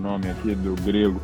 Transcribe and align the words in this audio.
nome 0.00 0.30
aqui 0.30 0.54
do 0.54 0.74
grego. 0.82 1.20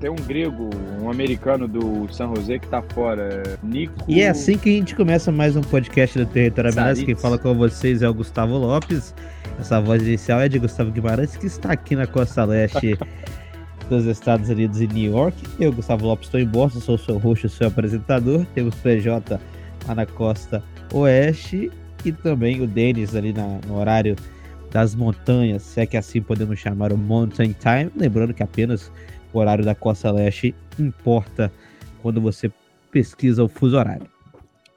tem 0.00 0.10
um 0.10 0.16
grego, 0.16 0.70
um 1.00 1.10
americano 1.10 1.66
do 1.66 2.12
San 2.12 2.34
José 2.34 2.58
que 2.58 2.68
tá 2.68 2.82
fora, 2.82 3.58
Nico. 3.62 4.04
E 4.06 4.22
é 4.22 4.28
assim 4.28 4.56
que 4.56 4.68
a 4.68 4.72
gente 4.72 4.94
começa 4.94 5.30
mais 5.32 5.56
um 5.56 5.60
podcast 5.60 6.18
do 6.18 6.26
Território 6.26 6.70
Minas. 6.70 7.02
Quem 7.02 7.14
fala 7.14 7.38
com 7.38 7.54
vocês 7.54 8.02
é 8.02 8.08
o 8.08 8.14
Gustavo 8.14 8.56
Lopes. 8.56 9.14
Essa 9.58 9.80
voz 9.80 10.02
inicial 10.02 10.40
é 10.40 10.48
de 10.48 10.58
Gustavo 10.58 10.90
Guimarães, 10.90 11.36
que 11.36 11.46
está 11.46 11.72
aqui 11.72 11.96
na 11.96 12.06
costa 12.06 12.44
leste 12.44 12.96
dos 13.90 14.04
Estados 14.06 14.48
Unidos 14.48 14.80
em 14.80 14.86
New 14.86 15.12
York. 15.12 15.36
Eu, 15.58 15.72
Gustavo 15.72 16.06
Lopes, 16.06 16.28
estou 16.28 16.40
em 16.40 16.46
Boston, 16.46 16.80
sou 16.80 16.94
o 16.94 16.98
seu 16.98 17.18
host, 17.18 17.46
o 17.46 17.50
seu 17.50 17.66
apresentador. 17.66 18.46
Temos 18.54 18.74
PJ 18.76 19.40
lá 19.86 19.94
na 19.94 20.06
costa 20.06 20.62
oeste 20.92 21.70
e 22.04 22.12
também 22.12 22.60
o 22.62 22.66
Denis 22.66 23.16
ali 23.16 23.32
na, 23.32 23.58
no 23.66 23.78
horário 23.78 24.14
das 24.70 24.94
montanhas, 24.94 25.62
se 25.62 25.80
é 25.80 25.86
que 25.86 25.96
assim 25.96 26.20
podemos 26.20 26.58
chamar 26.58 26.92
o 26.92 26.96
Mountain 26.98 27.54
Time. 27.58 27.90
Lembrando 27.96 28.34
que 28.34 28.42
apenas 28.42 28.90
o 29.32 29.38
horário 29.38 29.64
da 29.64 29.74
costa 29.74 30.10
leste 30.10 30.54
importa 30.78 31.52
quando 32.02 32.20
você 32.20 32.50
pesquisa 32.90 33.42
o 33.42 33.48
fuso 33.48 33.76
horário. 33.76 34.06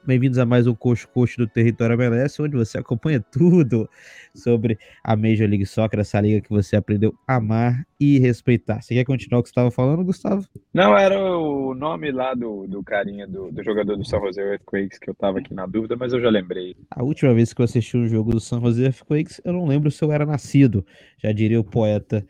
Bem-vindos 0.04 0.36
a 0.36 0.44
mais 0.44 0.66
um 0.66 0.74
Coxo 0.74 1.08
Coxo 1.08 1.38
do 1.38 1.46
Território 1.46 1.94
MLS, 1.94 2.42
onde 2.42 2.56
você 2.56 2.76
acompanha 2.76 3.20
tudo 3.20 3.88
sobre 4.34 4.76
a 5.04 5.14
Major 5.14 5.48
League 5.48 5.64
Soccer, 5.64 6.00
essa 6.00 6.20
liga 6.20 6.40
que 6.40 6.50
você 6.50 6.74
aprendeu 6.74 7.14
a 7.24 7.36
amar 7.36 7.86
e 8.00 8.18
respeitar. 8.18 8.82
Você 8.82 8.94
quer 8.94 9.04
continuar 9.04 9.38
o 9.38 9.42
que 9.44 9.48
você 9.48 9.52
estava 9.52 9.70
falando, 9.70 10.04
Gustavo? 10.04 10.44
Não, 10.74 10.98
era 10.98 11.16
o 11.16 11.72
nome 11.72 12.10
lá 12.10 12.34
do, 12.34 12.66
do 12.66 12.82
carinha, 12.82 13.28
do, 13.28 13.52
do 13.52 13.62
jogador 13.62 13.96
do 13.96 14.04
San 14.04 14.18
Jose 14.18 14.40
Earthquakes, 14.40 14.98
que 14.98 15.08
eu 15.08 15.12
estava 15.12 15.38
aqui 15.38 15.54
na 15.54 15.66
dúvida, 15.66 15.94
mas 15.94 16.12
eu 16.12 16.20
já 16.20 16.30
lembrei. 16.30 16.74
A 16.90 17.04
última 17.04 17.32
vez 17.32 17.52
que 17.52 17.60
eu 17.60 17.64
assisti 17.64 17.96
um 17.96 18.08
jogo 18.08 18.32
do 18.32 18.40
San 18.40 18.60
Jose 18.60 18.82
Earthquakes, 18.82 19.40
eu 19.44 19.52
não 19.52 19.66
lembro 19.66 19.88
se 19.88 20.02
eu 20.02 20.10
era 20.10 20.26
nascido, 20.26 20.84
já 21.22 21.30
diria 21.30 21.60
o 21.60 21.64
poeta 21.64 22.26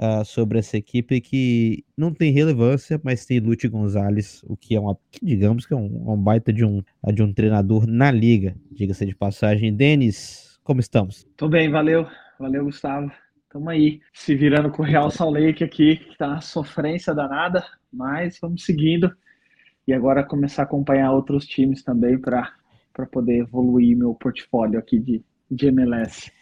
uh, 0.00 0.24
sobre 0.24 0.58
essa 0.58 0.76
equipe 0.76 1.20
que 1.20 1.84
não 1.96 2.12
tem 2.12 2.32
relevância, 2.32 3.00
mas 3.02 3.24
tem 3.24 3.40
Lute 3.40 3.68
Gonzalez, 3.68 4.42
o 4.46 4.56
que 4.56 4.74
é 4.74 4.80
uma, 4.80 4.98
digamos 5.22 5.66
que 5.66 5.74
é 5.74 5.76
um, 5.76 6.12
um 6.12 6.16
baita 6.16 6.52
de 6.52 6.64
um, 6.64 6.82
de 7.12 7.22
um 7.22 7.32
treinador 7.32 7.86
na 7.86 8.10
liga, 8.10 8.54
diga-se 8.70 9.06
de 9.06 9.14
passagem. 9.14 9.74
Denis, 9.74 10.58
como 10.62 10.80
estamos? 10.80 11.26
Tô 11.36 11.48
bem, 11.48 11.70
valeu, 11.70 12.06
valeu, 12.38 12.64
Gustavo. 12.64 13.10
Tamo 13.50 13.70
aí, 13.70 14.00
se 14.12 14.34
virando 14.34 14.70
com 14.70 14.82
o 14.82 14.86
Real 14.86 15.10
Salt 15.10 15.32
Lake 15.32 15.62
aqui, 15.62 15.96
que 15.96 16.18
tá 16.18 16.40
sofrência 16.40 17.14
danada, 17.14 17.64
mas 17.92 18.38
vamos 18.40 18.64
seguindo. 18.64 19.14
E 19.86 19.92
agora 19.92 20.24
começar 20.24 20.62
a 20.62 20.64
acompanhar 20.64 21.12
outros 21.12 21.46
times 21.46 21.82
também 21.82 22.18
para 22.18 22.52
poder 23.12 23.40
evoluir 23.40 23.96
meu 23.96 24.14
portfólio 24.14 24.78
aqui 24.78 24.98
de, 24.98 25.22
de 25.48 25.66
MLS. 25.68 26.32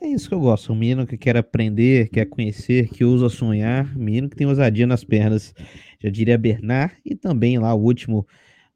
É 0.00 0.06
isso 0.06 0.28
que 0.28 0.34
eu 0.34 0.40
gosto. 0.40 0.72
Um 0.72 0.76
menino 0.76 1.06
que 1.06 1.16
quer 1.16 1.36
aprender, 1.36 2.08
quer 2.08 2.26
conhecer, 2.26 2.88
que 2.88 3.04
usa 3.04 3.28
sonhar. 3.28 3.92
Um 3.96 4.04
menino 4.04 4.28
que 4.28 4.36
tem 4.36 4.46
ousadia 4.46 4.86
nas 4.86 5.02
pernas. 5.02 5.52
Já 6.00 6.08
diria 6.08 6.38
Bernard. 6.38 6.94
E 7.04 7.16
também 7.16 7.58
lá 7.58 7.74
o 7.74 7.82
último, 7.82 8.26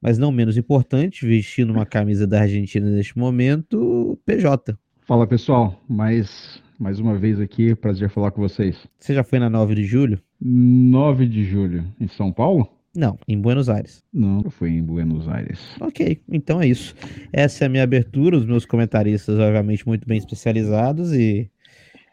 mas 0.01 0.19
não 0.19 0.33
menos 0.33 0.57
importante, 0.57 1.25
vestindo 1.25 1.73
uma 1.73 1.87
camisa 1.87 2.27
da 2.27 2.41
Argentina 2.41 2.91
neste 2.91 3.17
momento, 3.17 4.19
PJ. 4.27 4.77
Fala 5.03 5.27
pessoal, 5.27 5.81
mais, 5.89 6.61
mais 6.79 6.99
uma 6.99 7.17
vez 7.17 7.39
aqui, 7.41 7.75
prazer 7.75 8.11
falar 8.11 8.33
com 8.33 8.41
vocês. 8.41 8.77
Você 8.99 9.15
já 9.15 9.23
foi 9.23 9.39
na 9.39 9.49
9 9.49 9.77
de 9.77 9.85
julho? 9.85 10.21
9 10.41 11.27
de 11.27 11.45
julho, 11.45 11.85
em 12.01 12.09
São 12.09 12.33
Paulo? 12.33 12.69
Não, 12.95 13.19
em 13.27 13.41
Buenos 13.41 13.71
Aires. 13.71 14.05
Não, 14.13 14.43
eu 14.45 14.51
fui 14.51 14.71
em 14.71 14.83
Buenos 14.83 15.27
Aires. 15.27 15.59
Ok, 15.81 16.21
então 16.31 16.61
é 16.61 16.67
isso. 16.67 16.95
Essa 17.33 17.65
é 17.65 17.67
a 17.67 17.69
minha 17.71 17.83
abertura. 17.83 18.37
Os 18.37 18.45
meus 18.45 18.67
comentaristas, 18.67 19.39
obviamente, 19.39 19.87
muito 19.87 20.07
bem 20.07 20.19
especializados 20.19 21.13
e 21.15 21.51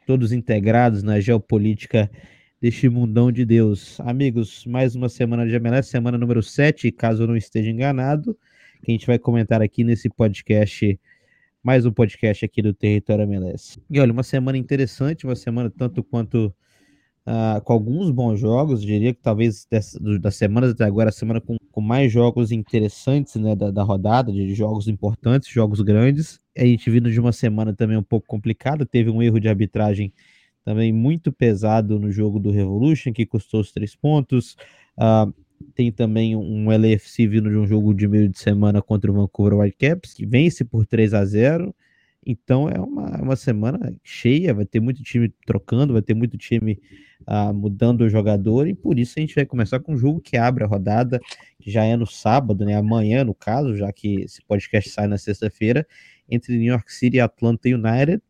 todos 0.08 0.32
integrados 0.32 1.04
na 1.04 1.20
geopolítica 1.20 2.10
deste 2.62 2.88
mundão 2.88 3.30
de 3.30 3.44
Deus. 3.44 4.00
Amigos, 4.00 4.66
mais 4.66 4.96
uma 4.96 5.10
semana 5.10 5.46
de 5.46 5.54
MLS, 5.54 5.90
semana 5.90 6.18
número 6.18 6.42
7, 6.42 6.92
caso 6.92 7.24
eu 7.24 7.28
não 7.28 7.36
esteja 7.36 7.70
enganado, 7.70 8.38
que 8.82 8.92
a 8.92 8.94
gente 8.94 9.06
vai 9.06 9.20
comentar 9.20 9.62
aqui 9.62 9.84
nesse 9.84 10.10
podcast, 10.10 10.98
mais 11.62 11.86
um 11.86 11.92
podcast 11.92 12.46
aqui 12.46 12.62
do 12.62 12.74
Território 12.74 13.24
MLS. 13.24 13.82
E 13.90 14.00
olha, 14.00 14.14
uma 14.14 14.24
semana 14.24 14.58
interessante, 14.58 15.26
uma 15.26 15.36
semana 15.36 15.70
tanto 15.70 16.02
quanto 16.04 16.54
uh, 17.28 17.62
com 17.62 17.74
alguns 17.74 18.12
bons 18.12 18.40
jogos, 18.40 18.82
diria 18.82 19.14
que 19.14 19.22
talvez 19.22 19.68
das 19.70 20.36
semanas 20.36 20.72
até 20.72 20.84
agora, 20.84 21.10
a 21.10 21.12
semana 21.12 21.42
com, 21.42 21.58
com 21.72 21.82
mais 21.82 22.12
jogos 22.12 22.52
interessantes 22.52 23.36
né, 23.36 23.56
da, 23.56 23.72
da, 23.72 23.84
rodada, 23.84 24.32
de 24.32 24.54
jogos 24.54 24.88
importantes, 24.88 25.50
jogos 25.50 25.82
grandes. 25.82 26.40
A 26.58 26.66
gente 26.66 26.90
vindo 26.90 27.12
de 27.12 27.20
uma 27.20 27.32
semana 27.32 27.74
também 27.74 27.98
um 27.98 28.04
pouco 28.04 28.28
complicada, 28.28 28.86
teve 28.86 29.10
um 29.10 29.22
erro 29.22 29.40
de 29.40 29.48
arbitragem 29.48 30.14
também 30.64 30.92
muito 30.92 31.32
pesado 31.32 32.00
no 32.00 32.12
jogo 32.12 32.40
do 32.40 32.52
Revolution, 32.52 33.14
que 33.14 33.26
custou 33.26 33.62
os 33.62 33.72
três 33.72 33.96
pontos. 33.96 34.56
Uh, 34.98 35.34
tem 35.76 35.92
também 35.92 36.36
um 36.36 36.72
LFC 36.72 37.28
vindo 37.28 37.50
de 37.50 37.58
um 37.58 37.68
jogo 37.68 37.94
de 37.94 38.08
meio 38.08 38.30
de 38.30 38.40
semana 38.40 38.82
contra 38.82 39.12
o 39.12 39.14
Vancouver 39.14 39.60
Whitecaps, 39.60 40.14
que 40.14 40.26
vence 40.26 40.64
por 40.64 40.86
3 40.86 41.14
a 41.14 41.26
0 41.26 41.76
então 42.26 42.70
é 42.70 42.80
uma, 42.80 43.22
uma 43.22 43.36
semana 43.36 43.94
cheia, 44.04 44.54
vai 44.54 44.66
ter 44.66 44.80
muito 44.80 45.02
time 45.04 45.34
trocando, 45.46 45.94
vai 45.94 46.02
ter 46.02 46.14
muito 46.14 46.38
time 46.38 46.80
uh, 47.28 47.54
mudando 47.54 48.02
o 48.02 48.10
jogador, 48.10 48.68
e 48.68 48.74
por 48.74 49.00
isso 49.00 49.14
a 49.18 49.22
gente 49.22 49.36
vai 49.36 49.46
começar 49.46 49.80
com 49.80 49.94
um 49.94 49.98
jogo 49.98 50.20
que 50.20 50.38
abre 50.38 50.64
a 50.64 50.68
rodada, 50.68 51.20
que 51.60 51.72
já 51.72 51.84
é 51.84 51.96
no 51.96 52.06
sábado, 52.06 52.66
né? 52.66 52.76
Amanhã, 52.76 53.24
no 53.24 53.34
caso, 53.34 53.76
já 53.76 53.92
que 53.92 54.22
esse 54.22 54.42
podcast 54.44 54.90
sai 54.90 55.08
na 55.08 55.18
sexta-feira, 55.18 55.88
entre 56.30 56.58
New 56.58 56.68
York 56.68 56.92
City 56.92 57.18
e 57.18 57.20
Atlanta 57.20 57.68
United. 57.70 58.22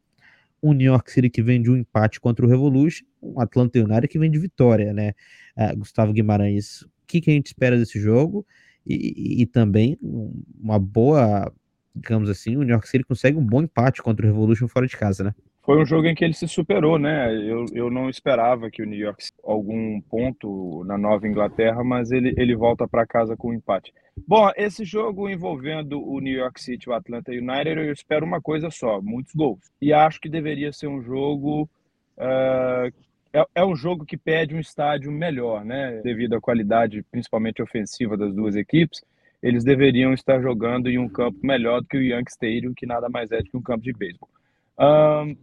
Um 0.62 0.74
New 0.74 0.88
York 0.88 1.10
City 1.10 1.30
que 1.30 1.42
vem 1.42 1.62
de 1.62 1.72
um 1.72 1.78
empate 1.78 2.20
contra 2.20 2.46
o 2.46 2.50
Revolution, 2.50 3.06
um 3.22 3.40
Atlanta 3.40 3.80
United 3.80 4.08
que 4.10 4.20
vem 4.20 4.30
de 4.30 4.38
vitória, 4.38 4.94
né? 4.94 5.14
Uh, 5.58 5.78
Gustavo 5.78 6.12
Guimarães, 6.12 6.82
o 6.82 6.90
que, 7.08 7.22
que 7.22 7.32
a 7.32 7.34
gente 7.34 7.48
espera 7.48 7.78
desse 7.78 8.00
jogo? 8.00 8.46
E, 8.86 9.42
e 9.42 9.46
também 9.46 9.98
uma 10.02 10.80
boa 10.80 11.54
digamos 11.96 12.30
assim, 12.30 12.56
o 12.56 12.64
New 12.64 12.72
York 12.72 12.88
City 12.88 13.04
consegue 13.04 13.38
um 13.38 13.46
bom 13.46 13.62
empate 13.62 14.02
contra 14.02 14.26
o 14.26 14.30
Revolution 14.30 14.68
fora 14.68 14.88
de 14.88 14.98
casa, 14.98 15.24
né? 15.24 15.36
Foi 15.64 15.80
um 15.80 15.86
jogo 15.86 16.08
em 16.08 16.16
que 16.16 16.24
ele 16.24 16.34
se 16.34 16.48
superou, 16.48 16.98
né? 16.98 17.32
Eu, 17.32 17.66
eu 17.74 17.92
não 17.92 18.10
esperava 18.10 18.72
que 18.72 18.82
o 18.82 18.86
New 18.86 18.98
York 18.98 19.26
algum 19.44 20.02
ponto 20.02 20.84
na 20.86 20.98
Nova 20.98 21.28
Inglaterra, 21.28 21.84
mas 21.84 22.12
ele, 22.12 22.34
ele 22.38 22.56
volta 22.56 22.88
para 22.88 23.06
casa 23.06 23.38
com 23.38 23.50
um 23.50 23.54
empate. 23.54 23.94
Bom, 24.28 24.50
esse 24.58 24.84
jogo 24.84 25.30
envolvendo 25.30 26.02
o 26.02 26.20
New 26.20 26.34
York 26.34 26.60
City 26.60 26.90
o 26.90 26.94
Atlanta 26.94 27.32
United, 27.32 27.80
eu 27.80 27.94
espero 27.94 28.26
uma 28.26 28.42
coisa 28.42 28.72
só, 28.72 29.00
muitos 29.02 29.34
gols. 29.36 29.60
E 29.82 29.94
acho 29.94 30.20
que 30.20 30.28
deveria 30.28 30.74
ser 30.74 30.88
um 30.88 31.02
jogo 31.04 31.70
uh, 32.18 32.92
é, 33.32 33.46
é, 33.54 33.64
um 33.64 33.76
jogo 33.76 34.06
que 34.06 34.18
pede 34.18 34.56
um 34.56 34.60
estádio 34.60 35.12
melhor, 35.12 35.64
né? 35.64 36.02
Devido 36.04 36.36
à 36.36 36.42
qualidade, 36.42 37.06
principalmente 37.12 37.62
ofensiva, 37.62 38.18
das 38.18 38.34
duas 38.34 38.56
equipes 38.56 39.02
eles 39.42 39.64
deveriam 39.64 40.14
estar 40.14 40.42
jogando 40.42 40.90
em 40.90 40.98
um 40.98 41.08
campo 41.08 41.40
melhor 41.42 41.82
do 41.82 41.88
que 41.88 41.98
o 41.98 42.02
Yankee 42.02 42.32
Stadium, 42.32 42.74
que 42.76 42.86
nada 42.86 43.08
mais 43.10 43.32
é 43.32 43.38
do 43.38 43.50
que 43.50 43.58
um 43.58 43.62
campo 43.62 43.84
de 43.84 43.94
beisebol. 43.94 44.30
Um, 44.78 45.36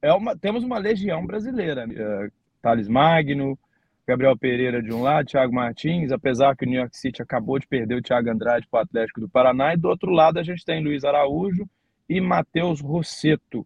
é 0.00 0.12
uma, 0.12 0.36
temos 0.36 0.62
uma 0.62 0.78
legião 0.78 1.26
brasileira, 1.26 1.86
uh, 1.86 2.32
Thales 2.62 2.88
Magno, 2.88 3.58
Gabriel 4.06 4.36
Pereira 4.38 4.82
de 4.82 4.92
um 4.92 5.02
lado, 5.02 5.26
Thiago 5.26 5.54
Martins, 5.54 6.12
apesar 6.12 6.56
que 6.56 6.64
o 6.64 6.68
New 6.68 6.80
York 6.80 6.96
City 6.96 7.20
acabou 7.20 7.58
de 7.58 7.66
perder 7.66 7.96
o 7.96 8.02
Thiago 8.02 8.30
Andrade 8.30 8.66
para 8.70 8.80
o 8.80 8.82
Atlético 8.82 9.20
do 9.20 9.28
Paraná, 9.28 9.74
e 9.74 9.76
do 9.76 9.88
outro 9.88 10.10
lado 10.10 10.38
a 10.38 10.42
gente 10.42 10.64
tem 10.64 10.82
Luiz 10.82 11.04
Araújo 11.04 11.68
e 12.08 12.20
Matheus 12.20 12.80
Rosseto, 12.80 13.60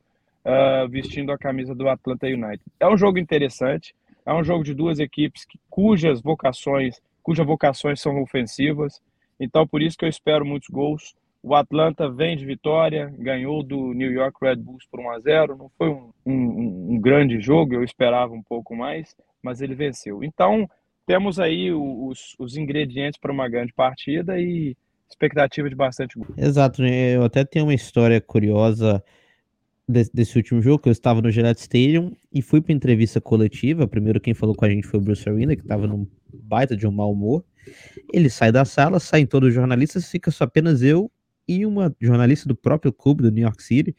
uh, 0.45 0.89
vestindo 0.89 1.31
a 1.31 1.39
camisa 1.39 1.75
do 1.75 1.89
Atlanta 1.89 2.27
United. 2.27 2.63
É 2.81 2.89
um 2.89 2.97
jogo 2.97 3.19
interessante, 3.19 3.95
é 4.27 4.33
um 4.33 4.43
jogo 4.43 4.65
de 4.65 4.75
duas 4.75 4.99
equipes 4.99 5.45
que, 5.45 5.59
cujas 5.71 6.21
vocações, 6.21 7.01
cujas 7.23 7.47
vocações 7.47 8.01
são 8.01 8.21
ofensivas, 8.21 9.01
então, 9.43 9.67
por 9.67 9.83
isso 9.83 9.97
que 9.97 10.05
eu 10.05 10.09
espero 10.09 10.45
muitos 10.45 10.69
gols. 10.69 11.15
O 11.43 11.57
Atlanta 11.57 12.09
vem 12.09 12.37
de 12.37 12.47
vitória, 12.47 13.13
ganhou 13.19 13.65
do 13.65 13.93
New 13.93 14.13
York 14.13 14.37
Red 14.41 14.57
Bulls 14.57 14.87
por 14.89 15.01
1 15.01 15.11
a 15.11 15.19
0 15.19 15.57
Não 15.57 15.71
foi 15.77 15.89
um, 15.89 16.13
um, 16.25 16.95
um 16.95 17.01
grande 17.01 17.41
jogo, 17.41 17.75
eu 17.75 17.83
esperava 17.83 18.33
um 18.33 18.43
pouco 18.43 18.77
mais, 18.77 19.17
mas 19.43 19.61
ele 19.61 19.75
venceu. 19.75 20.23
Então, 20.23 20.69
temos 21.05 21.41
aí 21.41 21.73
os, 21.73 22.37
os 22.39 22.57
ingredientes 22.57 23.19
para 23.19 23.33
uma 23.33 23.49
grande 23.49 23.73
partida 23.73 24.39
e 24.39 24.77
expectativa 25.11 25.69
de 25.69 25.75
bastante 25.75 26.17
gol. 26.17 26.29
Exato, 26.37 26.81
né? 26.81 27.17
eu 27.17 27.25
até 27.25 27.45
tenho 27.45 27.67
uma 27.67 27.75
história 27.75 28.21
curiosa 28.21 29.03
desse, 29.87 30.15
desse, 30.15 30.37
último 30.37 30.63
jogo, 30.63 30.79
que 30.79 30.89
eu 30.89 30.93
estava 30.93 31.21
no 31.21 31.31
Gillette 31.31 31.61
Stadium 31.61 32.13
e 32.33 32.41
fui 32.41 32.61
para 32.61 32.73
entrevista 32.73 33.21
coletiva. 33.21 33.89
Primeiro 33.89 34.21
quem 34.21 34.33
falou 34.33 34.55
com 34.55 34.65
a 34.65 34.69
gente 34.69 34.87
foi 34.87 35.01
o 35.01 35.03
Bruce 35.03 35.29
Arena, 35.29 35.57
que 35.57 35.63
estava 35.63 35.89
num 35.89 36.07
baita 36.33 36.77
de 36.77 36.87
um 36.87 36.93
mau 36.93 37.13
humor. 37.13 37.45
Ele 38.13 38.29
sai 38.29 38.53
da 38.53 38.65
sala, 38.65 39.01
saem 39.01 39.27
todos 39.27 39.49
os 39.49 39.55
jornalistas, 39.55 40.11
fica 40.11 40.31
só 40.31 40.45
apenas 40.45 40.83
eu 40.83 41.11
e 41.47 41.67
uma 41.67 41.95
jornalista 42.01 42.49
do 42.49 42.55
próprio 42.55 42.93
clube 42.93 43.23
do 43.23 43.31
New 43.31 43.43
York 43.43 43.63
City 43.63 43.97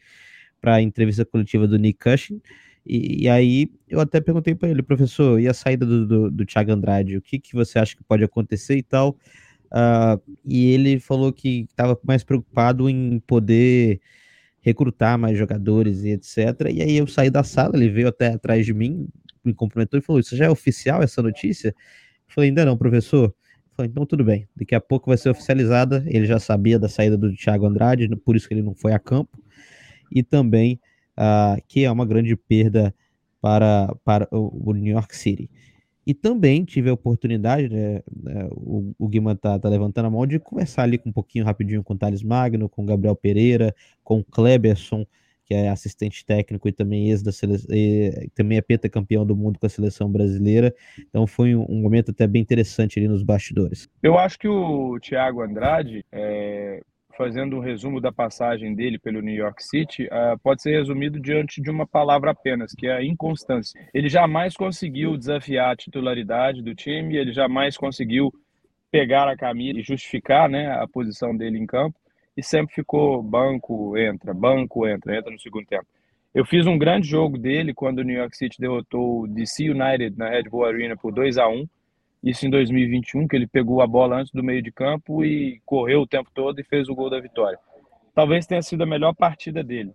para 0.60 0.76
a 0.76 0.82
entrevista 0.82 1.24
coletiva 1.24 1.66
do 1.66 1.78
Nick 1.78 1.98
Cushing. 1.98 2.40
E, 2.86 3.24
e, 3.24 3.28
aí 3.28 3.70
eu 3.88 4.00
até 4.00 4.20
perguntei 4.20 4.54
para 4.54 4.68
ele, 4.68 4.82
professor, 4.82 5.40
e 5.40 5.48
a 5.48 5.54
saída 5.54 5.86
do, 5.86 6.06
do, 6.06 6.30
do 6.30 6.46
Thiago 6.46 6.72
Andrade, 6.72 7.16
o 7.16 7.22
que, 7.22 7.38
que 7.38 7.54
você 7.54 7.78
acha 7.78 7.96
que 7.96 8.04
pode 8.04 8.22
acontecer 8.22 8.76
e 8.76 8.82
tal? 8.82 9.16
Uh, 9.66 10.20
e 10.44 10.72
ele 10.72 11.00
falou 11.00 11.32
que 11.32 11.66
estava 11.70 11.98
mais 12.04 12.22
preocupado 12.22 12.88
em 12.88 13.18
poder 13.26 14.00
recrutar 14.60 15.18
mais 15.18 15.36
jogadores 15.36 16.04
e 16.04 16.10
etc. 16.10 16.70
E 16.72 16.82
aí 16.82 16.96
eu 16.96 17.06
saí 17.06 17.28
da 17.28 17.42
sala, 17.42 17.76
ele 17.76 17.90
veio 17.90 18.08
até 18.08 18.28
atrás 18.28 18.64
de 18.64 18.72
mim, 18.72 19.08
me 19.44 19.52
cumprimentou 19.52 19.98
e 19.98 20.02
falou: 20.02 20.20
Isso 20.20 20.36
já 20.36 20.46
é 20.46 20.50
oficial 20.50 21.02
essa 21.02 21.20
notícia? 21.22 21.68
Eu 21.68 22.34
falei: 22.34 22.50
Ainda 22.50 22.64
não, 22.64 22.76
professor. 22.76 23.34
Então 23.78 24.06
tudo 24.06 24.22
bem, 24.22 24.48
daqui 24.54 24.74
a 24.74 24.80
pouco 24.80 25.10
vai 25.10 25.16
ser 25.16 25.30
oficializada. 25.30 26.04
Ele 26.06 26.26
já 26.26 26.38
sabia 26.38 26.78
da 26.78 26.88
saída 26.88 27.16
do 27.16 27.34
Thiago 27.34 27.66
Andrade, 27.66 28.08
por 28.16 28.36
isso 28.36 28.46
que 28.46 28.54
ele 28.54 28.62
não 28.62 28.74
foi 28.74 28.92
a 28.92 28.98
campo. 28.98 29.38
E 30.12 30.22
também 30.22 30.80
uh, 31.18 31.60
que 31.66 31.84
é 31.84 31.90
uma 31.90 32.06
grande 32.06 32.36
perda 32.36 32.94
para, 33.40 33.94
para 34.04 34.28
o, 34.30 34.70
o 34.70 34.72
New 34.72 34.92
York 34.92 35.16
City. 35.16 35.50
E 36.06 36.12
também 36.12 36.64
tive 36.64 36.90
a 36.90 36.92
oportunidade, 36.92 37.68
né, 37.68 38.02
né 38.14 38.46
o, 38.50 38.94
o 38.98 39.08
Guima 39.08 39.34
tá, 39.34 39.58
tá, 39.58 39.68
levantando 39.68 40.06
a 40.06 40.10
mão, 40.10 40.26
de 40.26 40.38
conversar 40.38 40.82
ali 40.82 40.98
com 40.98 41.08
um 41.08 41.12
pouquinho 41.12 41.44
rapidinho 41.44 41.82
com 41.82 41.94
o 41.94 41.98
Thales 41.98 42.22
Magno, 42.22 42.68
com 42.68 42.82
o 42.82 42.86
Gabriel 42.86 43.16
Pereira, 43.16 43.74
com 44.02 44.18
o 44.18 44.24
Kleberson, 44.24 45.06
que 45.44 45.54
é 45.54 45.68
assistente 45.68 46.24
técnico 46.24 46.68
e 46.68 46.72
também 46.72 47.10
ex 47.10 47.22
da 47.22 47.32
seleção, 47.32 47.68
também 48.34 48.58
é 48.58 48.62
pentacampeão 48.62 49.26
do 49.26 49.36
mundo 49.36 49.58
com 49.58 49.66
a 49.66 49.68
seleção 49.68 50.10
brasileira. 50.10 50.74
Então 50.98 51.26
foi 51.26 51.54
um, 51.54 51.66
um, 51.68 51.82
momento 51.82 52.10
até 52.10 52.26
bem 52.26 52.42
interessante 52.42 52.98
ali 52.98 53.08
nos 53.08 53.22
bastidores. 53.22 53.88
Eu 54.02 54.18
acho 54.18 54.38
que 54.38 54.48
o 54.48 54.98
Thiago 55.00 55.42
Andrade, 55.42 56.04
é, 56.10 56.80
fazendo 57.16 57.56
um 57.56 57.60
resumo 57.60 58.00
da 58.00 58.12
passagem 58.12 58.74
dele 58.74 58.98
pelo 58.98 59.20
New 59.20 59.34
York 59.34 59.62
City, 59.62 60.04
uh, 60.04 60.38
pode 60.42 60.62
ser 60.62 60.78
resumido 60.78 61.20
diante 61.20 61.60
de 61.60 61.70
uma 61.70 61.86
palavra 61.86 62.30
apenas, 62.30 62.72
que 62.72 62.86
é 62.86 62.92
a 62.92 63.04
inconstância. 63.04 63.80
Ele 63.92 64.08
jamais 64.08 64.56
conseguiu 64.56 65.16
desafiar 65.16 65.72
a 65.72 65.76
titularidade 65.76 66.62
do 66.62 66.74
time, 66.74 67.16
ele 67.16 67.32
jamais 67.32 67.76
conseguiu 67.76 68.32
pegar 68.90 69.28
a 69.28 69.36
camisa 69.36 69.78
e 69.78 69.82
justificar 69.82 70.48
né, 70.48 70.70
a 70.70 70.86
posição 70.86 71.36
dele 71.36 71.58
em 71.58 71.66
campo, 71.66 71.98
e 72.36 72.42
sempre 72.42 72.74
ficou 72.74 73.22
banco, 73.22 73.96
entra, 73.96 74.34
banco, 74.34 74.86
entra, 74.86 75.16
entra 75.16 75.30
no 75.30 75.38
segundo 75.38 75.66
tempo. 75.66 75.86
Eu 76.34 76.44
fiz 76.44 76.66
um 76.66 76.76
grande 76.76 77.06
jogo 77.06 77.38
dele 77.38 77.72
quando 77.72 77.98
o 77.98 78.02
New 78.02 78.16
York 78.16 78.36
City 78.36 78.60
derrotou 78.60 79.22
o 79.22 79.28
DC 79.28 79.70
United 79.70 80.18
na 80.18 80.28
Red 80.28 80.44
Bull 80.44 80.64
Arena 80.64 80.96
por 80.96 81.12
2 81.12 81.38
a 81.38 81.48
1 81.48 81.66
isso 82.24 82.46
em 82.46 82.50
2021, 82.50 83.28
que 83.28 83.36
ele 83.36 83.46
pegou 83.46 83.82
a 83.82 83.86
bola 83.86 84.16
antes 84.16 84.32
do 84.32 84.42
meio 84.42 84.62
de 84.62 84.72
campo 84.72 85.22
e 85.22 85.60
correu 85.66 86.00
o 86.00 86.06
tempo 86.06 86.30
todo 86.34 86.58
e 86.58 86.64
fez 86.64 86.88
o 86.88 86.94
gol 86.94 87.10
da 87.10 87.20
vitória. 87.20 87.58
Talvez 88.14 88.46
tenha 88.46 88.62
sido 88.62 88.82
a 88.82 88.86
melhor 88.86 89.14
partida 89.14 89.62
dele. 89.62 89.92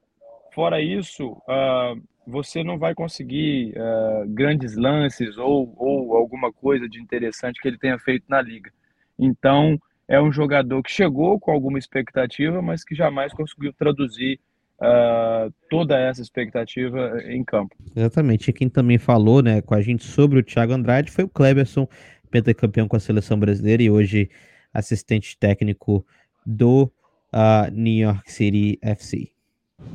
Fora 0.53 0.79
isso, 0.79 1.31
uh, 1.31 1.99
você 2.27 2.63
não 2.63 2.77
vai 2.77 2.93
conseguir 2.93 3.73
uh, 3.75 4.27
grandes 4.27 4.77
lances 4.77 5.39
ou, 5.39 5.73
ou 5.75 6.15
alguma 6.15 6.53
coisa 6.53 6.87
de 6.87 7.01
interessante 7.01 7.59
que 7.59 7.67
ele 7.67 7.79
tenha 7.79 7.97
feito 7.97 8.25
na 8.29 8.39
liga. 8.39 8.71
Então, 9.17 9.79
é 10.09 10.19
um 10.19 10.31
jogador 10.31 10.81
que 10.81 10.91
chegou 10.91 11.39
com 11.39 11.51
alguma 11.51 11.77
expectativa, 11.77 12.63
mas 12.63 12.83
que 12.83 12.95
jamais 12.95 13.31
conseguiu 13.31 13.71
traduzir 13.71 14.39
uh, 14.81 15.53
toda 15.69 15.99
essa 15.99 16.19
expectativa 16.19 17.21
em 17.27 17.43
campo. 17.43 17.75
Exatamente. 17.95 18.49
E 18.49 18.53
quem 18.53 18.67
também 18.67 18.97
falou 18.97 19.43
né, 19.43 19.61
com 19.61 19.75
a 19.75 19.81
gente 19.81 20.03
sobre 20.03 20.39
o 20.39 20.43
Thiago 20.43 20.73
Andrade 20.73 21.11
foi 21.11 21.25
o 21.25 21.29
Kleberson, 21.29 21.87
pentacampeão 22.31 22.87
com 22.87 22.95
a 22.95 22.99
seleção 22.99 23.39
brasileira 23.39 23.83
e 23.83 23.91
hoje 23.91 24.31
assistente 24.73 25.37
técnico 25.37 26.03
do 26.43 26.91
uh, 27.31 27.71
New 27.71 28.07
York 28.07 28.31
City 28.31 28.79
FC. 28.81 29.29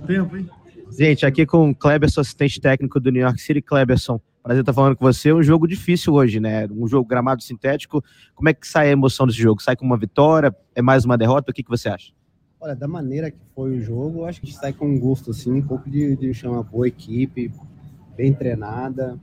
Tempo, 0.07 0.37
hein? 0.37 0.49
Gente, 0.97 1.27
aqui 1.27 1.45
com 1.45 1.71
o 1.71 1.75
Kleberson, 1.75 2.21
assistente 2.21 2.61
técnico 2.61 3.01
do 3.01 3.11
New 3.11 3.23
York 3.23 3.41
City. 3.41 3.61
Kleberson, 3.61 4.21
prazer 4.45 4.61
estar 4.61 4.73
falando 4.73 4.95
com 4.95 5.05
você. 5.05 5.33
Um 5.33 5.43
jogo 5.43 5.67
difícil 5.67 6.13
hoje, 6.13 6.39
né? 6.39 6.69
Um 6.71 6.87
jogo 6.87 7.09
gramado 7.09 7.43
sintético. 7.43 8.05
Como 8.35 8.49
é 8.49 8.55
que 8.55 8.69
sai 8.69 8.89
a 8.89 8.93
emoção 8.93 9.27
desse 9.27 9.41
jogo? 9.41 9.63
Sai 9.63 9.75
com 9.75 9.85
uma 9.85 9.97
vitória? 9.97 10.55
É 10.75 10.83
mais 10.83 11.05
uma 11.05 11.19
derrota? 11.19 11.51
O 11.51 11.55
que, 11.55 11.63
que 11.63 11.71
você 11.71 11.89
acha? 11.89 12.13
Olha, 12.61 12.77
da 12.77 12.87
maneira 12.87 13.31
que 13.31 13.39
foi 13.55 13.79
o 13.79 13.81
jogo, 13.81 14.21
eu 14.21 14.27
acho 14.27 14.41
que 14.41 14.53
sai 14.53 14.73
com 14.73 14.87
um 14.87 14.99
gosto, 14.99 15.31
assim, 15.33 15.53
um 15.53 15.63
pouco 15.63 15.91
de, 15.91 16.15
de 16.17 16.33
chamar 16.33 16.63
boa 16.63 16.87
equipe, 16.87 17.51
bem 18.17 18.33
treinada 18.33 19.19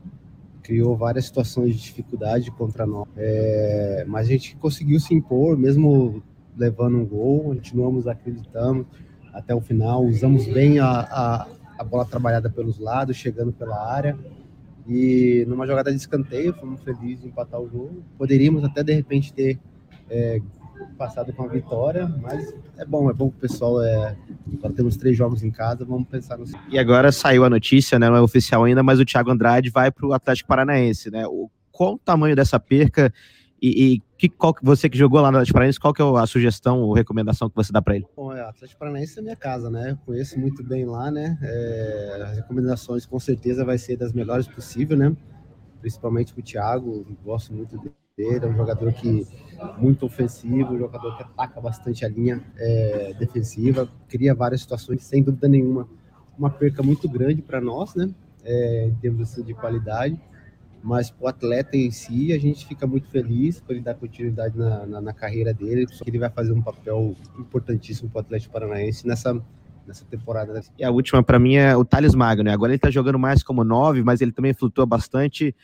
criou 0.62 0.96
várias 0.96 1.26
situações 1.26 1.76
de 1.76 1.82
dificuldade 1.82 2.50
contra 2.52 2.86
nós. 2.86 3.08
É, 3.18 4.06
mas 4.08 4.28
a 4.28 4.32
gente 4.32 4.56
conseguiu 4.56 5.00
se 5.00 5.14
impor, 5.14 5.58
mesmo 5.58 6.24
levando 6.56 6.98
um 6.98 7.06
gol, 7.06 7.44
continuamos 7.44 8.08
acreditando 8.08 8.86
até 9.34 9.56
o 9.56 9.62
final, 9.62 10.04
usamos 10.06 10.46
bem 10.46 10.80
a, 10.80 10.88
a, 10.88 11.48
a 11.78 11.84
bola 11.84 12.06
trabalhada 12.06 12.50
pelos 12.50 12.78
lados, 12.78 13.18
chegando 13.18 13.52
pela 13.52 13.92
área. 13.92 14.18
E 14.88 15.46
numa 15.48 15.68
jogada 15.68 15.92
de 15.92 15.98
escanteio, 15.98 16.54
fomos 16.54 16.82
felizes 16.82 17.24
em 17.24 17.28
empatar 17.28 17.60
o 17.60 17.70
jogo. 17.70 18.04
Poderíamos 18.18 18.64
até 18.64 18.84
de 18.84 18.94
repente 18.94 19.34
ter 19.34 19.60
é, 20.10 20.42
passado 20.98 21.32
com 21.34 21.44
a 21.44 21.48
vitória, 21.48 22.08
mas 22.22 22.54
é 22.78 22.86
bom, 22.86 23.10
é 23.10 23.14
bom 23.14 23.30
que 23.30 23.38
o 23.38 23.42
pessoal 23.42 23.82
é. 23.82 24.16
Agora 24.54 24.74
temos 24.74 24.98
três 24.98 25.18
jogos 25.18 25.44
em 25.44 25.52
casa, 25.52 25.86
vamos 25.86 26.08
pensar 26.08 26.38
no. 26.38 26.46
E 26.70 26.78
agora 26.78 27.12
saiu 27.12 27.44
a 27.44 27.50
notícia, 27.50 28.00
né? 28.00 28.10
Não 28.10 28.16
é 28.16 28.22
oficial 28.22 28.64
ainda, 28.64 28.84
mas 28.84 29.00
o 29.00 29.06
Thiago 29.06 29.32
Andrade 29.32 29.70
vai 29.70 29.92
para 29.92 30.06
o 30.06 30.14
Atlético 30.14 30.48
Paranaense, 30.48 31.10
né? 31.10 31.26
O, 31.28 31.50
qual 31.72 31.96
o 31.96 32.00
tamanho 32.00 32.36
dessa 32.36 32.60
perca 32.60 33.14
e, 33.62 33.94
e 33.94 34.02
que, 34.18 34.28
qual, 34.28 34.56
você 34.62 34.90
que 34.90 34.98
jogou 34.98 35.22
lá 35.22 35.32
no 35.32 35.38
Atlético 35.38 35.54
Paranaense, 35.54 35.80
qual 35.80 35.94
que 35.94 36.02
é 36.02 36.06
a 36.06 36.26
sugestão 36.26 36.82
ou 36.82 36.94
recomendação 36.94 37.50
que 37.50 37.56
você 37.56 37.72
dá 37.72 37.82
para 37.82 37.96
ele? 37.96 38.06
Bom, 38.16 38.31
Atlético 38.52 38.80
Paranaense 38.80 39.18
é 39.18 39.22
minha 39.22 39.36
casa, 39.36 39.70
né? 39.70 39.92
Eu 39.92 39.98
conheço 40.06 40.38
muito 40.38 40.62
bem 40.64 40.86
lá, 40.86 41.10
né? 41.10 41.38
É, 41.42 42.22
as 42.24 42.36
recomendações 42.38 43.06
com 43.06 43.20
certeza 43.20 43.64
vai 43.64 43.78
ser 43.78 43.96
das 43.96 44.12
melhores 44.12 44.48
possível, 44.48 44.98
né? 44.98 45.16
Principalmente 45.80 46.34
para 46.34 46.42
o 46.42 46.44
Thiago, 46.44 47.06
gosto 47.24 47.54
muito 47.54 47.78
dele 48.18 48.46
é 48.46 48.48
um 48.48 48.56
jogador 48.56 48.92
que 48.94 49.26
muito 49.78 50.06
ofensivo, 50.06 50.74
um 50.74 50.78
jogador 50.78 51.16
que 51.16 51.24
ataca 51.24 51.62
bastante 51.62 52.06
a 52.06 52.10
linha 52.10 52.44
é, 52.58 53.14
defensiva, 53.14 53.90
cria 54.10 54.36
várias 54.36 54.62
situações, 54.62 55.02
sem 55.04 55.24
dúvida 55.24 55.48
nenhuma, 55.48 55.90
uma 56.38 56.50
perca 56.50 56.84
muito 56.84 57.08
grande 57.08 57.42
para 57.42 57.62
nós, 57.62 57.96
né? 57.96 58.14
É, 58.44 58.88
em 58.88 58.96
termos 58.96 59.34
de 59.34 59.54
qualidade, 59.54 60.20
mas 60.84 61.10
para 61.10 61.26
o 61.26 61.28
atleta 61.28 61.78
em 61.78 61.92
si, 61.92 62.34
a 62.34 62.40
gente 62.40 62.66
fica 62.66 62.88
muito 62.88 63.08
feliz 63.10 63.60
por 63.60 63.74
ele 63.74 63.82
dar 63.82 63.96
continuidade 63.96 64.58
na, 64.58 64.86
na, 64.86 65.02
na 65.02 65.14
carreira 65.14 65.54
dele, 65.54 65.86
porque 65.86 66.10
ele 66.10 66.20
vai 66.20 66.30
fazer 66.30 66.52
um 66.52 66.62
papel 66.62 67.16
importantíssimo 67.38 68.10
para 68.10 68.20
o 68.20 68.22
Atlético 68.22 68.54
Paranaense 68.54 69.08
nessa 69.08 69.42
nessa 69.86 70.06
temporada. 70.06 70.62
E 70.78 70.84
a 70.84 70.92
última 70.92 71.24
para 71.24 71.40
mim 71.40 71.56
é 71.56 71.76
o 71.76 71.84
Thales 71.84 72.14
Magno, 72.14 72.44
né? 72.44 72.54
Agora 72.54 72.72
ele 72.72 72.78
está 72.78 72.92
jogando 72.92 73.18
mais 73.18 73.42
como 73.42 73.64
nove, 73.64 74.04
mas 74.04 74.22
ele 74.22 74.32
também 74.32 74.54
flutua 74.54 74.86
bastante 74.86 75.56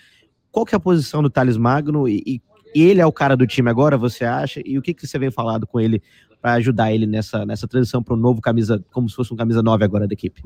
qual 0.52 0.66
que 0.66 0.74
é 0.74 0.78
a 0.78 0.80
posição 0.80 1.21
do 1.21 1.30
Thales 1.30 1.57
Magno 1.57 2.07
e, 2.07 2.24
e, 2.26 2.42
ele 2.74 3.02
é 3.02 3.06
o 3.06 3.12
cara 3.12 3.36
do 3.36 3.47
time 3.47 3.69
agora, 3.69 3.97
você 3.97 4.26
acha? 4.26 4.62
E 4.66 4.78
o 4.78 4.81
que, 4.81 4.94
que 4.94 5.06
você 5.06 5.18
vem 5.18 5.31
falado 5.31 5.66
com 5.66 5.80
ele 5.80 6.02
para 6.42 6.54
ajudar 6.54 6.92
ele 6.92 7.07
nessa, 7.07 7.45
nessa 7.45 7.68
transição 7.68 8.04
para 8.04 8.14
um 8.14 8.18
novo 8.18 8.42
camisa, 8.42 8.83
como 8.92 9.09
se 9.09 9.16
fosse 9.16 9.33
um 9.33 9.38
camisa 9.38 9.64
9 9.64 9.83
agora 9.83 10.07
da 10.07 10.14
equipe? 10.14 10.44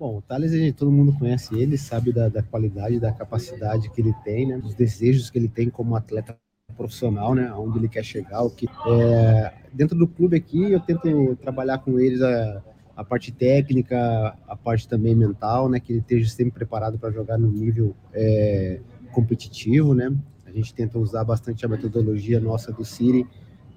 Bom, 0.00 0.16
o 0.16 0.22
Thales, 0.22 0.74
todo 0.76 0.90
mundo 0.90 1.12
conhece 1.18 1.54
ele, 1.54 1.76
sabe 1.76 2.10
da, 2.10 2.26
da 2.26 2.42
qualidade, 2.42 2.98
da 2.98 3.12
capacidade 3.12 3.90
que 3.90 4.00
ele 4.00 4.14
tem, 4.24 4.46
né? 4.46 4.56
Dos 4.56 4.74
desejos 4.74 5.28
que 5.28 5.38
ele 5.38 5.46
tem 5.46 5.68
como 5.68 5.94
atleta 5.94 6.38
profissional, 6.74 7.34
né? 7.34 7.48
Aonde 7.48 7.76
ele 7.76 7.86
quer 7.86 8.02
chegar, 8.02 8.40
o 8.42 8.48
que 8.48 8.66
é, 8.66 9.52
dentro 9.70 9.98
do 9.98 10.08
clube 10.08 10.38
aqui 10.38 10.72
eu 10.72 10.80
tento 10.80 11.36
trabalhar 11.36 11.76
com 11.80 12.00
eles 12.00 12.22
a, 12.22 12.62
a 12.96 13.04
parte 13.04 13.30
técnica, 13.30 14.34
a 14.48 14.56
parte 14.56 14.88
também 14.88 15.14
mental, 15.14 15.68
né? 15.68 15.78
Que 15.78 15.92
ele 15.92 16.00
esteja 16.00 16.30
sempre 16.30 16.52
preparado 16.52 16.98
para 16.98 17.10
jogar 17.10 17.36
no 17.36 17.48
nível 17.50 17.94
é, 18.14 18.80
competitivo, 19.12 19.92
né? 19.92 20.10
A 20.46 20.50
gente 20.50 20.72
tenta 20.72 20.98
usar 20.98 21.24
bastante 21.24 21.66
a 21.66 21.68
metodologia 21.68 22.40
nossa 22.40 22.72
do 22.72 22.86
Siri 22.86 23.26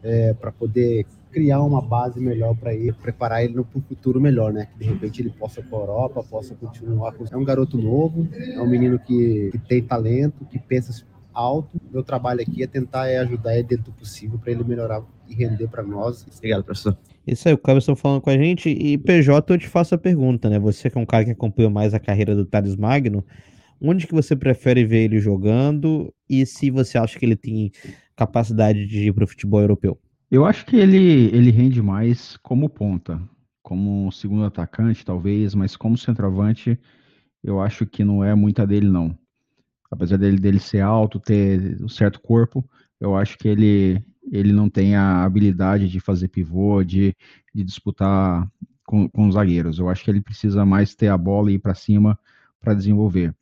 é, 0.04 0.34
para 0.34 0.52
poder 0.52 1.06
criar 1.32 1.62
uma 1.64 1.82
base 1.82 2.20
melhor 2.20 2.56
para 2.56 2.74
ele, 2.74 2.94
preparar 2.94 3.44
ele 3.44 3.54
para 3.54 3.80
um 3.80 3.82
futuro 3.82 4.22
melhor, 4.22 4.54
né? 4.54 4.68
Que 4.68 4.80
de 4.80 4.86
repente 4.86 5.22
ele 5.22 5.32
possa 5.32 5.62
ir 5.62 5.64
para 5.64 5.80
a 5.80 5.82
Europa, 5.82 6.24
possa 6.24 6.54
continuar. 6.54 7.14
É 7.32 7.38
um 7.38 7.44
garoto 7.44 7.78
novo, 7.78 8.28
é 8.32 8.62
um 8.62 8.70
menino 8.70 9.00
que, 9.00 9.50
que 9.52 9.58
tem 9.58 9.82
talento, 9.82 10.46
que 10.46 10.60
pensa 10.60 11.04
alto. 11.34 11.82
Meu 11.92 12.04
trabalho 12.04 12.42
aqui 12.42 12.62
é 12.62 12.68
tentar 12.68 13.08
é 13.08 13.18
ajudar 13.18 13.56
ele 13.56 13.64
dentro 13.64 13.86
do 13.86 13.94
possível 13.94 14.38
para 14.38 14.52
ele 14.52 14.64
melhorar 14.64 15.02
e 15.28 15.34
render 15.34 15.68
para 15.68 15.82
nós. 15.82 16.26
Obrigado, 16.38 16.64
professor. 16.64 16.96
Isso 17.26 17.48
aí, 17.48 17.54
o 17.54 17.58
Cabeção 17.58 17.96
falando 17.96 18.22
com 18.22 18.30
a 18.30 18.38
gente. 18.38 18.70
E 18.70 18.98
PJ, 18.98 19.54
eu 19.54 19.58
te 19.58 19.68
faço 19.68 19.96
a 19.96 19.98
pergunta, 19.98 20.50
né? 20.50 20.60
Você 20.60 20.90
que 20.90 20.98
é 20.98 21.02
um 21.02 21.06
cara 21.06 21.26
que 21.26 21.32
acompanha 21.32 21.70
mais 21.70 21.94
a 21.94 22.00
carreira 22.00 22.36
do 22.36 22.46
Thales 22.46 22.76
Magno, 22.76 23.24
onde 23.84 24.08
que 24.08 24.14
você 24.14 24.36
prefere 24.36 24.86
ver 24.86 25.04
ele 25.04 25.20
jogando 25.20 26.14
e 26.30 26.46
se 26.46 26.72
você 26.72 26.98
acha 26.98 27.20
que 27.20 27.26
ele 27.26 27.36
tem 27.36 27.72
capacidade 28.16 28.88
de 28.88 29.08
ir 29.08 29.14
para 29.14 29.26
o 29.26 29.28
futebol 29.28 29.60
europeu? 29.60 30.00
Eu 30.32 30.46
acho 30.46 30.66
que 30.66 30.78
ele, 30.78 31.30
ele 31.36 31.52
rende 31.52 31.82
mais 31.82 32.38
como 32.38 32.70
ponta, 32.70 33.22
como 33.62 34.12
segundo 34.12 34.46
atacante, 34.46 35.06
talvez, 35.06 35.54
mas 35.54 35.76
como 35.76 35.98
centroavante, 35.98 36.80
eu 37.44 37.62
acho 37.62 37.86
que 37.86 38.04
não 38.04 38.24
é 38.24 38.34
muita 38.34 38.66
dele, 38.66 38.90
não. 38.90 39.16
Apesar 39.92 40.18
dele, 40.18 40.40
dele 40.40 40.60
ser 40.60 40.80
alto, 40.80 41.20
ter 41.20 41.78
um 41.84 41.90
certo 41.90 42.20
corpo, 42.20 42.68
eu 43.00 43.16
acho 43.16 43.38
que 43.38 43.48
ele, 43.48 44.02
ele 44.32 44.54
não 44.54 44.70
tem 44.70 44.96
a 44.96 45.24
habilidade 45.24 45.88
de 45.90 46.00
fazer 46.00 46.30
pivô, 46.30 46.84
de, 46.84 47.16
de 47.54 47.64
disputar 47.64 48.50
com, 48.86 49.08
com 49.10 49.28
os 49.28 49.36
zagueiros. 49.36 49.78
Eu 49.78 49.90
acho 49.90 50.04
que 50.04 50.10
ele 50.10 50.22
precisa 50.22 50.66
mais 50.66 50.96
ter 50.96 51.10
a 51.10 51.18
bola 51.18 51.52
e 51.52 51.56
ir 51.56 51.60
para 51.60 51.76
cima 51.76 52.18
para 52.60 52.74
desenvolver. 52.74 53.36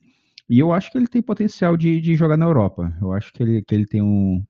E 0.51 0.59
eu 0.59 0.73
acho 0.73 0.91
que 0.91 0.97
ele 0.97 1.07
tem 1.07 1.21
potencial 1.21 1.77
de, 1.77 2.01
de 2.01 2.13
jogar 2.13 2.35
na 2.35 2.45
Europa. 2.45 2.93
Eu 3.01 3.13
acho 3.13 3.31
que 3.31 3.41
ele, 3.41 3.61
que 3.61 3.73
ele 3.73 3.85
tem 3.85 4.01
um, 4.01 4.43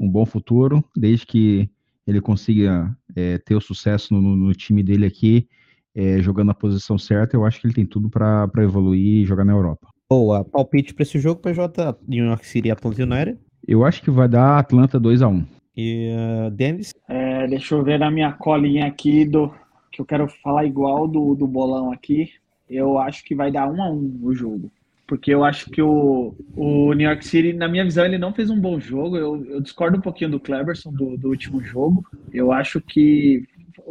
um 0.00 0.08
bom 0.08 0.24
futuro, 0.24 0.80
desde 0.96 1.26
que 1.26 1.68
ele 2.06 2.20
consiga 2.20 2.96
é, 3.16 3.36
ter 3.38 3.56
o 3.56 3.60
sucesso 3.60 4.14
no, 4.14 4.36
no, 4.36 4.52
time 4.52 4.80
dele 4.80 5.04
aqui, 5.04 5.48
é, 5.92 6.22
jogando 6.22 6.46
na 6.46 6.54
posição 6.54 6.96
certa. 6.96 7.36
Eu 7.36 7.44
acho 7.44 7.60
que 7.60 7.66
ele 7.66 7.74
tem 7.74 7.84
tudo 7.84 8.08
para 8.08 8.48
evoluir 8.58 9.22
e 9.22 9.24
jogar 9.24 9.44
na 9.44 9.52
Europa. 9.52 9.88
Boa, 10.08 10.44
palpite 10.44 10.94
para 10.94 11.02
esse 11.02 11.18
jogo, 11.18 11.40
PJ, 11.40 11.98
New 12.06 12.26
York 12.26 12.46
City 12.46 12.68
e 12.68 12.70
Atlanta 12.70 13.02
United. 13.02 13.36
Eu 13.66 13.84
acho 13.84 14.02
que 14.02 14.12
vai 14.12 14.28
dar 14.28 14.60
Atlanta 14.60 15.00
2 15.00 15.20
a 15.20 15.26
1 15.26 15.44
E 15.76 16.14
uh, 16.46 16.50
Dennis? 16.52 16.94
É, 17.08 17.48
deixa 17.48 17.74
eu 17.74 17.82
ver 17.82 17.98
na 17.98 18.08
minha 18.08 18.32
colinha 18.34 18.86
aqui 18.86 19.24
do 19.24 19.52
que 19.90 20.00
eu 20.00 20.06
quero 20.06 20.28
falar 20.28 20.64
igual 20.64 21.08
do, 21.08 21.34
do 21.34 21.48
bolão 21.48 21.90
aqui. 21.90 22.30
Eu 22.70 23.00
acho 23.00 23.24
que 23.24 23.34
vai 23.34 23.50
dar 23.50 23.68
1 23.68 23.82
a 23.82 23.90
1 23.90 24.20
o 24.22 24.32
jogo. 24.32 24.70
Porque 25.06 25.32
eu 25.32 25.44
acho 25.44 25.70
que 25.70 25.82
o, 25.82 26.34
o 26.56 26.92
New 26.94 27.06
York 27.06 27.26
City, 27.26 27.52
na 27.52 27.68
minha 27.68 27.84
visão, 27.84 28.04
ele 28.04 28.16
não 28.16 28.32
fez 28.32 28.48
um 28.48 28.58
bom 28.58 28.80
jogo. 28.80 29.16
Eu, 29.16 29.44
eu 29.46 29.60
discordo 29.60 29.98
um 29.98 30.00
pouquinho 30.00 30.30
do 30.30 30.40
Cleberson 30.40 30.90
do, 30.90 31.16
do 31.18 31.28
último 31.28 31.62
jogo. 31.62 32.04
Eu 32.32 32.52
acho 32.52 32.80
que 32.80 33.46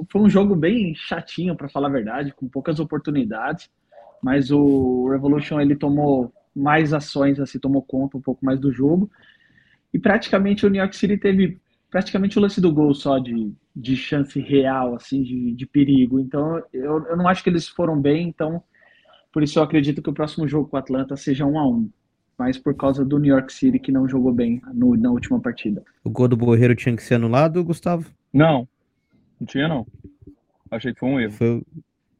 foi 0.09 0.21
um 0.21 0.29
jogo 0.29 0.55
bem 0.55 0.95
chatinho, 0.95 1.55
para 1.55 1.69
falar 1.69 1.87
a 1.87 1.91
verdade, 1.91 2.33
com 2.33 2.47
poucas 2.47 2.79
oportunidades. 2.79 3.69
Mas 4.21 4.49
o 4.49 5.07
Revolution 5.09 5.59
ele 5.59 5.75
tomou 5.75 6.33
mais 6.55 6.93
ações, 6.93 7.39
assim, 7.39 7.59
tomou 7.59 7.81
conta 7.81 8.17
um 8.17 8.21
pouco 8.21 8.43
mais 8.43 8.59
do 8.59 8.71
jogo. 8.71 9.09
E 9.93 9.99
praticamente 9.99 10.65
o 10.65 10.69
New 10.69 10.81
York 10.81 10.95
City 10.95 11.17
teve 11.17 11.59
praticamente 11.91 12.39
o 12.39 12.41
lance 12.41 12.59
do 12.59 12.73
gol 12.73 12.93
só 12.95 13.19
de, 13.19 13.53
de 13.75 13.95
chance 13.95 14.39
real, 14.39 14.95
assim, 14.95 15.21
de, 15.21 15.51
de 15.53 15.65
perigo. 15.67 16.19
Então 16.19 16.59
eu, 16.73 17.05
eu 17.05 17.15
não 17.15 17.27
acho 17.27 17.43
que 17.43 17.49
eles 17.49 17.67
foram 17.67 18.01
bem, 18.01 18.27
então 18.27 18.63
por 19.33 19.41
isso 19.41 19.57
eu 19.57 19.63
acredito 19.63 20.01
que 20.01 20.09
o 20.09 20.13
próximo 20.13 20.47
jogo 20.47 20.69
com 20.69 20.77
o 20.77 20.79
Atlanta 20.79 21.17
seja 21.17 21.43
um 21.45 21.57
a 21.57 21.67
um. 21.67 21.89
Mas 22.37 22.57
por 22.57 22.75
causa 22.75 23.03
do 23.03 23.19
New 23.19 23.33
York 23.33 23.51
City 23.51 23.79
que 23.79 23.91
não 23.91 24.07
jogou 24.07 24.31
bem 24.31 24.61
no, 24.73 24.95
na 24.95 25.11
última 25.11 25.39
partida. 25.39 25.83
O 26.03 26.09
gol 26.09 26.27
do 26.27 26.37
Borreiro 26.37 26.75
tinha 26.75 26.95
que 26.95 27.03
ser 27.03 27.15
anulado, 27.15 27.63
Gustavo? 27.63 28.09
Não, 28.31 28.67
não 29.39 29.47
tinha 29.47 29.67
não. 29.67 29.85
Achei 30.69 30.93
que 30.93 30.99
foi 30.99 31.09
um 31.09 31.19
erro. 31.19 31.33
Foi, 31.33 31.63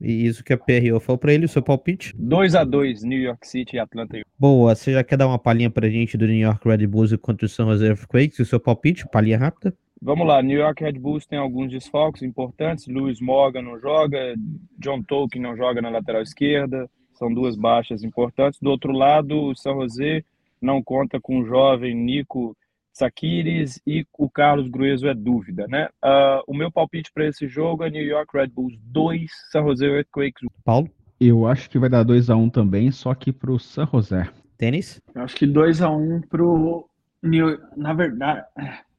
e 0.02 0.26
isso 0.26 0.44
que 0.44 0.54
a 0.54 0.58
PRO 0.58 1.00
falou 1.00 1.18
para 1.18 1.34
ele, 1.34 1.46
o 1.46 1.50
seu 1.50 1.62
palpite? 1.62 2.14
2 2.18 2.56
a 2.56 2.64
2 2.64 3.04
New 3.04 3.20
York 3.20 3.48
City 3.48 3.78
e 3.78 3.80
Atlanta. 3.80 4.20
Boa, 4.38 4.76
você 4.76 4.92
já 4.92 5.04
quer 5.04 5.18
dar 5.18 5.28
uma 5.28 5.40
palhinha 5.40 5.70
pra 5.70 5.90
gente 5.90 6.18
do 6.18 6.28
New 6.28 6.40
York 6.40 6.68
Red 6.68 6.86
Bulls 6.88 7.16
contra 7.18 7.46
o 7.46 7.50
San 7.50 7.66
Jose 7.66 7.86
Earthquakes? 7.86 8.40
O 8.40 8.46
seu 8.46 8.60
palpite, 8.60 9.08
palhinha 9.08 9.38
rápida? 9.38 9.74
Vamos 10.02 10.28
lá, 10.28 10.42
New 10.42 10.60
York 10.60 10.84
Red 10.84 11.00
Bulls 11.00 11.26
tem 11.26 11.40
alguns 11.40 11.72
desfalques 11.72 12.22
importantes. 12.22 12.86
Lewis 12.88 13.22
Morgan 13.22 13.62
não 13.62 13.80
joga, 13.80 14.36
John 14.78 15.02
Tolkien 15.02 15.42
não 15.42 15.56
joga 15.56 15.82
na 15.82 15.90
lateral 15.90 16.22
esquerda. 16.22 16.90
São 17.14 17.34
duas 17.34 17.56
baixas 17.56 18.04
importantes. 18.04 18.60
Do 18.60 18.70
outro 18.70 18.92
lado, 18.92 19.40
o 19.40 19.56
San 19.56 19.74
Jose 19.74 20.26
não 20.62 20.82
conta 20.82 21.20
com 21.20 21.40
o 21.40 21.46
jovem 21.46 21.96
Nico 21.96 22.56
Sakiris 22.94 23.82
e 23.86 24.06
o 24.18 24.30
Carlos 24.30 24.70
Grueso 24.70 25.08
é 25.08 25.14
dúvida, 25.14 25.66
né? 25.68 25.90
Uh, 26.04 26.44
o 26.48 26.54
meu 26.54 26.72
palpite 26.72 27.12
para 27.12 27.28
esse 27.28 27.48
jogo 27.48 27.84
é 27.84 27.90
New 27.90 28.06
York 28.06 28.38
Red 28.38 28.48
Bulls 28.48 28.78
2, 28.84 29.30
San 29.52 29.64
Jose 29.64 29.84
Earthquakes 29.84 30.44
1. 30.44 30.48
Paulo? 30.64 30.90
Eu 31.20 31.48
acho 31.48 31.70
que 31.70 31.80
vai 31.80 31.90
dar 31.90 32.04
2 32.04 32.30
a 32.30 32.36
1 32.36 32.50
também, 32.50 32.92
só 32.92 33.14
que 33.16 33.32
pro 33.32 33.58
San 33.58 33.88
José. 33.88 34.30
Tênis? 34.58 35.02
Eu 35.16 35.24
acho 35.24 35.36
que 35.36 35.48
2 35.48 35.82
a 35.82 35.90
1 35.90 36.22
pro 36.22 36.88
New... 37.22 37.58
na 37.76 37.94
verdade, 37.94 38.46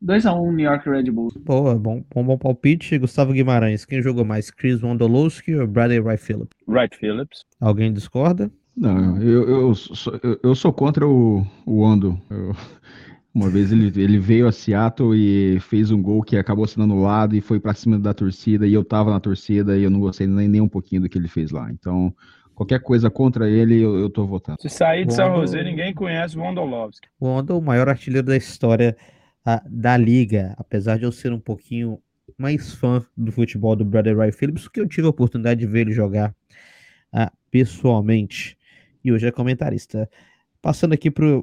2 0.05 0.27
a 0.27 0.35
1 0.35 0.53
New 0.53 0.67
York 0.67 0.87
Red 0.87 1.05
Bulls. 1.05 1.35
Boa, 1.35 1.77
bom, 1.77 2.05
bom, 2.15 2.23
bom 2.23 2.37
palpite. 2.37 2.99
Gustavo 2.99 3.33
Guimarães, 3.33 3.87
quem 3.87 4.03
jogou 4.03 4.23
mais, 4.23 4.51
Chris 4.51 4.83
Wondolowski 4.83 5.55
ou 5.55 5.67
Bradley 5.67 5.99
Wright 5.99 6.23
Phillips? 6.23 6.51
Wright 6.69 6.95
Phillips. 6.95 7.43
Alguém 7.59 7.91
discorda? 7.91 8.51
Não, 8.77 9.17
eu, 9.23 9.49
eu, 9.49 9.75
sou, 9.75 10.21
eu, 10.23 10.39
eu 10.43 10.55
sou 10.55 10.75
contra 10.75 11.09
o, 11.09 11.47
o 11.65 11.81
Ondo. 11.81 12.21
Eu, 12.29 12.55
uma 13.35 13.49
vez 13.49 13.73
ele, 13.73 13.87
ele 13.97 14.19
veio 14.19 14.47
a 14.47 14.53
Seattle 14.53 15.17
e 15.17 15.59
fez 15.61 15.91
um 15.91 16.03
gol 16.03 16.23
que 16.23 16.37
acabou 16.37 16.67
sendo 16.67 16.85
anulado 16.85 17.35
e 17.35 17.41
foi 17.41 17.59
para 17.59 17.73
cima 17.73 17.99
da 17.99 18.13
torcida, 18.13 18.67
e 18.67 18.75
eu 18.75 18.85
tava 18.85 19.11
na 19.11 19.21
torcida 19.21 19.75
e 19.75 19.85
eu 19.85 19.91
não 19.91 20.01
gostei 20.01 20.27
nem, 20.27 20.47
nem 20.47 20.61
um 20.61 20.69
pouquinho 20.69 21.01
do 21.01 21.09
que 21.09 21.17
ele 21.17 21.29
fez 21.29 21.51
lá. 21.51 21.71
Então, 21.71 22.15
qualquer 22.55 22.81
coisa 22.81 23.11
contra 23.11 23.49
ele, 23.49 23.81
eu, 23.81 23.97
eu 23.97 24.11
tô 24.11 24.27
votando. 24.27 24.61
Se 24.61 24.69
sair 24.69 25.07
de 25.07 25.15
São 25.15 25.35
José, 25.37 25.65
ninguém 25.65 25.95
conhece 25.95 26.37
o 26.37 26.43
Wondolowski. 26.43 27.09
O 27.19 27.27
Ondo, 27.27 27.57
o 27.57 27.63
maior 27.63 27.89
artilheiro 27.89 28.27
da 28.27 28.37
história 28.37 28.95
a, 29.45 29.63
da 29.69 29.97
liga, 29.97 30.55
apesar 30.57 30.99
de 30.99 31.05
eu 31.05 31.13
ser 31.13 31.33
um 31.33 31.41
pouquinho 31.41 32.01
mais 32.39 32.75
fã 32.75 33.05
do 33.17 33.31
futebol 33.31 33.77
do 33.77 33.85
Brother 33.85 34.17
Wright 34.17 34.37
Phillips, 34.37 34.65
porque 34.65 34.81
eu 34.81 34.89
tive 34.89 35.07
a 35.07 35.11
oportunidade 35.11 35.61
de 35.61 35.67
ver 35.67 35.81
ele 35.81 35.93
jogar 35.93 36.35
a, 37.13 37.31
pessoalmente. 37.51 38.57
E 39.05 39.13
hoje 39.13 39.27
é 39.27 39.31
comentarista. 39.31 40.09
Passando 40.63 40.95
aqui 40.95 41.11
para 41.11 41.43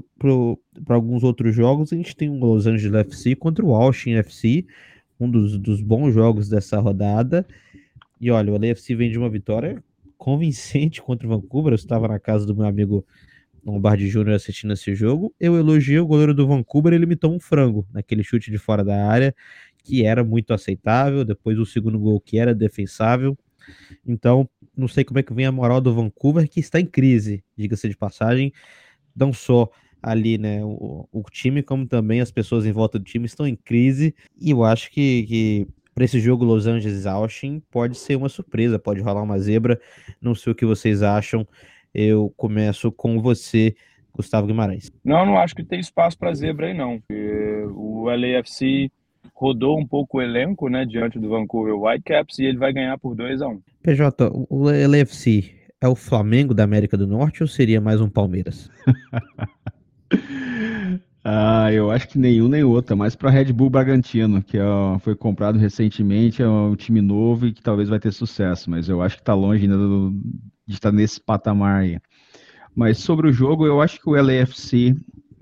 alguns 0.90 1.24
outros 1.24 1.56
jogos, 1.56 1.94
a 1.94 1.96
gente 1.96 2.16
tem 2.16 2.28
o 2.28 2.34
Los 2.34 2.66
Angeles 2.66 3.06
FC 3.06 3.36
contra 3.36 3.64
o 3.64 3.76
Austin 3.76 4.14
FC, 4.14 4.66
um 5.20 5.30
dos, 5.30 5.60
dos 5.60 5.80
bons 5.80 6.12
jogos 6.12 6.50
dessa 6.50 6.80
rodada. 6.80 7.46
E 8.20 8.32
olha, 8.32 8.52
o 8.52 8.56
LFC 8.56 8.96
vem 8.96 9.12
de 9.12 9.20
uma 9.20 9.30
vitória 9.30 9.84
convincente 10.18 11.02
contra 11.02 11.28
o 11.28 11.30
Vancouver. 11.30 11.74
Eu 11.74 11.76
estava 11.76 12.08
na 12.08 12.20
casa 12.20 12.48
do 12.48 12.56
meu 12.56 12.66
amigo 12.66 13.06
Lombardi 13.66 14.08
Júnior 14.08 14.36
assistindo 14.36 14.74
esse 14.74 14.94
jogo. 14.96 15.34
Eu 15.40 15.58
elogiei 15.58 16.00
o 16.00 16.06
goleiro 16.06 16.34
do 16.34 16.48
Vancouver, 16.48 16.94
ele 16.94 17.04
imitou 17.04 17.34
um 17.34 17.40
frango 17.40 17.88
naquele 17.92 18.24
chute 18.24 18.50
de 18.50 18.58
fora 18.58 18.84
da 18.84 19.08
área, 19.08 19.36
que 19.84 20.06
era 20.06 20.24
muito 20.24 20.54
aceitável. 20.54 21.24
Depois 21.24 21.58
o 21.58 21.66
segundo 21.66 22.00
gol, 22.00 22.20
que 22.20 22.38
era 22.38 22.54
defensável. 22.54 23.38
Então, 24.06 24.50
não 24.76 24.88
sei 24.88 25.04
como 25.04 25.20
é 25.20 25.24
que 25.24 25.34
vem 25.34 25.46
a 25.46 25.52
moral 25.52 25.80
do 25.80 25.94
Vancouver, 25.94 26.50
que 26.50 26.60
está 26.60 26.80
em 26.80 26.86
crise, 26.86 27.44
diga-se 27.56 27.88
de 27.88 27.96
passagem 27.96 28.52
não 29.16 29.32
só 29.34 29.70
ali, 30.02 30.38
né, 30.38 30.64
o, 30.64 31.08
o, 31.12 31.24
time, 31.30 31.62
como 31.62 31.86
também 31.86 32.22
as 32.22 32.32
pessoas 32.32 32.66
em 32.66 32.72
volta 32.72 32.98
do 32.98 33.06
time 33.06 33.26
estão 33.26 33.48
em 33.48 33.56
crise. 33.56 34.16
E 34.40 34.50
eu 34.50 34.64
acho 34.64 34.90
que, 34.90 35.24
que 35.24 35.68
para 35.94 36.06
esse 36.06 36.20
jogo 36.20 36.44
Los 36.44 36.66
Angeles 36.66 37.06
Austin 37.06 37.62
pode 37.70 37.98
ser 37.98 38.16
uma 38.16 38.30
surpresa, 38.30 38.80
pode 38.80 39.00
rolar 39.02 39.22
uma 39.22 39.38
zebra. 39.40 39.80
Não 40.20 40.34
sei 40.34 40.54
o 40.54 40.56
que 40.56 40.66
vocês 40.66 41.04
acham. 41.04 41.48
Eu 41.94 42.34
começo 42.38 42.92
com 42.92 43.22
você, 43.22 43.76
Gustavo 44.14 44.48
Guimarães. 44.48 44.92
Não, 45.04 45.26
não 45.26 45.38
acho 45.38 45.56
que 45.56 45.64
tem 45.64 45.80
espaço 45.80 46.18
para 46.18 46.34
zebra 46.34 46.68
aí 46.68 46.74
não. 46.74 47.02
O 47.74 48.10
LAFC 48.10 48.90
rodou 49.34 49.80
um 49.80 49.86
pouco 49.86 50.18
o 50.18 50.22
elenco, 50.22 50.70
né, 50.70 50.86
diante 50.86 51.20
do 51.20 51.30
Vancouver 51.30 51.76
Whitecaps 51.76 52.40
e 52.40 52.46
ele 52.46 52.58
vai 52.58 52.72
ganhar 52.72 52.98
por 52.98 53.16
2 53.16 53.42
a 53.42 53.48
1. 53.48 53.52
Um. 53.52 53.62
PJ, 53.82 54.32
o 54.50 54.66
LAFC 54.66 55.62
é 55.82 55.88
o 55.88 55.96
Flamengo 55.96 56.54
da 56.54 56.64
América 56.64 56.96
do 56.96 57.08
Norte 57.08 57.42
ou 57.42 57.48
seria 57.48 57.82
mais 57.82 58.00
um 58.00 58.08
Palmeiras? 58.08 58.70
ah, 61.26 61.74
eu 61.74 61.90
acho 61.90 62.08
que 62.08 62.20
nenhum 62.20 62.48
nem 62.48 62.64
outro, 62.64 62.94
é 62.94 62.96
mais 62.96 63.16
para 63.16 63.32
Red 63.32 63.52
Bull 63.52 63.72
Bragantino, 63.72 64.44
que 64.44 64.58
é, 64.58 64.64
foi 65.00 65.16
comprado 65.16 65.58
recentemente, 65.58 66.44
é 66.44 66.48
um 66.48 66.76
time 66.76 67.02
novo 67.02 67.48
e 67.48 67.52
que 67.52 67.64
talvez 67.64 67.90
vai 67.90 68.00
ter 68.00 68.12
sucesso, 68.12 68.70
mas 68.70 68.88
eu 68.88 69.02
acho 69.02 69.16
que 69.16 69.24
está 69.24 69.34
longe 69.34 69.64
ainda 69.64 69.78
do, 69.78 70.14
de 70.72 70.78
estar 70.78 70.92
nesse 70.92 71.20
patamar 71.20 71.82
aí. 71.82 72.00
Mas 72.76 73.00
sobre 73.00 73.30
o 73.30 73.34
jogo, 73.34 73.66
eu 73.66 73.82
acho 73.82 74.00
que 74.00 74.10
o 74.10 74.14
LAFC 74.14 74.96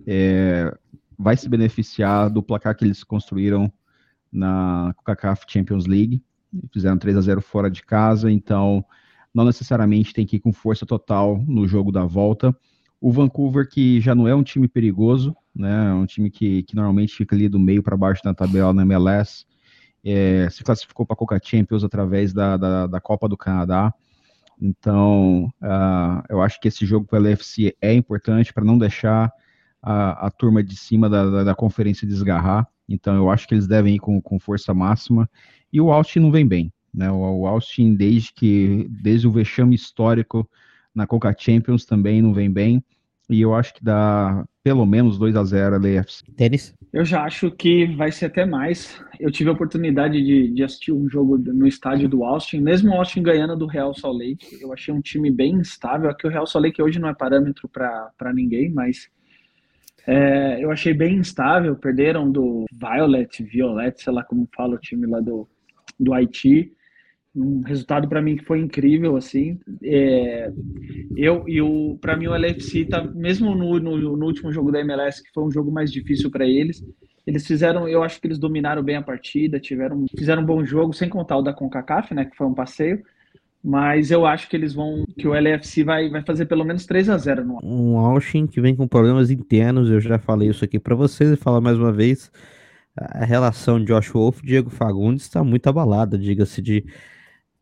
é, 0.05 0.75
vai 1.17 1.38
se 1.38 1.48
beneficiar 1.48 2.29
do 2.29 2.41
placar 2.41 2.75
que 2.75 2.83
eles 2.83 3.03
construíram 3.03 3.71
na 4.31 4.93
CONCACAF 4.98 5.45
Champions 5.48 5.86
League. 5.86 6.21
Fizeram 6.74 6.98
3 6.98 7.17
a 7.17 7.21
0 7.21 7.41
fora 7.41 7.69
de 7.69 7.83
casa, 7.83 8.31
então 8.31 8.83
não 9.33 9.45
necessariamente 9.45 10.13
tem 10.13 10.25
que 10.25 10.38
ir 10.38 10.39
com 10.39 10.51
força 10.51 10.86
total 10.86 11.38
no 11.48 11.67
jogo 11.67 11.91
da 11.91 12.03
volta. 12.03 12.55
O 13.00 13.12
Vancouver, 13.12 13.69
que 13.69 14.01
já 14.01 14.13
não 14.13 14.27
é 14.27 14.36
um 14.36 14.43
time 14.43 14.67
perigoso, 14.67 15.36
né, 15.55 15.89
é 15.89 15.93
um 15.93 16.05
time 16.05 16.29
que, 16.29 16.63
que 16.63 16.75
normalmente 16.75 17.15
fica 17.15 17.36
ali 17.36 17.48
do 17.48 17.59
meio 17.59 17.83
para 17.83 17.95
baixo 17.95 18.21
na 18.25 18.33
tabela 18.33 18.74
na 18.74 18.81
MLS, 18.81 19.45
é, 20.03 20.50
se 20.50 20.63
classificou 20.63 21.05
para 21.05 21.13
a 21.13 21.17
Coca 21.17 21.39
Champions 21.43 21.83
através 21.83 22.33
da, 22.33 22.57
da, 22.57 22.88
da, 22.88 23.01
Copa 23.01 23.27
do 23.27 23.38
Canadá. 23.38 23.93
Então, 24.61 25.45
uh, 25.61 26.23
eu 26.29 26.41
acho 26.41 26.59
que 26.59 26.67
esse 26.67 26.85
jogo 26.85 27.05
para 27.05 27.19
o 27.19 27.21
LFC 27.21 27.75
é 27.81 27.93
importante 27.93 28.53
para 28.53 28.63
não 28.63 28.77
deixar 28.77 29.31
a, 29.81 30.27
a, 30.27 30.31
turma 30.31 30.61
de 30.61 30.75
cima 30.75 31.09
da, 31.09 31.25
da, 31.25 31.43
da, 31.45 31.55
conferência 31.55 32.07
desgarrar. 32.07 32.67
Então, 32.87 33.15
eu 33.15 33.29
acho 33.29 33.47
que 33.47 33.53
eles 33.53 33.67
devem 33.67 33.95
ir 33.95 33.99
com, 33.99 34.21
com 34.21 34.37
força 34.37 34.73
máxima. 34.73 35.29
E 35.71 35.79
o 35.79 35.91
Austin 35.91 36.19
não 36.19 36.31
vem 36.31 36.45
bem. 36.45 36.73
Né? 36.93 37.09
O 37.09 37.47
Austin, 37.47 37.95
desde 37.95 38.33
que 38.33 38.87
desde 38.89 39.27
o 39.27 39.31
vexame 39.31 39.75
histórico 39.75 40.49
na 40.93 41.07
Coca 41.07 41.33
Champions, 41.37 41.85
também 41.85 42.21
não 42.21 42.33
vem 42.33 42.51
bem. 42.51 42.83
E 43.29 43.41
eu 43.41 43.53
acho 43.53 43.74
que 43.74 43.83
dá 43.83 44.43
pelo 44.63 44.86
menos 44.86 45.17
2 45.17 45.36
a 45.36 45.43
0 45.43 45.75
a 45.75 45.79
LAFC. 45.79 46.24
Tênis? 46.36 46.74
Eu 46.91 47.05
já 47.05 47.24
acho 47.24 47.51
que 47.51 47.86
vai 47.95 48.12
ser 48.12 48.25
até 48.25 48.45
mais. 48.45 49.00
Eu 49.19 49.31
tive 49.31 49.50
a 49.50 49.53
oportunidade 49.53 50.21
de, 50.24 50.51
de, 50.51 50.63
assistir 50.63 50.91
um 50.91 51.07
jogo 51.07 51.38
no 51.38 51.67
estádio 51.67 52.09
do 52.09 52.24
Austin, 52.24 52.62
mesmo 52.62 52.91
o 52.91 52.95
Austin 52.95 53.21
ganhando 53.21 53.55
do 53.55 53.67
Real 53.67 53.93
Salt 53.93 54.17
Lake. 54.17 54.59
Eu 54.59 54.74
achei 54.74 54.91
um 54.91 55.01
time 55.01 55.29
bem 55.29 55.53
instável. 55.53 56.09
Aqui 56.09 56.25
o 56.25 56.29
Real 56.29 56.48
Salt 56.48 56.63
Lake 56.63 56.81
hoje 56.81 57.00
não 57.00 57.09
é 57.09 57.13
parâmetro 57.13 57.69
para 57.69 58.33
ninguém, 58.33 58.71
mas 58.71 59.07
é, 60.07 60.63
eu 60.63 60.71
achei 60.71 60.93
bem 60.93 61.17
instável. 61.17 61.75
Perderam 61.75 62.31
do 62.31 62.65
Violet, 62.71 63.43
Violet, 63.43 64.01
sei 64.01 64.12
lá 64.12 64.24
como 64.24 64.50
fala 64.55 64.75
o 64.75 64.79
time 64.79 65.05
lá 65.05 65.19
do, 65.19 65.48
do 66.00 66.13
Haiti 66.13 66.74
um 67.36 67.62
resultado 67.62 68.07
para 68.09 68.21
mim 68.21 68.36
que 68.36 68.43
foi 68.43 68.59
incrível 68.59 69.15
assim 69.15 69.59
é, 69.83 70.51
eu 71.15 71.48
e 71.48 71.62
o 71.62 71.98
para 72.01 72.17
mim 72.17 72.27
o 72.27 72.36
LFC 72.36 72.86
tá 72.86 73.03
mesmo 73.03 73.53
no, 73.53 73.79
no, 73.79 74.17
no, 74.17 74.25
último 74.25 74.51
jogo 74.51 74.71
da 74.71 74.79
MLS 74.79 75.24
que 75.24 75.31
foi 75.31 75.43
um 75.43 75.51
jogo 75.51 75.71
mais 75.71 75.91
difícil 75.91 76.31
para 76.31 76.45
eles 76.45 76.83
eles 77.27 77.45
fizeram 77.45 77.88
eu 77.88 78.01
acho 78.01 78.19
que 78.19 78.27
eles 78.27 78.39
dominaram 78.39 78.81
bem 78.81 78.95
a 78.95 79.01
partida 79.01 79.59
tiveram 79.59 80.05
fizeram 80.17 80.41
um 80.41 80.45
bom 80.45 80.65
jogo 80.65 80.91
sem 80.93 81.07
contar 81.07 81.38
o 81.38 81.43
da 81.43 81.53
Concacaf 81.53 82.13
né 82.13 82.25
que 82.25 82.36
foi 82.36 82.48
um 82.48 82.53
passeio 82.53 83.03
mas 83.63 84.09
eu 84.09 84.25
acho 84.25 84.48
que 84.50 84.55
eles 84.55 84.74
vão, 84.74 85.03
que 85.17 85.27
o 85.27 85.36
LFC 85.36 85.83
vai, 85.83 86.09
vai 86.09 86.24
fazer 86.24 86.45
pelo 86.45 86.63
menos 86.63 86.86
3 86.86 87.09
a 87.09 87.17
0 87.17 87.43
no 87.43 87.59
Um 87.62 87.98
Austin 87.98 88.48
que 88.48 88.62
vem 88.62 88.74
com 88.74 88.88
problemas 88.88 89.29
internos, 89.29 89.89
eu 89.89 90.00
já 90.00 90.17
falei 90.17 90.50
isso 90.50 90.63
aqui 90.63 90.79
para 90.79 90.95
vocês 90.95 91.29
e 91.29 91.36
falar 91.36 91.59
mais 91.59 91.77
uma 91.77 91.91
vez. 91.91 92.31
A 92.95 93.25
relação 93.25 93.79
de 93.79 93.88
Josh 93.88 94.09
Wolf 94.12 94.39
e 94.41 94.45
Diego 94.45 94.69
Fagundes 94.69 95.24
está 95.24 95.43
muito 95.43 95.67
abalada, 95.67 96.17
diga-se 96.17 96.62
de 96.62 96.86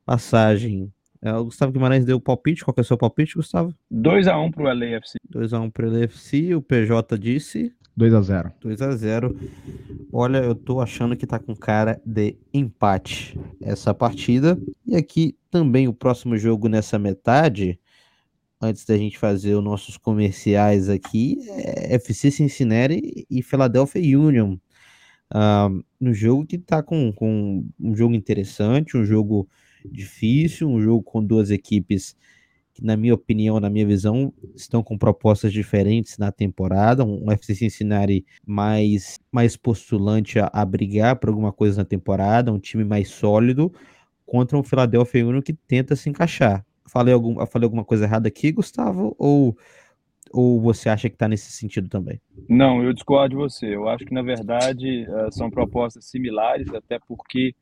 passagem. 0.08 0.90
É, 1.22 1.34
o 1.34 1.46
Gustavo 1.46 1.74
Guimarães 1.74 2.06
deu 2.06 2.16
o 2.16 2.22
palpite. 2.22 2.64
Qual 2.64 2.74
que 2.74 2.80
é 2.80 2.84
o 2.84 2.86
seu 2.86 2.98
palpite, 2.98 3.36
Gustavo? 3.36 3.76
2x1 3.94 4.54
pro 4.54 4.64
LAFC. 4.64 5.18
2x1 5.30 5.72
pro 5.72 5.92
LAFC. 5.92 6.56
O 6.56 6.62
PJ 6.62 7.20
disse. 7.20 7.74
2x0. 8.00 8.54
2x0. 8.64 9.36
Olha, 10.14 10.38
eu 10.38 10.56
tô 10.56 10.80
achando 10.80 11.18
que 11.18 11.28
tá 11.28 11.38
com 11.38 11.54
cara 11.54 12.00
de 12.06 12.38
empate 12.54 13.38
essa 13.62 13.94
partida. 13.94 14.58
E 14.86 14.96
aqui 14.96 15.36
também 15.52 15.88
o 15.90 15.94
próximo 15.94 16.38
jogo 16.38 16.70
nessa 16.70 16.98
metade. 16.98 17.78
Antes 18.62 18.86
da 18.86 18.98
gente 18.98 19.20
fazer 19.20 19.56
os 19.56 19.64
nossos 19.64 19.98
comerciais 19.98 20.90
aqui, 20.90 21.38
é 21.50 21.96
FC 21.96 22.32
Cincinnati 22.32 23.26
e 23.30 23.44
Philadelphia 23.44 24.18
Union. 24.18 24.58
Uh, 25.34 25.84
um 26.00 26.14
jogo 26.14 26.46
que 26.46 26.58
tá 26.58 26.82
com, 26.82 27.12
com 27.12 27.66
um 27.80 27.96
jogo 27.96 28.16
interessante, 28.16 28.96
um 28.96 29.04
jogo 29.04 29.48
difícil, 29.92 30.70
um 30.70 30.82
jogo 30.82 31.04
com 31.04 31.24
duas 31.24 31.52
equipes 31.52 32.16
que, 32.78 32.86
na 32.86 32.96
minha 32.96 33.16
opinião, 33.16 33.60
na 33.60 33.72
minha 33.72 33.88
visão, 33.88 34.32
estão 34.56 34.84
com 34.84 34.96
propostas 34.96 35.52
diferentes 35.52 36.18
na 36.20 36.32
temporada. 36.32 37.04
Um 37.04 37.32
FC 37.32 37.56
Cincinnati 37.56 38.24
mais, 38.46 39.20
mais 39.32 39.58
postulante 39.58 40.38
a, 40.38 40.48
a 40.54 40.64
brigar 40.64 41.16
por 41.16 41.30
alguma 41.30 41.52
coisa 41.52 41.82
na 41.82 41.86
temporada, 41.86 42.54
um 42.54 42.60
time 42.60 42.84
mais 42.84 43.10
sólido, 43.10 43.74
contra 44.28 44.56
um 44.56 44.64
Philadelphia 44.64 45.26
Union 45.26 45.42
que 45.42 45.54
tenta 45.54 45.96
se 45.96 46.08
encaixar. 46.08 46.64
Falei, 46.88 47.14
algum, 47.14 47.44
falei 47.48 47.66
alguma 47.66 47.84
coisa 47.84 48.06
errada 48.06 48.28
aqui, 48.28 48.52
Gustavo? 48.52 49.16
Ou, 49.18 49.58
ou 50.32 50.62
você 50.62 50.88
acha 50.88 51.10
que 51.10 51.16
está 51.16 51.28
nesse 51.28 51.52
sentido 51.52 51.90
também? 51.90 52.22
Não, 52.48 52.84
eu 52.84 52.94
discordo 52.94 53.30
de 53.30 53.36
você. 53.36 53.76
Eu 53.76 53.90
acho 53.90 54.06
que, 54.06 54.14
na 54.14 54.22
verdade, 54.22 55.04
eh, 55.04 55.32
são 55.32 55.50
propostas 55.50 56.06
similares, 56.06 56.72
até 56.74 57.00
porque 57.00 57.56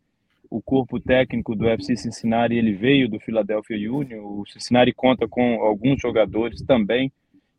o 0.50 0.62
corpo 0.62 1.00
técnico 1.00 1.56
do 1.56 1.68
FC 1.68 1.96
Cincinnati 1.96 2.56
ele 2.56 2.74
veio 2.74 3.10
do 3.10 3.20
Philadelphia 3.20 3.92
Union. 3.92 4.24
O 4.24 4.46
Cincinnati 4.46 4.94
conta 4.94 5.28
com 5.28 5.62
alguns 5.62 6.02
jogadores 6.02 6.62
também 6.62 7.12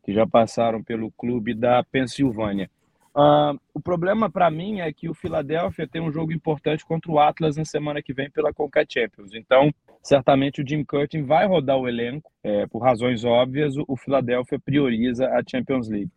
que 0.03 0.13
já 0.13 0.25
passaram 0.25 0.81
pelo 0.81 1.11
clube 1.11 1.53
da 1.53 1.83
Pensilvânia. 1.83 2.69
Uh, 3.17 3.59
o 3.73 3.79
problema 3.81 4.29
para 4.29 4.49
mim 4.51 4.79
é 4.79 4.93
que 4.93 5.09
o 5.09 5.13
Philadelphia 5.13 5.87
tem 5.87 5.99
um 5.99 6.11
jogo 6.11 6.31
importante 6.31 6.85
contra 6.85 7.11
o 7.11 7.19
Atlas 7.19 7.57
na 7.57 7.65
semana 7.65 8.01
que 8.01 8.13
vem 8.13 8.29
pela 8.29 8.53
Conca 8.53 8.85
Champions. 8.87 9.33
Então, 9.33 9.73
certamente 10.03 10.61
o 10.61 10.67
Jim 10.67 10.83
Curtin 10.85 11.23
vai 11.23 11.47
rodar 11.47 11.77
o 11.77 11.87
elenco. 11.87 12.31
É, 12.43 12.67
por 12.67 12.83
razões 12.83 13.25
óbvias, 13.25 13.73
o 13.87 13.97
Philadelphia 13.97 14.59
prioriza 14.59 15.27
a 15.29 15.41
Champions 15.45 15.89
League. 15.89 16.11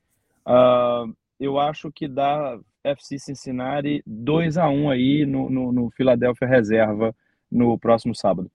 Uh, 0.46 1.12
eu 1.40 1.58
acho 1.58 1.90
que 1.90 2.06
dá 2.06 2.60
FC 2.84 3.18
Cincinnati 3.18 4.02
2 4.06 4.56
a 4.56 4.68
1 4.68 4.90
aí 4.90 5.26
no, 5.26 5.50
no, 5.50 5.72
no 5.72 5.90
Philadelphia 5.90 6.48
Reserva 6.48 7.14
no 7.50 7.78
próximo 7.78 8.14
sábado. 8.14 8.50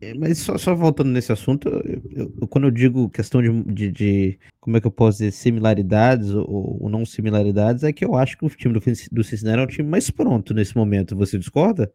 É, 0.00 0.12
mas 0.14 0.38
só, 0.38 0.58
só, 0.58 0.74
voltando 0.74 1.10
nesse 1.10 1.32
assunto, 1.32 1.68
eu, 1.68 2.30
eu, 2.40 2.48
quando 2.48 2.64
eu 2.64 2.70
digo 2.70 3.08
questão 3.08 3.40
de, 3.40 3.62
de, 3.72 3.92
de, 3.92 4.38
como 4.60 4.76
é 4.76 4.80
que 4.80 4.86
eu 4.86 4.90
posso 4.90 5.18
dizer, 5.18 5.32
similaridades 5.32 6.30
ou, 6.30 6.78
ou, 6.82 6.88
não 6.90 7.06
similaridades, 7.06 7.82
é 7.84 7.92
que 7.92 8.04
eu 8.04 8.14
acho 8.16 8.36
que 8.36 8.44
o 8.44 8.50
time 8.50 8.74
do, 8.74 8.80
do 9.12 9.24
Cincinnati 9.24 9.58
é 9.58 9.62
um 9.62 9.66
time 9.66 9.88
mais 9.88 10.10
pronto 10.10 10.52
nesse 10.52 10.76
momento. 10.76 11.16
Você 11.16 11.38
discorda? 11.38 11.90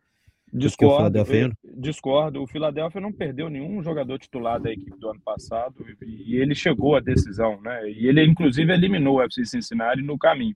Discordo, 0.52 1.20
o 1.22 1.82
discordo. 1.82 2.42
O 2.42 2.48
Philadelphia 2.48 3.02
não 3.02 3.12
perdeu 3.12 3.50
nenhum 3.50 3.84
jogador 3.84 4.18
titular 4.18 4.60
da 4.60 4.72
equipe 4.72 4.98
do 4.98 5.10
ano 5.10 5.20
passado 5.20 5.86
e, 6.02 6.34
e 6.34 6.38
ele 6.38 6.56
chegou 6.56 6.96
à 6.96 7.00
decisão, 7.00 7.60
né? 7.62 7.90
E 7.90 8.08
ele, 8.08 8.24
inclusive, 8.24 8.72
eliminou 8.72 9.18
o 9.18 9.22
FC 9.22 9.46
Cincinnati 9.46 10.02
no 10.02 10.18
caminho. 10.18 10.56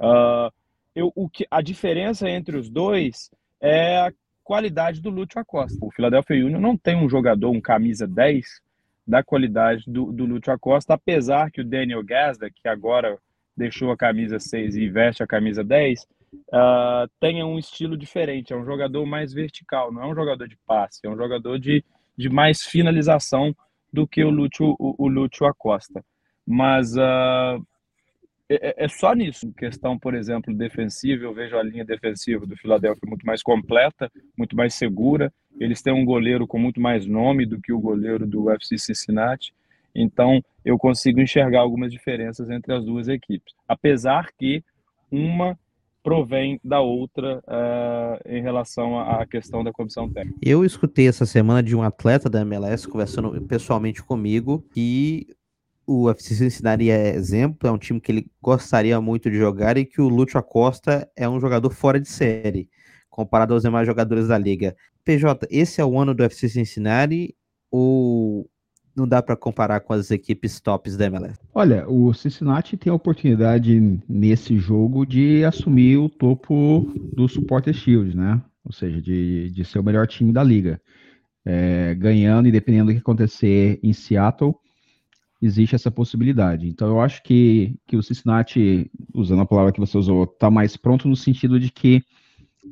Uh, 0.00 0.52
eu, 0.94 1.12
o 1.14 1.28
que, 1.28 1.46
a 1.50 1.60
diferença 1.60 2.28
entre 2.28 2.56
os 2.56 2.68
dois 2.68 3.30
é 3.60 3.98
a 3.98 4.12
qualidade 4.42 5.00
do 5.00 5.10
Lúcio 5.10 5.40
Acosta. 5.40 5.78
O 5.80 5.90
Philadelphia 5.90 6.44
Union 6.44 6.60
não 6.60 6.76
tem 6.76 6.96
um 6.96 7.08
jogador, 7.08 7.50
um 7.50 7.60
camisa 7.60 8.06
10, 8.06 8.62
da 9.06 9.22
qualidade 9.22 9.84
do, 9.86 10.12
do 10.12 10.24
Lúcio 10.24 10.52
Acosta, 10.52 10.94
apesar 10.94 11.50
que 11.50 11.60
o 11.60 11.64
Daniel 11.64 12.02
Gazda, 12.02 12.50
que 12.50 12.68
agora 12.68 13.18
deixou 13.56 13.90
a 13.90 13.96
camisa 13.96 14.38
6 14.38 14.76
e 14.76 14.88
veste 14.88 15.22
a 15.22 15.26
camisa 15.26 15.62
10, 15.62 16.02
uh, 16.02 16.06
ah, 16.52 17.06
tenha 17.20 17.46
um 17.46 17.58
estilo 17.58 17.96
diferente. 17.96 18.52
É 18.52 18.56
um 18.56 18.64
jogador 18.64 19.04
mais 19.06 19.32
vertical, 19.32 19.92
não 19.92 20.02
é 20.02 20.06
um 20.06 20.14
jogador 20.14 20.48
de 20.48 20.56
passe, 20.66 21.00
é 21.04 21.08
um 21.08 21.16
jogador 21.16 21.58
de, 21.58 21.84
de 22.16 22.28
mais 22.28 22.62
finalização 22.62 23.54
do 23.92 24.06
que 24.06 24.24
o 24.24 24.30
Lúcio, 24.30 24.74
o, 24.78 24.94
o 24.98 25.08
Lúcio 25.08 25.46
Acosta. 25.46 26.04
Mas 26.46 26.96
uh, 26.96 27.64
é, 28.48 28.68
é, 28.68 28.84
é, 28.84 28.88
só 28.88 29.14
nisso. 29.14 29.52
Questão, 29.52 29.98
por 29.98 30.14
exemplo, 30.14 30.54
defensiva, 30.54 31.24
eu 31.24 31.34
vejo 31.34 31.56
a 31.56 31.62
linha 31.62 31.84
defensiva 31.84 32.46
do 32.46 32.56
Philadelphia 32.56 33.08
muito 33.08 33.24
mais 33.26 33.42
completa, 33.42 34.10
muito 34.36 34.56
mais 34.56 34.74
segura. 34.74 35.32
Eles 35.58 35.80
têm 35.80 35.92
um 35.92 36.04
goleiro 36.04 36.46
com 36.46 36.58
muito 36.58 36.80
mais 36.80 37.06
nome 37.06 37.46
do 37.46 37.60
que 37.60 37.72
o 37.72 37.80
goleiro 37.80 38.26
do 38.26 38.44
UFC 38.44 38.76
Cincinnati. 38.76 39.54
Então, 39.94 40.42
eu 40.64 40.76
consigo 40.76 41.20
enxergar 41.20 41.60
algumas 41.60 41.92
diferenças 41.92 42.50
entre 42.50 42.74
as 42.74 42.84
duas 42.84 43.08
equipes. 43.08 43.54
Apesar 43.68 44.30
que 44.36 44.62
uma 45.10 45.56
provém 46.02 46.60
da 46.62 46.80
outra 46.80 47.38
uh, 47.38 48.28
em 48.28 48.42
relação 48.42 49.00
à 49.00 49.26
questão 49.26 49.64
da 49.64 49.72
comissão 49.72 50.08
técnica. 50.10 50.38
Eu 50.42 50.62
escutei 50.62 51.08
essa 51.08 51.24
semana 51.24 51.62
de 51.62 51.74
um 51.74 51.82
atleta 51.82 52.28
da 52.28 52.42
MLS 52.42 52.86
conversando 52.86 53.40
pessoalmente 53.46 54.02
comigo 54.02 54.62
e 54.76 55.26
o 55.86 56.10
FC 56.10 56.34
Cincinnati 56.34 56.90
é 56.90 57.14
exemplo, 57.14 57.68
é 57.68 57.72
um 57.72 57.78
time 57.78 58.00
que 58.00 58.10
ele 58.10 58.30
gostaria 58.42 59.00
muito 59.00 59.30
de 59.30 59.36
jogar 59.36 59.76
e 59.76 59.84
que 59.84 60.00
o 60.00 60.08
Lúcio 60.08 60.38
Acosta 60.38 61.08
é 61.16 61.28
um 61.28 61.40
jogador 61.40 61.70
fora 61.70 62.00
de 62.00 62.08
série, 62.08 62.68
comparado 63.10 63.54
aos 63.54 63.62
demais 63.62 63.86
jogadores 63.86 64.28
da 64.28 64.38
liga. 64.38 64.74
PJ, 65.04 65.46
esse 65.50 65.80
é 65.80 65.84
o 65.84 65.98
ano 65.98 66.14
do 66.14 66.24
FC 66.24 66.48
Cincinnati 66.48 67.34
ou 67.70 68.48
não 68.96 69.08
dá 69.08 69.20
para 69.20 69.36
comparar 69.36 69.80
com 69.80 69.92
as 69.92 70.10
equipes 70.10 70.60
tops 70.60 70.96
da 70.96 71.06
MLS? 71.06 71.38
Olha, 71.52 71.88
o 71.88 72.12
Cincinnati 72.14 72.76
tem 72.76 72.90
a 72.90 72.94
oportunidade 72.94 74.00
nesse 74.08 74.56
jogo 74.56 75.04
de 75.04 75.44
assumir 75.44 75.96
o 75.96 76.08
topo 76.08 76.92
do 77.12 77.28
Supporter 77.28 77.74
Shield, 77.74 78.16
né? 78.16 78.40
Ou 78.64 78.72
seja, 78.72 79.02
de, 79.02 79.50
de 79.50 79.64
ser 79.64 79.78
o 79.78 79.82
melhor 79.82 80.06
time 80.06 80.32
da 80.32 80.42
liga. 80.42 80.80
É, 81.44 81.94
ganhando 81.94 82.48
e 82.48 82.52
dependendo 82.52 82.86
do 82.86 82.94
que 82.94 83.00
acontecer 83.00 83.78
em 83.82 83.92
Seattle, 83.92 84.54
existe 85.44 85.74
essa 85.74 85.90
possibilidade. 85.90 86.68
Então 86.68 86.88
eu 86.88 87.00
acho 87.00 87.22
que, 87.22 87.76
que 87.86 87.96
o 87.96 88.02
Cincinnati, 88.02 88.90
usando 89.12 89.42
a 89.42 89.46
palavra 89.46 89.72
que 89.72 89.80
você 89.80 89.96
usou, 89.98 90.24
está 90.24 90.50
mais 90.50 90.76
pronto 90.76 91.08
no 91.08 91.16
sentido 91.16 91.60
de 91.60 91.70
que 91.70 92.02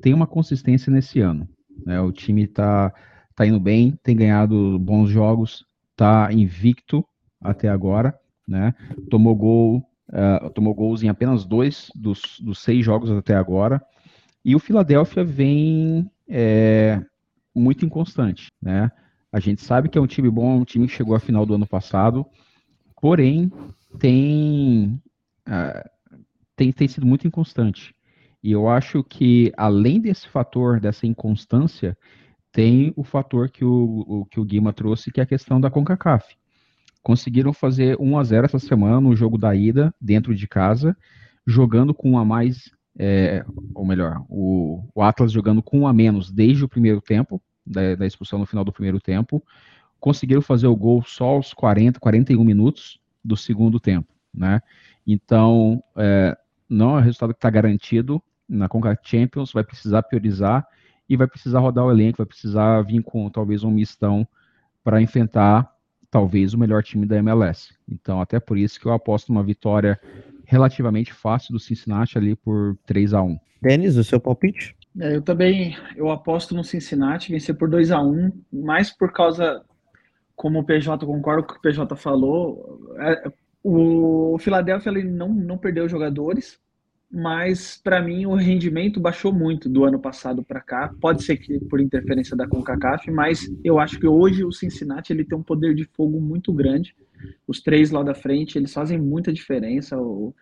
tem 0.01 0.15
uma 0.15 0.27
consistência 0.27 0.91
nesse 0.91 1.21
ano. 1.21 1.49
Né? 1.85 2.01
O 2.01 2.11
time 2.11 2.45
está 2.45 2.93
tá 3.35 3.47
indo 3.47 3.61
bem, 3.61 3.99
tem 4.03 4.17
ganhado 4.17 4.79
bons 4.79 5.09
jogos, 5.09 5.65
está 5.91 6.33
invicto 6.33 7.05
até 7.41 7.69
agora, 7.69 8.19
né? 8.47 8.75
Tomou 9.11 9.35
gol, 9.35 9.79
uh, 10.09 10.51
tomou 10.51 10.75
gols 10.75 11.03
em 11.03 11.09
apenas 11.09 11.45
dois 11.45 11.91
dos, 11.95 12.21
dos 12.41 12.59
seis 12.61 12.85
jogos 12.85 13.11
até 13.11 13.35
agora. 13.35 13.83
E 14.45 14.55
o 14.55 14.59
Philadelphia 14.59 15.25
vem 15.25 16.11
é, 16.29 17.01
muito 17.55 17.85
inconstante, 17.85 18.49
né? 18.61 18.91
A 19.33 19.41
gente 19.41 19.63
sabe 19.63 19.89
que 19.89 19.97
é 19.97 20.01
um 20.01 20.07
time 20.07 20.31
bom, 20.31 20.59
um 20.59 20.65
time 20.65 20.87
que 20.87 20.93
chegou 20.93 21.15
à 21.15 21.21
final 21.21 21.47
do 21.47 21.55
ano 21.55 21.67
passado, 21.67 22.27
Porém, 23.03 23.51
tem, 23.99 25.03
uh, 25.49 25.91
tem, 26.55 26.71
tem 26.71 26.87
sido 26.87 27.05
muito 27.05 27.27
inconstante. 27.27 27.93
E 28.41 28.53
eu 28.53 28.69
acho 28.69 29.03
que, 29.03 29.53
além 29.57 30.01
desse 30.01 30.29
fator, 30.29 30.79
dessa 30.79 31.05
inconstância, 31.05 31.99
tem 32.53 32.93
o 32.95 33.03
fator 33.03 33.51
que 33.51 33.65
o, 33.65 34.05
o, 34.07 34.27
que 34.27 34.39
o 34.39 34.45
Guima 34.45 34.73
trouxe, 34.73 35.11
que 35.11 35.19
é 35.19 35.25
a 35.25 35.27
questão 35.27 35.61
da 35.61 35.69
CONCACAF. 35.69 36.37
Conseguiram 37.03 37.53
fazer 37.53 37.97
1 37.99 38.19
a 38.19 38.23
0 38.23 38.47
essa 38.47 38.61
semana 38.61 39.01
no 39.01 39.17
jogo 39.17 39.37
da 39.37 39.53
ida, 39.53 39.93
dentro 40.01 40.33
de 40.33 40.47
casa, 40.47 40.97
jogando 41.45 41.93
com 41.93 42.13
um 42.13 42.19
a 42.19 42.25
mais, 42.25 42.71
é, 42.97 43.45
ou 43.75 43.85
melhor, 43.85 44.25
o, 44.29 44.89
o, 44.95 45.03
Atlas 45.03 45.33
jogando 45.33 45.61
com 45.61 45.81
um 45.81 45.89
a 45.89 45.93
menos 45.93 46.31
desde 46.31 46.65
o 46.65 46.69
primeiro 46.69 47.01
tempo, 47.01 47.43
da, 47.67 47.97
da 47.97 48.07
expulsão 48.07 48.39
no 48.39 48.47
final 48.47 48.65
do 48.65 48.73
primeiro 48.73 49.01
tempo, 49.01 49.43
conseguiram 50.03 50.43
fazer 50.43 50.67
o 50.67 50.75
gol 50.75 51.01
só 51.05 51.27
aos 51.27 51.55
40, 51.55 52.01
41 52.01 52.43
minutos 52.43 53.01
do 53.25 53.37
segundo 53.37 53.79
tempo, 53.79 54.13
né? 54.35 54.61
Então, 55.07 55.81
é, 55.97 56.37
não 56.69 56.97
é 56.97 56.99
um 56.99 57.05
resultado 57.05 57.33
que 57.33 57.39
está 57.39 57.49
garantido 57.49 58.21
na 58.49 58.69
Conca 58.69 58.99
Champions, 59.01 59.53
vai 59.53 59.63
precisar 59.63 60.03
priorizar 60.03 60.67
e 61.09 61.17
vai 61.17 61.29
precisar 61.29 61.61
rodar 61.61 61.85
o 61.85 61.91
elenco, 61.93 62.19
vai 62.19 62.27
precisar 62.27 62.83
vir 62.83 63.01
com 63.05 63.31
talvez 63.31 63.63
um 63.63 63.71
mistão 63.71 64.27
para 64.83 65.01
enfrentar 65.01 65.73
talvez 66.11 66.53
o 66.53 66.59
melhor 66.59 66.83
time 66.83 67.07
da 67.07 67.17
MLS. 67.19 67.73
Então, 67.89 68.21
até 68.21 68.41
por 68.41 68.59
isso 68.59 68.81
que 68.81 68.87
eu 68.87 68.93
aposto 68.93 69.29
uma 69.29 69.45
vitória 69.45 70.01
relativamente 70.45 71.13
fácil 71.13 71.53
do 71.53 71.61
Cincinnati 71.61 72.19
ali 72.19 72.35
por 72.35 72.77
3 72.87 73.15
a 73.15 73.23
1 73.23 73.39
Denis, 73.63 73.97
o 73.97 74.03
seu 74.03 74.19
palpite? 74.19 74.75
É, 74.99 75.15
eu 75.15 75.23
também 75.23 75.77
eu 75.95 76.11
aposto 76.11 76.57
no 76.57 76.65
Cincinnati 76.65 77.31
vencer 77.31 77.55
por 77.55 77.71
2 77.71 77.93
a 77.93 78.03
1 78.03 78.33
mais 78.53 78.91
por 78.91 79.13
causa, 79.13 79.65
como 80.35 80.61
o 80.61 80.65
PJ, 80.65 81.05
concordo 81.07 81.45
com 81.45 81.51
o 81.51 81.55
que 81.55 81.59
o 81.59 81.63
PJ 81.63 81.97
falou, 81.97 82.81
é, 82.99 83.33
o 83.63 84.37
Philadelphia 84.39 84.91
ele 84.91 85.05
não, 85.05 85.29
não 85.29 85.57
perdeu 85.57 85.89
jogadores, 85.89 86.61
mas 87.11 87.79
para 87.83 88.01
mim 88.01 88.25
o 88.25 88.35
rendimento 88.35 88.99
baixou 88.99 89.33
muito 89.33 89.69
do 89.69 89.85
ano 89.85 89.99
passado 89.99 90.43
para 90.43 90.61
cá. 90.61 90.95
Pode 91.01 91.23
ser 91.23 91.37
que 91.37 91.61
por 91.61 91.81
interferência 91.81 92.37
da 92.37 92.49
CONCACAF, 92.49 93.11
mas 93.11 93.53
eu 93.63 93.79
acho 93.79 94.01
que 94.01 94.07
hoje 94.07 94.45
o 94.45 94.51
Cincinnati 94.51 95.13
ele 95.13 95.25
tem 95.25 95.37
um 95.37 95.43
poder 95.43 95.75
de 95.75 95.85
fogo 95.85 96.21
muito 96.21 96.53
grande. 96.53 96.97
Os 97.47 97.61
três 97.61 97.91
lá 97.91 98.03
da 98.03 98.15
frente, 98.15 98.57
eles 98.57 98.73
fazem 98.73 98.99
muita 98.99 99.33
diferença. 99.33 99.97
O, 99.99 100.35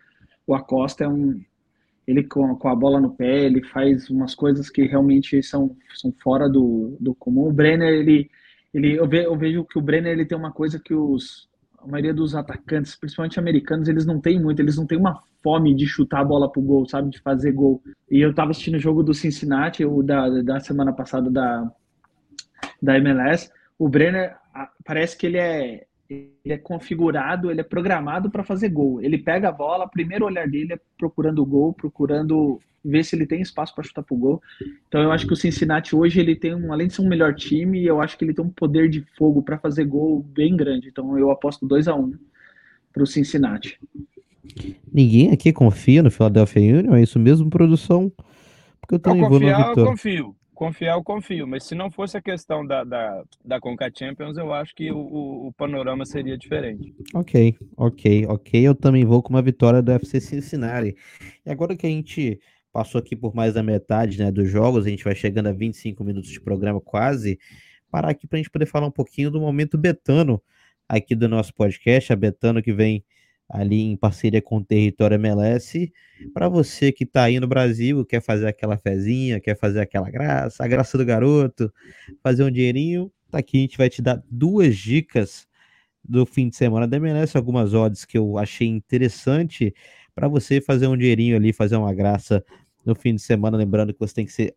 o 0.47 0.55
Acosta 0.55 1.03
é 1.03 1.07
um, 1.07 1.41
ele 2.07 2.23
com, 2.23 2.55
com, 2.55 2.67
a 2.69 2.75
bola 2.75 2.99
no 2.99 3.11
pé, 3.11 3.45
ele 3.45 3.63
faz 3.63 4.09
umas 4.09 4.33
coisas 4.33 4.69
que 4.69 4.83
realmente 4.83 5.43
são, 5.43 5.75
são 5.95 6.11
fora 6.23 6.49
do, 6.49 6.97
do 6.99 7.13
comum. 7.13 7.47
O 7.47 7.53
Brenner, 7.53 7.93
ele, 7.93 8.29
ele 8.73 8.95
eu, 8.95 9.07
ve, 9.07 9.23
eu 9.25 9.37
vejo 9.37 9.65
que 9.65 9.77
o 9.77 9.81
Brenner 9.81 10.11
ele 10.11 10.25
tem 10.25 10.37
uma 10.37 10.51
coisa 10.51 10.79
que 10.79 10.93
os, 10.93 11.49
a 11.77 11.87
maioria 11.87 12.13
dos 12.13 12.35
atacantes, 12.35 12.95
principalmente 12.95 13.39
americanos, 13.39 13.87
eles 13.87 14.05
não 14.05 14.19
têm 14.19 14.39
muito, 14.39 14.59
eles 14.59 14.77
não 14.77 14.85
têm 14.85 14.97
uma 14.97 15.21
fome 15.43 15.75
de 15.75 15.87
chutar 15.87 16.21
a 16.21 16.25
bola 16.25 16.51
pro 16.51 16.61
gol, 16.61 16.87
sabe, 16.87 17.09
de 17.09 17.19
fazer 17.19 17.51
gol. 17.51 17.81
E 18.09 18.19
eu 18.19 18.33
tava 18.33 18.51
assistindo 18.51 18.75
o 18.75 18.79
jogo 18.79 19.03
do 19.03 19.13
Cincinnati, 19.13 19.83
o 19.83 20.03
da, 20.03 20.29
da 20.41 20.59
semana 20.59 20.93
passada 20.93 21.29
da, 21.29 21.71
da 22.81 22.97
MLS, 22.97 23.51
o 23.77 23.89
Brenner, 23.89 24.35
parece 24.85 25.17
que 25.17 25.25
ele 25.25 25.37
é 25.37 25.85
ele 26.11 26.53
é 26.53 26.57
configurado, 26.57 27.49
ele 27.49 27.61
é 27.61 27.63
programado 27.63 28.29
para 28.29 28.43
fazer 28.43 28.69
gol. 28.69 29.01
Ele 29.01 29.17
pega 29.17 29.49
a 29.49 29.51
bola, 29.51 29.85
o 29.85 29.89
primeiro 29.89 30.25
olhar 30.25 30.47
dele 30.47 30.73
é 30.73 30.79
procurando 30.97 31.41
o 31.41 31.45
gol, 31.45 31.73
procurando 31.73 32.59
ver 32.83 33.05
se 33.05 33.15
ele 33.15 33.25
tem 33.25 33.41
espaço 33.41 33.73
para 33.73 33.83
chutar 33.83 34.03
pro 34.03 34.17
gol. 34.17 34.41
Então 34.87 35.01
eu 35.01 35.11
acho 35.11 35.25
que 35.25 35.33
o 35.33 35.37
Cincinnati 35.37 35.95
hoje 35.95 36.19
ele 36.19 36.35
tem 36.35 36.53
um, 36.53 36.73
além 36.73 36.87
de 36.87 36.93
ser 36.93 37.01
um 37.01 37.07
melhor 37.07 37.33
time, 37.33 37.85
eu 37.85 38.01
acho 38.01 38.17
que 38.17 38.25
ele 38.25 38.33
tem 38.33 38.43
um 38.43 38.49
poder 38.49 38.89
de 38.89 39.05
fogo 39.17 39.41
para 39.41 39.57
fazer 39.57 39.85
gol 39.85 40.21
bem 40.21 40.57
grande. 40.57 40.89
Então 40.89 41.17
eu 41.17 41.31
aposto 41.31 41.65
2 41.65 41.87
a 41.87 41.95
1 41.95 42.01
um 42.01 42.13
para 42.91 43.03
o 43.03 43.07
Cincinnati. 43.07 43.79
Ninguém 44.91 45.31
aqui 45.31 45.53
confia 45.53 46.03
no 46.03 46.11
Philadelphia 46.11 46.79
Union, 46.79 46.95
é 46.95 47.03
isso 47.03 47.19
mesmo, 47.19 47.49
produção? 47.49 48.11
Porque 48.81 48.95
eu 49.07 49.15
vou 49.15 49.39
no 49.39 49.47
Vitória. 49.47 49.81
Eu 49.81 49.85
confio 49.85 50.35
confiar, 50.61 50.93
eu 50.93 51.03
confio, 51.03 51.47
mas 51.47 51.63
se 51.63 51.73
não 51.73 51.89
fosse 51.89 52.15
a 52.15 52.21
questão 52.21 52.63
da, 52.63 52.83
da, 52.83 53.23
da 53.43 53.59
Conca 53.59 53.91
Champions, 53.91 54.37
eu 54.37 54.53
acho 54.53 54.75
que 54.75 54.91
o, 54.91 55.47
o, 55.47 55.53
panorama 55.53 56.05
seria 56.05 56.37
diferente. 56.37 56.93
Ok, 57.15 57.57
ok, 57.75 58.27
ok. 58.27 58.61
Eu 58.61 58.75
também 58.75 59.03
vou 59.03 59.23
com 59.23 59.31
uma 59.31 59.41
vitória 59.41 59.81
do 59.81 59.91
FC 59.91 60.21
Cincinnati. 60.21 60.95
E 61.43 61.49
agora 61.49 61.75
que 61.75 61.87
a 61.87 61.89
gente 61.89 62.39
passou 62.71 62.99
aqui 62.99 63.15
por 63.15 63.33
mais 63.33 63.55
da 63.55 63.63
metade 63.63 64.19
né, 64.19 64.31
dos 64.31 64.51
jogos, 64.51 64.85
a 64.85 64.89
gente 64.89 65.03
vai 65.03 65.15
chegando 65.15 65.47
a 65.47 65.51
25 65.51 66.03
minutos 66.03 66.29
de 66.29 66.39
programa 66.39 66.79
quase, 66.79 67.39
parar 67.89 68.11
aqui 68.11 68.27
para 68.27 68.37
a 68.37 68.41
gente 68.41 68.51
poder 68.51 68.67
falar 68.67 68.85
um 68.85 68.91
pouquinho 68.91 69.31
do 69.31 69.41
momento 69.41 69.79
Betano 69.79 70.39
aqui 70.87 71.15
do 71.15 71.27
nosso 71.27 71.55
podcast, 71.55 72.13
a 72.13 72.15
Betano 72.15 72.61
que 72.61 72.71
vem 72.71 73.03
ali 73.51 73.81
em 73.81 73.97
parceria 73.97 74.41
com 74.41 74.57
o 74.57 74.63
Território 74.63 75.15
MLS. 75.15 75.91
Para 76.33 76.47
você 76.47 76.91
que 76.91 77.03
está 77.03 77.23
aí 77.23 77.39
no 77.39 77.47
Brasil, 77.47 78.05
quer 78.05 78.21
fazer 78.21 78.47
aquela 78.47 78.77
fezinha, 78.77 79.39
quer 79.39 79.57
fazer 79.57 79.81
aquela 79.81 80.09
graça, 80.09 80.63
a 80.63 80.67
graça 80.67 80.97
do 80.97 81.05
garoto, 81.05 81.71
fazer 82.23 82.43
um 82.43 82.51
dinheirinho, 82.51 83.11
tá 83.29 83.39
aqui, 83.39 83.57
a 83.57 83.61
gente 83.61 83.77
vai 83.77 83.89
te 83.89 84.01
dar 84.01 84.23
duas 84.29 84.77
dicas 84.77 85.47
do 86.03 86.25
fim 86.25 86.49
de 86.49 86.55
semana 86.55 86.87
da 86.87 86.97
MLS, 86.97 87.37
algumas 87.37 87.73
odds 87.73 88.05
que 88.05 88.17
eu 88.17 88.37
achei 88.37 88.67
interessante 88.67 89.73
para 90.15 90.27
você 90.27 90.59
fazer 90.59 90.87
um 90.87 90.97
dinheirinho 90.97 91.35
ali, 91.35 91.53
fazer 91.53 91.75
uma 91.75 91.93
graça 91.93 92.43
no 92.85 92.95
fim 92.95 93.13
de 93.15 93.21
semana, 93.21 93.57
lembrando 93.57 93.93
que 93.93 93.99
você 93.99 94.13
tem 94.13 94.25
que 94.25 94.33
ser 94.33 94.55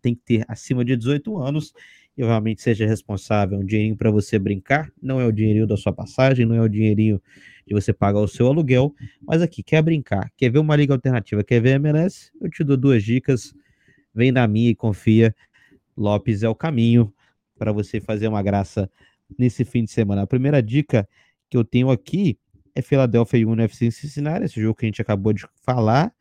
tem 0.00 0.14
que 0.14 0.22
ter 0.24 0.44
acima 0.46 0.84
de 0.84 0.96
18 0.96 1.36
anos 1.38 1.72
e 2.16 2.24
realmente 2.24 2.62
seja 2.62 2.86
responsável, 2.86 3.58
um 3.58 3.64
dinheirinho 3.64 3.96
para 3.96 4.10
você 4.10 4.38
brincar, 4.38 4.90
não 5.02 5.20
é 5.20 5.26
o 5.26 5.32
dinheirinho 5.32 5.66
da 5.66 5.76
sua 5.76 5.92
passagem, 5.92 6.46
não 6.46 6.54
é 6.54 6.60
o 6.60 6.68
dinheirinho 6.68 7.20
de 7.66 7.74
você 7.74 7.92
pagar 7.92 8.20
o 8.20 8.28
seu 8.28 8.46
aluguel. 8.46 8.94
Mas 9.26 9.42
aqui, 9.42 9.62
quer 9.62 9.82
brincar, 9.82 10.30
quer 10.36 10.50
ver 10.50 10.58
uma 10.58 10.74
liga 10.74 10.94
alternativa, 10.94 11.44
quer 11.44 11.60
ver 11.60 11.74
MLS? 11.74 12.30
Eu 12.40 12.48
te 12.48 12.64
dou 12.64 12.76
duas 12.76 13.02
dicas. 13.02 13.54
Vem 14.14 14.32
na 14.32 14.48
minha 14.48 14.70
e 14.70 14.74
confia. 14.74 15.34
Lopes 15.94 16.42
é 16.42 16.48
o 16.48 16.54
caminho 16.54 17.12
para 17.58 17.70
você 17.72 18.00
fazer 18.00 18.28
uma 18.28 18.42
graça 18.42 18.90
nesse 19.38 19.64
fim 19.64 19.84
de 19.84 19.90
semana. 19.90 20.22
A 20.22 20.26
primeira 20.26 20.62
dica 20.62 21.06
que 21.50 21.56
eu 21.56 21.64
tenho 21.64 21.90
aqui 21.90 22.38
é 22.74 22.80
Philadelphia 22.80 23.46
Union 23.46 23.64
FC 23.64 23.90
Cincinnati, 23.90 24.44
esse 24.44 24.60
jogo 24.60 24.74
que 24.74 24.86
a 24.86 24.88
gente 24.88 25.02
acabou 25.02 25.32
de 25.32 25.46
falar, 25.62 26.12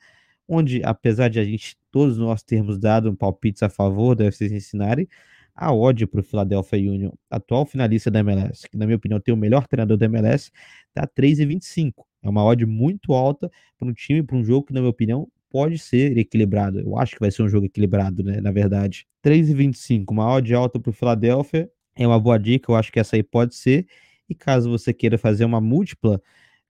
onde 0.48 0.82
apesar 0.84 1.30
de 1.30 1.40
a 1.40 1.44
gente 1.44 1.78
todos 1.92 2.18
nós 2.18 2.44
termos 2.44 2.78
dado 2.78 3.10
um 3.10 3.16
palpite 3.16 3.64
a 3.64 3.70
favor 3.70 4.16
do 4.16 4.24
FC 4.24 4.50
Cincinnati, 4.50 5.08
a 5.56 5.74
odd 5.74 6.06
para 6.08 6.20
o 6.20 6.24
Philadelphia 6.24 6.80
Union, 6.92 7.12
atual 7.30 7.66
finalista 7.66 8.12
da 8.12 8.20
MLS, 8.20 8.68
que 8.70 8.78
na 8.78 8.86
minha 8.86 8.98
opinião 8.98 9.20
tem 9.20 9.34
o 9.34 9.38
melhor 9.38 9.68
treinador 9.68 9.98
da 9.98 10.06
MLS, 10.06 10.52
está 10.90 11.08
3,25. 11.08 12.04
É 12.22 12.30
uma 12.30 12.44
odd 12.44 12.66
muito 12.66 13.14
alta 13.14 13.50
para 13.78 13.88
um 13.88 13.94
time, 13.94 14.22
para 14.22 14.36
um 14.36 14.44
jogo 14.44 14.68
que, 14.68 14.74
na 14.74 14.82
minha 14.82 14.90
opinião, 14.90 15.28
pode 15.50 15.78
ser 15.78 16.18
equilibrado. 16.18 16.80
Eu 16.80 16.98
acho 16.98 17.14
que 17.14 17.20
vai 17.22 17.32
ser 17.32 17.44
um 17.44 17.48
jogo 17.48 17.66
equilibrado, 17.68 18.24
né? 18.24 18.42
Na 18.42 18.52
verdade. 18.52 19.08
3,25, 19.24 20.12
uma 20.12 20.28
odd 20.30 20.54
alta 20.54 20.80
para 20.80 20.90
o 20.90 20.94
Philadelphia. 20.94 21.70
É 21.96 22.06
uma 22.06 22.20
boa 22.20 22.38
dica, 22.38 22.72
eu 22.72 22.76
acho 22.76 22.92
que 22.92 23.00
essa 23.00 23.16
aí 23.16 23.24
pode 23.24 23.56
ser. 23.56 23.88
E 24.28 24.36
caso 24.36 24.70
você 24.70 24.94
queira 24.94 25.18
fazer 25.18 25.46
uma 25.46 25.62
múltipla, 25.62 26.22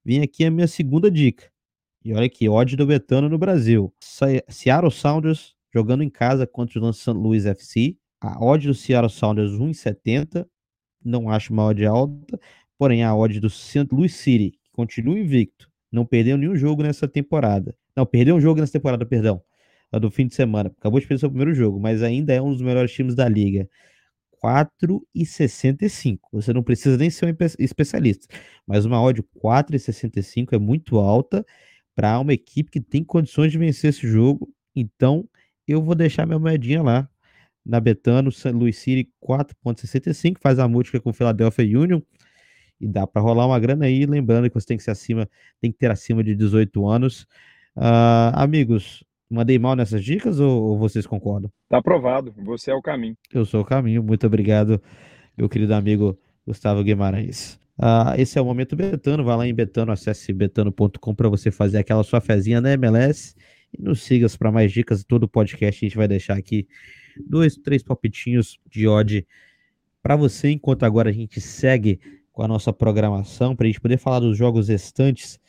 vem 0.04 0.22
aqui 0.22 0.46
a 0.46 0.52
minha 0.52 0.68
segunda 0.68 1.10
dica. 1.10 1.50
E 2.04 2.14
olha 2.14 2.28
aqui, 2.28 2.48
odd 2.48 2.76
do 2.76 2.86
Betano 2.86 3.28
no 3.28 3.38
Brasil. 3.38 3.92
Seattle 4.50 4.92
Sounders 4.92 5.56
jogando 5.74 6.04
em 6.04 6.10
casa 6.10 6.46
contra 6.46 6.80
o 6.80 6.94
St. 6.94 7.12
Louis 7.12 7.46
FC. 7.46 7.98
A 8.26 8.44
odd 8.44 8.66
do 8.66 8.74
Seattle 8.74 9.10
Sounders 9.10 9.52
1,70. 9.52 10.48
Não 11.04 11.30
acho 11.30 11.54
uma 11.54 11.66
odd 11.66 11.86
alta. 11.86 12.40
Porém, 12.76 13.04
a 13.04 13.16
odd 13.16 13.40
do 13.40 13.50
St. 13.50 13.88
Louis 13.92 14.14
City, 14.16 14.52
que 14.52 14.72
continua 14.72 15.20
invicto, 15.20 15.70
não 15.92 16.06
perdeu 16.06 16.36
nenhum 16.36 16.56
jogo 16.56 16.82
nessa 16.82 17.08
temporada. 17.08 17.76
Não, 17.96 18.06
perdeu 18.06 18.36
um 18.36 18.42
jogo 18.42 18.60
nessa 18.60 18.74
temporada, 18.74 19.06
perdão. 19.06 19.42
Do 20.02 20.10
fim 20.10 20.26
de 20.28 20.34
semana. 20.34 20.74
Acabou 20.78 21.00
de 21.00 21.06
perder 21.08 21.20
seu 21.20 21.30
primeiro 21.30 21.54
jogo, 21.54 21.80
mas 21.80 22.02
ainda 22.02 22.34
é 22.34 22.42
um 22.42 22.52
dos 22.52 22.62
melhores 22.62 22.92
times 22.92 23.14
da 23.16 23.30
liga. 23.30 23.70
4,65. 24.44 26.20
Você 26.34 26.52
não 26.52 26.64
precisa 26.64 26.98
nem 26.98 27.10
ser 27.10 27.28
um 27.28 27.36
especialista. 27.60 28.28
Mas 28.66 28.86
uma 28.86 29.02
odd 29.02 29.24
4,65 29.42 30.54
é 30.54 30.58
muito 30.58 30.98
alta 30.98 31.46
para 31.96 32.20
uma 32.20 32.34
equipe 32.34 32.72
que 32.72 32.82
tem 32.82 33.04
condições 33.04 33.52
de 33.52 33.58
vencer 33.58 33.92
esse 33.92 34.08
jogo. 34.08 34.52
Então, 34.76 35.30
eu 35.68 35.82
vou 35.82 35.96
deixar 35.96 36.26
minha 36.26 36.40
moedinha 36.40 36.82
lá 36.82 37.10
na 37.66 37.80
Betano, 37.80 38.32
St. 38.32 38.52
Louis 38.52 38.78
City 38.78 39.10
4.65, 39.22 40.38
faz 40.40 40.60
a 40.60 40.68
múltipla 40.68 41.00
com 41.00 41.10
o 41.10 41.14
Philadelphia 41.14 41.80
Union 41.80 42.02
e 42.80 42.88
dá 42.88 43.08
para 43.08 43.22
rolar 43.22 43.48
uma 43.48 43.60
grana 43.60 43.86
aí, 43.86 44.06
lembrando 44.06 44.50
que 44.50 44.54
você 44.54 44.68
tem 44.68 44.78
que 44.78 44.84
ser 44.84 44.92
acima, 44.92 45.28
tem 45.62 45.72
que 45.72 45.78
ter 45.78 45.90
acima 45.90 46.24
de 46.24 46.36
18 46.36 46.88
anos. 46.88 47.24
Uh, 47.76 48.32
amigos, 48.34 49.04
mandei 49.30 49.58
mal 49.58 49.76
nessas 49.76 50.04
dicas 50.04 50.40
ou, 50.40 50.64
ou, 50.64 50.78
vocês 50.78 51.08
concordam? 51.08 51.52
Tá 51.70 51.78
aprovado, 51.78 52.34
você 52.38 52.72
é 52.72 52.76
o 52.76 52.82
caminho. 52.82 53.18
Eu 53.34 53.46
sou 53.46 53.62
o 53.62 53.66
caminho, 53.66 54.04
muito 54.04 54.28
obrigado, 54.28 54.82
meu 55.38 55.50
querido 55.50 55.74
amigo 55.74 56.18
Gustavo 56.46 56.84
Guimarães. 56.84 57.60
Uh, 57.78 58.16
esse 58.18 58.38
é 58.38 58.42
o 58.42 58.46
Momento 58.46 58.76
Betano, 58.76 59.24
vai 59.24 59.36
lá 59.36 59.48
em 59.48 59.54
Betano, 59.54 59.92
acesse 59.92 60.32
betano.com 60.32 61.16
para 61.16 61.28
você 61.28 61.52
fazer 61.52 61.80
aquela 61.80 62.04
sua 62.04 62.22
fezinha 62.22 62.62
na 62.62 62.72
MLS 62.74 63.36
e 63.78 63.82
nos 63.82 64.02
siga 64.02 64.28
para 64.38 64.52
mais 64.52 64.72
dicas, 64.72 65.04
todo 65.04 65.24
o 65.24 65.28
podcast 65.28 65.84
a 65.84 65.90
gente 65.90 65.98
vai 65.98 66.08
deixar 66.08 66.38
aqui 66.38 66.68
dois, 67.28 67.56
três 67.56 67.84
palpitinhos 67.84 68.60
de 68.70 68.88
odd 68.88 69.26
para 70.02 70.16
você, 70.16 70.52
enquanto 70.52 70.84
agora 70.84 71.10
a 71.10 71.14
gente 71.14 71.42
segue 71.42 72.00
com 72.32 72.44
a 72.44 72.48
nossa 72.48 72.72
programação 72.72 73.56
para 73.56 73.66
a 73.66 73.68
gente 73.68 73.82
poder 73.82 73.98
falar 73.98 74.20
dos 74.20 74.38
jogos 74.38 74.68
restantes 74.68 75.40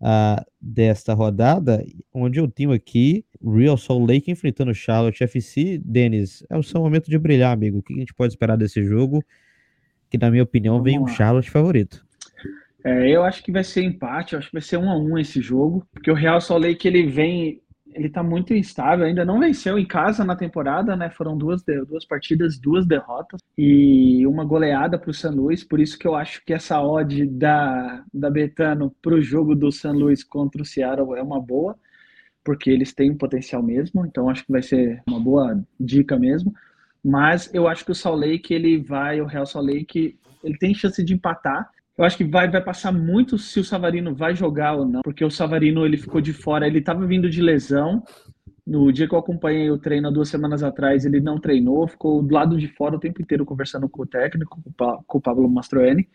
uh, 0.00 0.44
desta 0.60 1.14
rodada, 1.14 1.84
onde 2.12 2.38
eu 2.38 2.48
tenho 2.48 2.72
aqui 2.72 3.24
Real 3.42 3.76
Salt 3.76 4.08
Lake 4.08 4.30
enfrentando 4.30 4.74
Charlotte 4.74 5.22
FC. 5.24 5.80
Denis, 5.84 6.44
é 6.48 6.56
o 6.56 6.62
seu 6.62 6.80
momento 6.80 7.10
de 7.10 7.18
brilhar, 7.18 7.52
amigo. 7.52 7.78
O 7.78 7.82
que 7.82 7.94
a 7.94 7.98
gente 7.98 8.14
pode 8.14 8.32
esperar 8.32 8.56
desse 8.56 8.84
jogo? 8.84 9.24
Que, 10.10 10.18
na 10.18 10.30
minha 10.30 10.42
opinião, 10.42 10.74
Vamos 10.74 10.84
vem 10.90 10.98
lá. 10.98 11.04
um 11.04 11.08
Charlotte 11.08 11.50
favorito. 11.50 12.04
É, 12.84 13.10
eu 13.10 13.24
acho 13.24 13.42
que 13.42 13.50
vai 13.50 13.64
ser 13.64 13.82
empate, 13.82 14.34
eu 14.34 14.38
acho 14.38 14.48
que 14.48 14.54
vai 14.54 14.62
ser 14.62 14.76
um 14.76 14.88
a 14.88 14.96
um 14.96 15.18
esse 15.18 15.40
jogo, 15.40 15.84
porque 15.92 16.10
o 16.10 16.14
Real 16.14 16.40
Salt 16.40 16.62
Lake 16.62 16.86
ele 16.86 17.06
vem 17.06 17.60
ele 17.92 18.08
tá 18.08 18.22
muito 18.22 18.52
instável, 18.52 19.06
ainda 19.06 19.24
não 19.24 19.40
venceu 19.40 19.78
em 19.78 19.86
casa 19.86 20.24
na 20.24 20.36
temporada, 20.36 20.96
né? 20.96 21.10
Foram 21.10 21.36
duas, 21.36 21.62
duas 21.88 22.04
partidas, 22.04 22.58
duas 22.58 22.86
derrotas 22.86 23.40
e 23.56 24.26
uma 24.26 24.44
goleada 24.44 24.98
para 24.98 25.10
o 25.10 25.14
San 25.14 25.30
Luis, 25.30 25.64
por 25.64 25.80
isso 25.80 25.98
que 25.98 26.06
eu 26.06 26.14
acho 26.14 26.44
que 26.44 26.52
essa 26.52 26.80
odd 26.80 27.26
da, 27.26 28.04
da 28.12 28.30
Betano 28.30 28.94
para 29.00 29.14
o 29.14 29.22
jogo 29.22 29.54
do 29.54 29.72
San 29.72 29.92
Luis 29.92 30.22
contra 30.22 30.60
o 30.60 30.64
Seattle 30.64 31.16
é 31.16 31.22
uma 31.22 31.40
boa, 31.40 31.76
porque 32.44 32.70
eles 32.70 32.92
têm 32.92 33.16
potencial 33.16 33.62
mesmo, 33.62 34.04
então 34.04 34.28
acho 34.28 34.44
que 34.44 34.52
vai 34.52 34.62
ser 34.62 35.02
uma 35.06 35.18
boa 35.18 35.60
dica 35.80 36.18
mesmo. 36.18 36.54
Mas 37.02 37.52
eu 37.54 37.68
acho 37.68 37.84
que 37.84 37.92
o 37.92 37.94
Salt 37.94 38.18
Lake, 38.18 38.52
ele 38.52 38.78
vai, 38.78 39.20
o 39.20 39.26
Real 39.26 39.46
Salt 39.46 39.66
Lake, 39.66 40.18
ele 40.42 40.58
tem 40.58 40.74
chance 40.74 41.02
de 41.02 41.14
empatar, 41.14 41.70
eu 41.98 42.04
acho 42.04 42.16
que 42.16 42.24
vai, 42.24 42.50
vai 42.50 42.62
passar 42.62 42.92
muito 42.92 43.38
se 43.38 43.58
o 43.60 43.64
Savarino 43.64 44.14
vai 44.14 44.34
jogar 44.34 44.74
ou 44.74 44.84
não, 44.86 45.00
porque 45.02 45.24
o 45.24 45.30
Savarino 45.30 45.84
ele 45.86 45.96
ficou 45.96 46.20
de 46.20 46.32
fora, 46.32 46.66
ele 46.66 46.78
estava 46.78 47.06
vindo 47.06 47.28
de 47.30 47.40
lesão, 47.40 48.02
No 48.66 48.92
dia 48.92 49.08
que 49.08 49.14
eu 49.14 49.18
acompanhei 49.18 49.70
o 49.70 49.78
treino 49.78 50.10
duas 50.10 50.28
semanas 50.28 50.62
atrás, 50.62 51.04
ele 51.04 51.20
não 51.20 51.38
treinou, 51.40 51.86
ficou 51.88 52.22
do 52.22 52.34
lado 52.34 52.58
de 52.58 52.68
fora 52.68 52.96
o 52.96 53.00
tempo 53.00 53.22
inteiro 53.22 53.46
conversando 53.46 53.88
com 53.88 54.02
o 54.02 54.06
técnico, 54.06 54.60
com 55.06 55.18
o 55.18 55.20
Pablo 55.20 55.48
Mastroeni, 55.48 56.08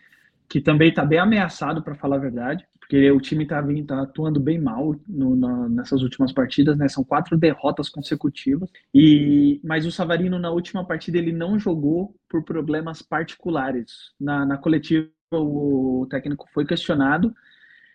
que 0.50 0.60
também 0.62 0.90
está 0.90 1.06
bem 1.06 1.20
ameaçado, 1.20 1.82
para 1.82 1.96
falar 1.96 2.18
a 2.18 2.20
verdade, 2.20 2.68
porque 2.80 3.10
o 3.12 3.22
time 3.22 3.44
está 3.44 3.64
tá 3.88 4.02
atuando 4.02 4.40
bem 4.40 4.60
mal 4.60 4.96
no, 5.08 5.70
nessas 5.70 6.02
últimas 6.04 6.34
partidas, 6.34 6.78
né? 6.78 6.90
São 6.90 7.06
quatro 7.06 7.38
derrotas 7.38 7.88
consecutivas. 7.90 8.70
E 8.94 9.62
mas 9.64 9.86
o 9.86 9.92
Savarino 9.92 10.38
na 10.38 10.52
última 10.52 10.86
partida 10.86 11.18
ele 11.18 11.32
não 11.32 11.58
jogou 11.58 12.14
por 12.30 12.44
problemas 12.44 13.02
particulares. 13.02 14.12
Na, 14.20 14.46
na 14.46 14.58
coletiva 14.58 15.08
o 15.40 16.06
técnico 16.10 16.48
foi 16.54 16.66
questionado 16.66 17.34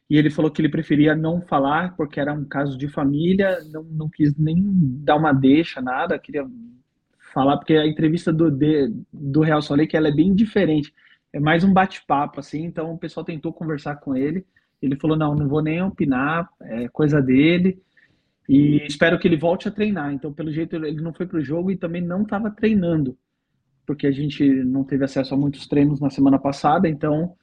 e 0.08 0.16
ele 0.16 0.30
falou 0.30 0.50
que 0.50 0.60
ele 0.60 0.68
preferia 0.68 1.14
não 1.14 1.40
falar 1.40 1.94
porque 1.96 2.20
era 2.20 2.32
um 2.32 2.44
caso 2.44 2.78
de 2.78 2.88
família, 2.88 3.58
não, 3.72 3.82
não 3.82 4.08
quis 4.08 4.36
nem 4.36 4.62
dar 5.02 5.16
uma 5.16 5.32
deixa, 5.32 5.80
nada, 5.80 6.18
queria 6.18 6.46
falar 7.34 7.58
porque 7.58 7.74
a 7.74 7.86
entrevista 7.86 8.32
do, 8.32 8.50
de, 8.50 8.92
do 9.12 9.40
Real 9.40 9.60
Soleil 9.60 9.88
que 9.88 9.96
ela 9.96 10.08
é 10.08 10.12
bem 10.14 10.34
diferente, 10.34 10.94
é 11.32 11.40
mais 11.40 11.64
um 11.64 11.72
bate-papo 11.72 12.40
assim, 12.40 12.64
então 12.64 12.92
o 12.92 12.98
pessoal 12.98 13.24
tentou 13.24 13.52
conversar 13.52 13.96
com 13.96 14.16
ele, 14.16 14.46
ele 14.80 14.96
falou 14.96 15.16
não, 15.16 15.34
não 15.34 15.48
vou 15.48 15.62
nem 15.62 15.82
opinar, 15.82 16.48
é 16.62 16.88
coisa 16.88 17.20
dele 17.20 17.82
e 18.48 18.86
espero 18.86 19.18
que 19.18 19.26
ele 19.26 19.36
volte 19.36 19.66
a 19.66 19.72
treinar. 19.72 20.12
Então 20.12 20.32
pelo 20.32 20.52
jeito 20.52 20.76
ele 20.76 21.02
não 21.02 21.12
foi 21.12 21.26
para 21.26 21.38
o 21.38 21.44
jogo 21.44 21.70
e 21.70 21.76
também 21.76 22.00
não 22.00 22.22
estava 22.22 22.50
treinando 22.50 23.18
porque 23.86 24.06
a 24.06 24.12
gente 24.12 24.44
não 24.64 24.84
teve 24.84 25.04
acesso 25.04 25.34
a 25.34 25.36
muitos 25.36 25.66
treinos 25.66 26.00
na 26.00 26.10
semana 26.10 26.38
passada, 26.38 26.88
então 26.88 27.34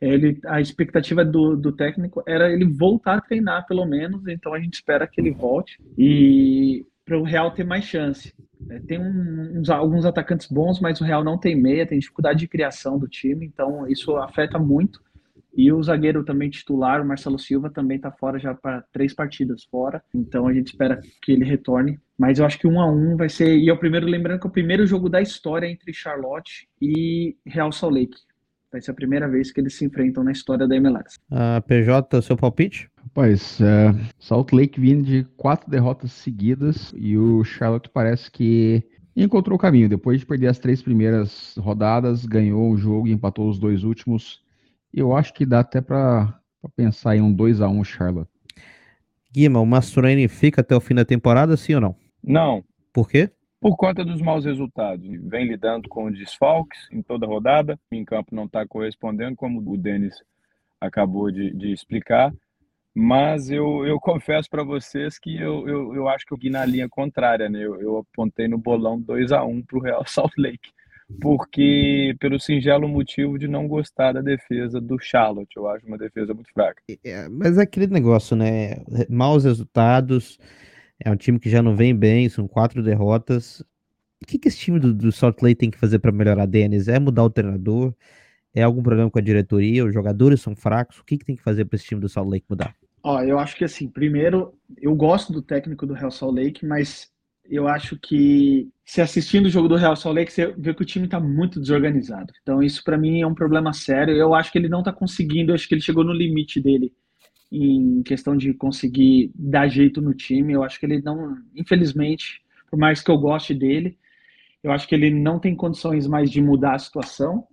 ele, 0.00 0.40
a 0.46 0.60
expectativa 0.60 1.24
do, 1.24 1.56
do 1.56 1.72
técnico 1.72 2.22
era 2.26 2.50
ele 2.50 2.64
voltar 2.64 3.18
a 3.18 3.20
treinar, 3.20 3.66
pelo 3.66 3.84
menos, 3.84 4.26
então 4.26 4.52
a 4.52 4.60
gente 4.60 4.74
espera 4.74 5.06
que 5.06 5.20
ele 5.20 5.30
volte 5.30 5.78
e 5.96 6.84
para 7.04 7.18
o 7.18 7.22
Real 7.22 7.50
ter 7.50 7.64
mais 7.64 7.84
chance. 7.84 8.34
É, 8.70 8.80
tem 8.80 8.98
uns, 8.98 9.68
alguns 9.68 10.06
atacantes 10.06 10.46
bons, 10.50 10.80
mas 10.80 11.00
o 11.00 11.04
Real 11.04 11.22
não 11.22 11.38
tem 11.38 11.54
meia, 11.54 11.86
tem 11.86 11.98
dificuldade 11.98 12.38
de 12.40 12.48
criação 12.48 12.98
do 12.98 13.06
time, 13.06 13.44
então 13.44 13.86
isso 13.86 14.16
afeta 14.16 14.58
muito. 14.58 15.02
E 15.56 15.72
o 15.72 15.82
zagueiro 15.82 16.24
também 16.24 16.50
titular, 16.50 17.00
o 17.00 17.06
Marcelo 17.06 17.38
Silva, 17.38 17.70
também 17.70 17.96
está 17.96 18.10
fora 18.10 18.38
já 18.38 18.54
para 18.54 18.82
três 18.92 19.14
partidas 19.14 19.64
fora. 19.64 20.02
Então 20.12 20.46
a 20.48 20.52
gente 20.52 20.68
espera 20.68 21.00
que 21.22 21.32
ele 21.32 21.44
retorne. 21.44 21.98
Mas 22.18 22.38
eu 22.38 22.46
acho 22.46 22.58
que 22.58 22.66
um 22.66 22.80
a 22.80 22.90
um 22.90 23.16
vai 23.16 23.28
ser. 23.28 23.56
E 23.56 23.68
é 23.68 23.72
o 23.72 23.78
primeiro, 23.78 24.06
lembrando 24.06 24.40
que 24.40 24.46
é 24.46 24.50
o 24.50 24.52
primeiro 24.52 24.86
jogo 24.86 25.08
da 25.08 25.20
história 25.20 25.66
entre 25.66 25.92
Charlotte 25.92 26.68
e 26.80 27.36
Real 27.46 27.72
Salt 27.72 27.94
Lake. 27.94 28.16
Vai 28.70 28.80
ser 28.80 28.90
a 28.90 28.94
primeira 28.94 29.28
vez 29.28 29.52
que 29.52 29.60
eles 29.60 29.76
se 29.76 29.84
enfrentam 29.84 30.24
na 30.24 30.32
história 30.32 30.66
da 30.66 30.74
MLS. 30.74 31.16
Uh, 31.30 31.62
PJ, 31.62 32.22
seu 32.22 32.36
palpite? 32.36 32.90
Rapaz, 32.96 33.60
uh, 33.60 33.96
Salt 34.18 34.52
Lake 34.52 34.80
vindo 34.80 35.04
de 35.04 35.24
quatro 35.36 35.70
derrotas 35.70 36.10
seguidas 36.10 36.92
e 36.96 37.16
o 37.16 37.44
Charlotte 37.44 37.88
parece 37.88 38.28
que 38.28 38.82
encontrou 39.16 39.56
o 39.56 39.60
caminho. 39.60 39.88
Depois 39.88 40.18
de 40.18 40.26
perder 40.26 40.48
as 40.48 40.58
três 40.58 40.82
primeiras 40.82 41.54
rodadas, 41.58 42.26
ganhou 42.26 42.68
o 42.70 42.76
jogo 42.76 43.06
e 43.06 43.12
empatou 43.12 43.48
os 43.48 43.58
dois 43.60 43.84
últimos. 43.84 44.42
Eu 44.94 45.16
acho 45.16 45.34
que 45.34 45.44
dá 45.44 45.60
até 45.60 45.80
para 45.80 46.38
pensar 46.76 47.16
em 47.16 47.20
um 47.20 47.32
2 47.32 47.60
a 47.60 47.68
1 47.68 47.84
Charlotte. 47.84 48.30
Guima, 49.32 49.60
o 49.60 49.66
Mastroeni 49.66 50.28
fica 50.28 50.60
até 50.60 50.76
o 50.76 50.80
fim 50.80 50.94
da 50.94 51.04
temporada, 51.04 51.56
sim 51.56 51.74
ou 51.74 51.80
não? 51.80 51.96
Não. 52.22 52.64
Por 52.92 53.08
quê? 53.08 53.30
por 53.64 53.78
conta 53.78 54.04
dos 54.04 54.20
maus 54.20 54.44
resultados. 54.44 55.08
Vem 55.22 55.46
lidando 55.46 55.88
com 55.88 56.12
desfalques 56.12 56.86
em 56.92 57.00
toda 57.00 57.26
rodada, 57.26 57.80
em 57.90 58.04
campo 58.04 58.34
não 58.34 58.44
está 58.44 58.66
correspondendo, 58.66 59.34
como 59.34 59.58
o 59.66 59.78
Denis 59.78 60.22
acabou 60.78 61.30
de, 61.30 61.50
de 61.54 61.72
explicar. 61.72 62.30
Mas 62.94 63.48
eu, 63.48 63.86
eu 63.86 63.98
confesso 63.98 64.50
para 64.50 64.62
vocês 64.62 65.18
que 65.18 65.34
eu, 65.34 65.66
eu, 65.66 65.94
eu 65.94 66.08
acho 66.10 66.26
que 66.26 66.34
eu 66.34 66.36
vi 66.36 66.50
na 66.50 66.66
linha 66.66 66.90
contrária, 66.90 67.48
né? 67.48 67.64
Eu, 67.64 67.80
eu 67.80 67.96
apontei 67.96 68.46
no 68.46 68.58
bolão 68.58 69.00
2 69.00 69.32
a 69.32 69.42
1 69.42 69.62
para 69.62 69.78
o 69.78 69.80
Real 69.80 70.04
Salt 70.06 70.32
Lake, 70.36 70.70
porque 71.20 72.14
pelo 72.18 72.40
singelo 72.40 72.88
motivo 72.88 73.38
de 73.38 73.46
não 73.46 73.68
gostar 73.68 74.12
da 74.12 74.20
defesa 74.20 74.80
do 74.80 74.98
Charlotte. 74.98 75.56
Eu 75.56 75.68
acho 75.68 75.86
uma 75.86 75.98
defesa 75.98 76.32
muito 76.32 76.52
fraca. 76.52 76.82
É, 77.04 77.28
mas 77.28 77.58
é 77.58 77.62
aquele 77.62 77.86
negócio, 77.86 78.36
né? 78.36 78.76
Maus 79.08 79.44
resultados 79.44 80.38
é 80.98 81.10
um 81.10 81.16
time 81.16 81.38
que 81.38 81.50
já 81.50 81.62
não 81.62 81.76
vem 81.76 81.94
bem, 81.94 82.28
são 82.28 82.48
quatro 82.48 82.82
derrotas. 82.82 83.60
O 84.22 84.26
que, 84.26 84.38
que 84.38 84.48
esse 84.48 84.58
time 84.58 84.78
do, 84.78 84.94
do 84.94 85.12
Salt 85.12 85.42
Lake 85.42 85.56
tem 85.56 85.70
que 85.70 85.78
fazer 85.78 85.98
para 85.98 86.12
melhorar, 86.12 86.46
Denis? 86.46 86.88
É 86.88 86.98
mudar 86.98 87.24
o 87.24 87.30
treinador? 87.30 87.94
É 88.54 88.62
algum 88.62 88.82
problema 88.82 89.10
com 89.10 89.18
a 89.18 89.22
diretoria? 89.22 89.84
Os 89.84 89.92
jogadores 89.92 90.40
são 90.40 90.54
fracos? 90.54 90.98
O 90.98 91.04
que, 91.04 91.18
que 91.18 91.24
tem 91.24 91.36
que 91.36 91.42
fazer 91.42 91.64
para 91.64 91.76
esse 91.76 91.84
time 91.84 92.00
do 92.00 92.08
Salt 92.08 92.28
Lake 92.28 92.46
mudar? 92.48 92.74
Ó, 93.02 93.20
eu 93.20 93.38
acho 93.38 93.54
que 93.56 93.64
assim, 93.64 93.86
primeiro, 93.86 94.54
eu 94.80 94.94
gosto 94.94 95.30
do 95.30 95.42
técnico 95.42 95.84
do 95.86 95.92
Real 95.92 96.10
Salt 96.10 96.34
Lake, 96.34 96.64
mas 96.64 97.12
eu 97.54 97.68
acho 97.68 97.98
que 97.98 98.68
se 98.84 99.00
assistindo 99.00 99.46
o 99.46 99.50
jogo 99.50 99.68
do 99.68 99.76
Real 99.76 99.96
Salt 99.96 100.16
Lake, 100.16 100.32
você 100.32 100.52
vê 100.58 100.74
que 100.74 100.82
o 100.82 100.86
time 100.86 101.06
está 101.06 101.20
muito 101.20 101.60
desorganizado. 101.60 102.32
Então 102.42 102.62
isso 102.62 102.82
para 102.84 102.98
mim 102.98 103.20
é 103.20 103.26
um 103.26 103.34
problema 103.34 103.72
sério. 103.72 104.14
Eu 104.14 104.34
acho 104.34 104.52
que 104.52 104.58
ele 104.58 104.68
não 104.68 104.80
está 104.80 104.92
conseguindo, 104.92 105.50
eu 105.50 105.54
acho 105.54 105.68
que 105.68 105.74
ele 105.74 105.80
chegou 105.80 106.04
no 106.04 106.12
limite 106.12 106.60
dele 106.60 106.92
em 107.50 108.02
questão 108.02 108.36
de 108.36 108.52
conseguir 108.52 109.30
dar 109.34 109.68
jeito 109.68 110.00
no 110.00 110.12
time. 110.14 110.52
Eu 110.52 110.62
acho 110.62 110.78
que 110.78 110.86
ele 110.86 111.00
não, 111.00 111.36
infelizmente, 111.54 112.42
por 112.70 112.78
mais 112.78 113.00
que 113.02 113.10
eu 113.10 113.18
goste 113.18 113.54
dele, 113.54 113.96
eu 114.62 114.72
acho 114.72 114.88
que 114.88 114.94
ele 114.94 115.10
não 115.10 115.38
tem 115.38 115.54
condições 115.54 116.06
mais 116.06 116.30
de 116.30 116.42
mudar 116.42 116.74
a 116.74 116.78
situação. 116.78 117.46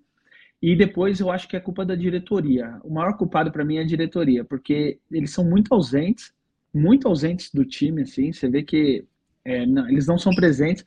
E 0.62 0.76
depois 0.76 1.20
eu 1.20 1.32
acho 1.32 1.48
que 1.48 1.56
é 1.56 1.60
culpa 1.60 1.86
da 1.86 1.96
diretoria. 1.96 2.80
O 2.84 2.94
maior 2.94 3.18
culpado 3.18 3.52
para 3.52 3.66
mim 3.66 3.78
é 3.78 3.82
a 3.82 3.86
diretoria, 3.86 4.44
porque 4.46 5.00
eles 5.12 5.32
são 5.32 5.44
muito 5.44 5.74
ausentes, 5.74 6.34
muito 6.74 7.08
ausentes 7.08 7.52
do 7.54 7.66
time, 7.66 8.04
assim. 8.04 8.32
Você 8.32 8.48
vê 8.50 8.64
que 8.64 9.06
é, 9.46 9.66
não, 9.66 9.90
eles 9.90 10.08
não 10.08 10.18
são 10.18 10.34
presentes. 10.34 10.84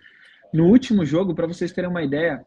No 0.53 0.67
último 0.67 1.05
jogo, 1.05 1.35
para 1.35 1.47
vocês 1.47 1.73
terem 1.73 1.91
uma 1.91 2.03
ideia, 2.03 2.45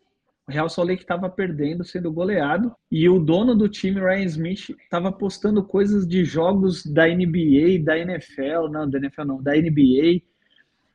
o 0.47 0.51
Real 0.51 0.69
Salt 0.69 0.87
Lake 0.87 1.01
estava 1.01 1.29
perdendo, 1.29 1.83
sendo 1.83 2.11
goleado, 2.11 2.73
e 2.89 3.09
o 3.09 3.19
dono 3.19 3.53
do 3.53 3.67
time, 3.67 3.99
Ryan 3.99 4.23
Smith, 4.25 4.69
estava 4.69 5.11
postando 5.11 5.61
coisas 5.61 6.07
de 6.07 6.23
jogos 6.23 6.85
da 6.85 7.05
NBA, 7.05 7.83
da 7.83 7.99
NFL, 7.99 8.69
não, 8.71 8.89
da 8.89 8.97
NFL 8.97 9.25
não, 9.25 9.43
da 9.43 9.53
NBA. 9.53 10.21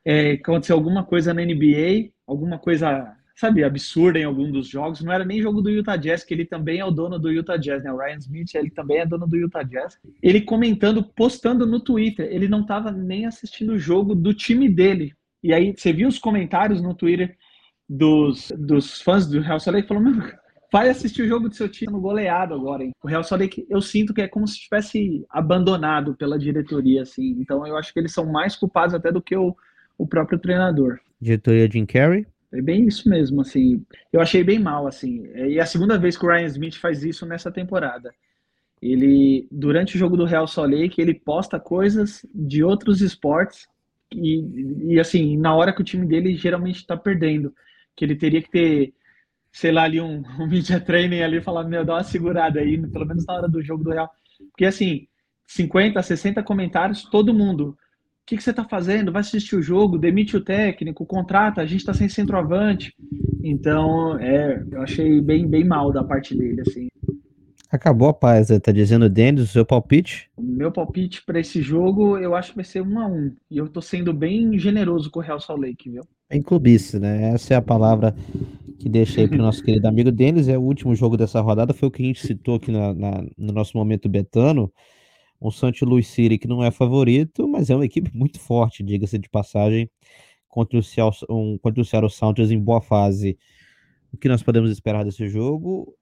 É, 0.04 0.32
aconteceu 0.32 0.74
alguma 0.74 1.04
coisa 1.04 1.34
na 1.34 1.44
NBA, 1.44 2.10
alguma 2.26 2.58
coisa, 2.58 3.14
sabe, 3.34 3.64
absurda 3.64 4.18
em 4.18 4.24
algum 4.24 4.50
dos 4.50 4.68
jogos. 4.68 5.02
Não 5.02 5.12
era 5.12 5.24
nem 5.24 5.40
jogo 5.40 5.60
do 5.60 5.70
Utah 5.70 5.96
Jazz, 5.96 6.24
que 6.24 6.34
ele 6.34 6.44
também 6.44 6.80
é 6.80 6.84
o 6.84 6.90
dono 6.90 7.18
do 7.18 7.30
Utah 7.30 7.56
Jazz, 7.56 7.82
né? 7.82 7.92
O 7.92 7.98
Ryan 7.98 8.18
Smith, 8.18 8.54
ele 8.54 8.70
também 8.70 8.98
é 8.98 9.06
dono 9.06 9.26
do 9.26 9.36
Utah 9.36 9.62
Jazz. 9.62 9.98
Ele 10.22 10.40
comentando, 10.40 11.02
postando 11.02 11.66
no 11.66 11.80
Twitter. 11.80 12.28
Ele 12.30 12.48
não 12.48 12.62
estava 12.62 12.90
nem 12.90 13.26
assistindo 13.26 13.72
o 13.72 13.78
jogo 13.78 14.14
do 14.14 14.34
time 14.34 14.68
dele. 14.68 15.12
E 15.42 15.52
aí, 15.52 15.74
você 15.76 15.92
viu 15.92 16.08
os 16.08 16.18
comentários 16.18 16.80
no 16.80 16.94
Twitter 16.94 17.36
dos, 17.88 18.52
dos 18.56 19.02
fãs 19.02 19.26
do 19.26 19.40
Real 19.40 19.60
Salt 19.60 19.74
Lake 19.74 19.88
falou, 19.88 20.02
meu, 20.02 20.14
vai 20.72 20.88
assistir 20.88 21.22
o 21.22 21.28
jogo 21.28 21.48
do 21.48 21.54
seu 21.54 21.68
time 21.68 21.92
no 21.92 22.00
goleado 22.00 22.54
agora, 22.54 22.84
hein? 22.84 22.92
O 23.02 23.08
Real 23.08 23.22
Salt 23.22 23.42
Lake, 23.42 23.66
eu 23.68 23.80
sinto 23.82 24.14
que 24.14 24.22
é 24.22 24.28
como 24.28 24.48
se 24.48 24.60
tivesse 24.60 25.24
abandonado 25.28 26.14
pela 26.16 26.38
diretoria, 26.38 27.02
assim. 27.02 27.36
Então 27.38 27.66
eu 27.66 27.76
acho 27.76 27.92
que 27.92 28.00
eles 28.00 28.12
são 28.12 28.24
mais 28.24 28.56
culpados 28.56 28.94
até 28.94 29.12
do 29.12 29.20
que 29.20 29.36
o, 29.36 29.54
o 29.98 30.06
próprio 30.06 30.38
treinador. 30.38 30.98
Diretoria 31.20 31.70
Jim 31.70 31.84
Carrey? 31.84 32.26
É 32.52 32.60
bem 32.60 32.86
isso 32.86 33.08
mesmo, 33.08 33.40
assim. 33.40 33.84
Eu 34.12 34.20
achei 34.20 34.44
bem 34.44 34.58
mal, 34.58 34.86
assim. 34.86 35.26
E 35.34 35.58
é 35.58 35.62
a 35.62 35.66
segunda 35.66 35.98
vez 35.98 36.16
que 36.16 36.24
o 36.24 36.28
Ryan 36.28 36.46
Smith 36.46 36.76
faz 36.76 37.02
isso 37.02 37.24
nessa 37.26 37.50
temporada. 37.50 38.14
Ele, 38.80 39.46
durante 39.50 39.96
o 39.96 39.98
jogo 39.98 40.16
do 40.16 40.24
Real 40.24 40.46
Salt 40.46 40.70
Lake, 40.70 41.00
ele 41.00 41.14
posta 41.14 41.58
coisas 41.58 42.26
de 42.34 42.62
outros 42.64 43.00
esportes 43.00 43.66
e, 44.14 44.94
e 44.94 45.00
assim, 45.00 45.36
na 45.36 45.54
hora 45.54 45.72
que 45.72 45.80
o 45.80 45.84
time 45.84 46.06
dele 46.06 46.34
geralmente 46.34 46.76
está 46.76 46.96
perdendo 46.96 47.54
que 47.96 48.04
ele 48.04 48.16
teria 48.16 48.42
que 48.42 48.50
ter, 48.50 48.94
sei 49.52 49.72
lá, 49.72 49.84
ali 49.84 50.00
um, 50.00 50.22
um 50.40 50.46
media 50.46 50.80
training 50.80 51.22
ali, 51.22 51.40
falar, 51.40 51.64
meu, 51.64 51.84
dá 51.84 51.94
uma 51.94 52.04
segurada 52.04 52.60
aí, 52.60 52.80
pelo 52.88 53.06
menos 53.06 53.24
na 53.26 53.34
hora 53.34 53.48
do 53.48 53.62
jogo 53.62 53.84
do 53.84 53.90
Real. 53.90 54.10
Porque 54.50 54.64
assim, 54.64 55.06
50, 55.46 56.02
60 56.02 56.42
comentários, 56.42 57.04
todo 57.04 57.34
mundo. 57.34 57.76
O 58.22 58.24
que, 58.24 58.36
que 58.36 58.42
você 58.42 58.50
está 58.50 58.64
fazendo? 58.64 59.10
Vai 59.10 59.20
assistir 59.20 59.56
o 59.56 59.62
jogo, 59.62 59.98
demite 59.98 60.36
o 60.36 60.40
técnico, 60.40 61.04
contrata, 61.04 61.60
a 61.60 61.66
gente 61.66 61.80
está 61.80 61.92
sem 61.92 62.08
centroavante. 62.08 62.94
Então, 63.42 64.16
é, 64.18 64.64
eu 64.70 64.80
achei 64.80 65.20
bem, 65.20 65.46
bem 65.46 65.64
mal 65.64 65.92
da 65.92 66.04
parte 66.04 66.32
dele, 66.32 66.60
assim. 66.60 66.86
Acabou 67.68 68.08
a 68.08 68.14
paz, 68.14 68.48
tá 68.62 68.70
dizendo 68.70 69.06
o 69.06 69.08
Denis, 69.08 69.42
o 69.42 69.46
seu 69.46 69.64
palpite? 69.64 70.30
O 70.36 70.42
meu 70.42 70.70
palpite 70.70 71.24
para 71.24 71.40
esse 71.40 71.60
jogo, 71.60 72.18
eu 72.18 72.34
acho 72.34 72.50
que 72.50 72.56
vai 72.56 72.64
ser 72.64 72.82
um 72.82 73.00
a 73.00 73.06
um. 73.06 73.34
E 73.50 73.58
eu 73.58 73.66
tô 73.66 73.80
sendo 73.80 74.12
bem 74.12 74.58
generoso 74.58 75.10
com 75.10 75.18
o 75.20 75.22
Real 75.22 75.40
Salt 75.40 75.58
Lake, 75.58 75.90
viu? 75.90 76.02
Bem 76.30 76.42
clubista, 76.42 77.00
né? 77.00 77.32
Essa 77.32 77.54
é 77.54 77.56
a 77.56 77.62
palavra 77.62 78.14
que 78.78 78.88
deixei 78.88 79.26
para 79.26 79.38
o 79.38 79.40
nosso 79.42 79.64
querido 79.64 79.88
amigo 79.88 80.12
Denis. 80.12 80.48
É 80.48 80.56
o 80.56 80.62
último 80.62 80.94
jogo 80.94 81.16
dessa 81.16 81.40
rodada, 81.40 81.74
foi 81.74 81.88
o 81.88 81.90
que 81.90 82.02
a 82.02 82.06
gente 82.06 82.24
citou 82.24 82.56
aqui 82.56 82.70
na, 82.70 82.94
na, 82.94 83.24
no 83.36 83.52
nosso 83.52 83.76
momento 83.76 84.08
betano. 84.08 84.70
O 85.42 85.50
Santos 85.50 85.80
Luiz 85.82 86.06
City, 86.06 86.38
que 86.38 86.48
não 86.48 86.62
é 86.62 86.70
favorito, 86.70 87.48
mas 87.48 87.70
é 87.70 87.74
uma 87.74 87.84
equipe 87.84 88.10
muito 88.16 88.40
forte, 88.40 88.82
diga-se 88.82 89.18
de 89.18 89.28
passagem, 89.28 89.90
contra 90.48 90.78
o, 90.78 90.82
Seattle, 90.82 91.26
um, 91.30 91.58
contra 91.58 91.80
o 91.80 91.84
Seattle 91.84 92.10
Sounders 92.10 92.50
em 92.50 92.58
boa 92.58 92.80
fase. 92.80 93.38
O 94.12 94.16
que 94.16 94.28
nós 94.28 94.42
podemos 94.42 94.70
esperar 94.70 95.04
desse 95.04 95.28
jogo? 95.28 95.96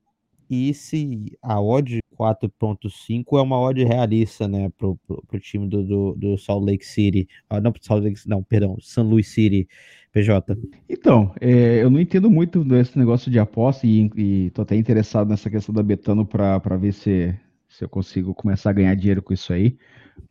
e 0.50 0.74
se 0.74 1.36
a 1.40 1.60
odd 1.60 2.00
4.5 2.18 3.38
é 3.38 3.40
uma 3.40 3.58
odd 3.58 3.84
realista, 3.84 4.48
né, 4.48 4.68
pro, 4.76 4.96
pro, 5.06 5.22
pro 5.26 5.38
time 5.38 5.68
do, 5.68 5.84
do, 5.84 6.14
do, 6.16 6.36
Salt 6.36 6.64
Lake 6.64 6.84
City, 6.84 7.28
ah, 7.48 7.60
não, 7.60 7.72
Salt 7.80 8.02
Lake, 8.02 8.20
não, 8.26 8.42
perdão, 8.42 8.76
St. 8.80 9.00
Louis 9.00 9.28
City, 9.28 9.68
PJ. 10.12 10.58
Então, 10.88 11.32
é, 11.40 11.82
eu 11.82 11.88
não 11.88 12.00
entendo 12.00 12.28
muito 12.28 12.64
desse 12.64 12.98
negócio 12.98 13.30
de 13.30 13.38
aposta 13.38 13.86
e, 13.86 14.10
e 14.16 14.50
tô 14.50 14.62
até 14.62 14.74
interessado 14.74 15.28
nessa 15.28 15.48
questão 15.48 15.72
da 15.72 15.84
Betano 15.84 16.26
para 16.26 16.76
ver 16.76 16.92
se, 16.92 17.34
se 17.70 17.84
eu 17.84 17.88
consigo 17.88 18.34
começar 18.34 18.70
a 18.70 18.72
ganhar 18.74 18.94
dinheiro 18.94 19.22
com 19.22 19.32
isso 19.32 19.52
aí, 19.52 19.78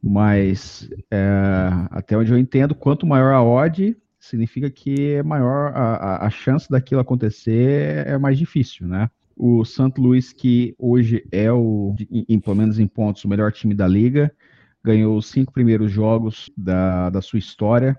mas 0.03 0.89
é, 1.09 1.69
até 1.89 2.15
onde 2.17 2.31
eu 2.31 2.37
entendo, 2.37 2.75
quanto 2.75 3.07
maior 3.07 3.33
a 3.33 3.41
odd, 3.41 3.95
significa 4.19 4.69
que 4.69 5.13
é 5.13 5.23
maior 5.23 5.71
a, 5.73 6.25
a, 6.25 6.29
chance 6.29 6.69
daquilo 6.69 6.99
acontecer 6.99 8.05
é 8.05 8.17
mais 8.17 8.37
difícil, 8.37 8.87
né? 8.87 9.09
O 9.35 9.63
St. 9.63 9.93
Louis, 9.97 10.33
que 10.33 10.75
hoje 10.77 11.25
é 11.31 11.49
o, 11.51 11.95
em, 12.11 12.39
pelo 12.39 12.57
menos 12.57 12.77
em 12.77 12.85
pontos, 12.85 13.23
o 13.23 13.29
melhor 13.29 13.53
time 13.53 13.73
da 13.73 13.87
liga, 13.87 14.31
ganhou 14.83 15.17
os 15.17 15.27
cinco 15.27 15.53
primeiros 15.53 15.89
jogos 15.89 16.51
da, 16.57 17.09
da 17.09 17.21
sua 17.21 17.39
história 17.39 17.97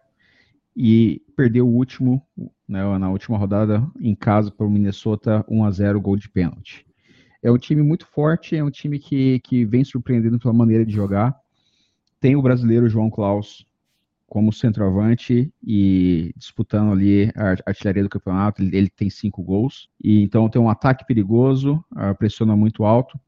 e 0.77 1.23
perdeu 1.35 1.67
o 1.67 1.75
último, 1.75 2.23
né, 2.69 2.99
na 2.99 3.11
última 3.11 3.39
rodada, 3.39 3.83
em 3.99 4.15
casa 4.15 4.51
para 4.51 4.67
o 4.67 4.71
Minnesota, 4.71 5.45
1 5.49 5.65
a 5.65 5.71
0 5.71 6.01
gol 6.01 6.17
de 6.17 6.29
pênalti. 6.29 6.87
É 7.43 7.51
um 7.51 7.59
time 7.59 7.83
muito 7.83 8.07
forte, 8.07 8.57
é 8.57 8.63
um 8.63 8.71
time 8.71 8.99
que, 8.99 9.41
que 9.41 9.65
vem 9.65 9.85
surpreendendo 9.85 10.39
pela 10.39 10.53
maneira 10.53 10.85
de 10.85 10.93
jogar. 10.93 11.35
Tem 12.21 12.37
o 12.37 12.43
brasileiro 12.43 12.89
João 12.89 13.09
Klaus, 13.09 13.67
como 14.31 14.53
centroavante 14.53 15.53
e 15.61 16.33
disputando 16.37 16.93
ali 16.93 17.33
a 17.35 17.57
artilharia 17.67 18.05
do 18.05 18.09
campeonato. 18.09 18.63
Ele, 18.63 18.77
ele 18.77 18.89
tem 18.89 19.11
cinco 19.11 19.43
gols, 19.43 19.89
e 20.03 20.23
então 20.23 20.49
tem 20.49 20.63
um 20.63 20.71
ataque 20.71 21.05
perigoso, 21.05 21.85
uh, 21.93 22.17
pressiona 22.17 22.55
muito 22.55 22.85
alto. 22.85 23.19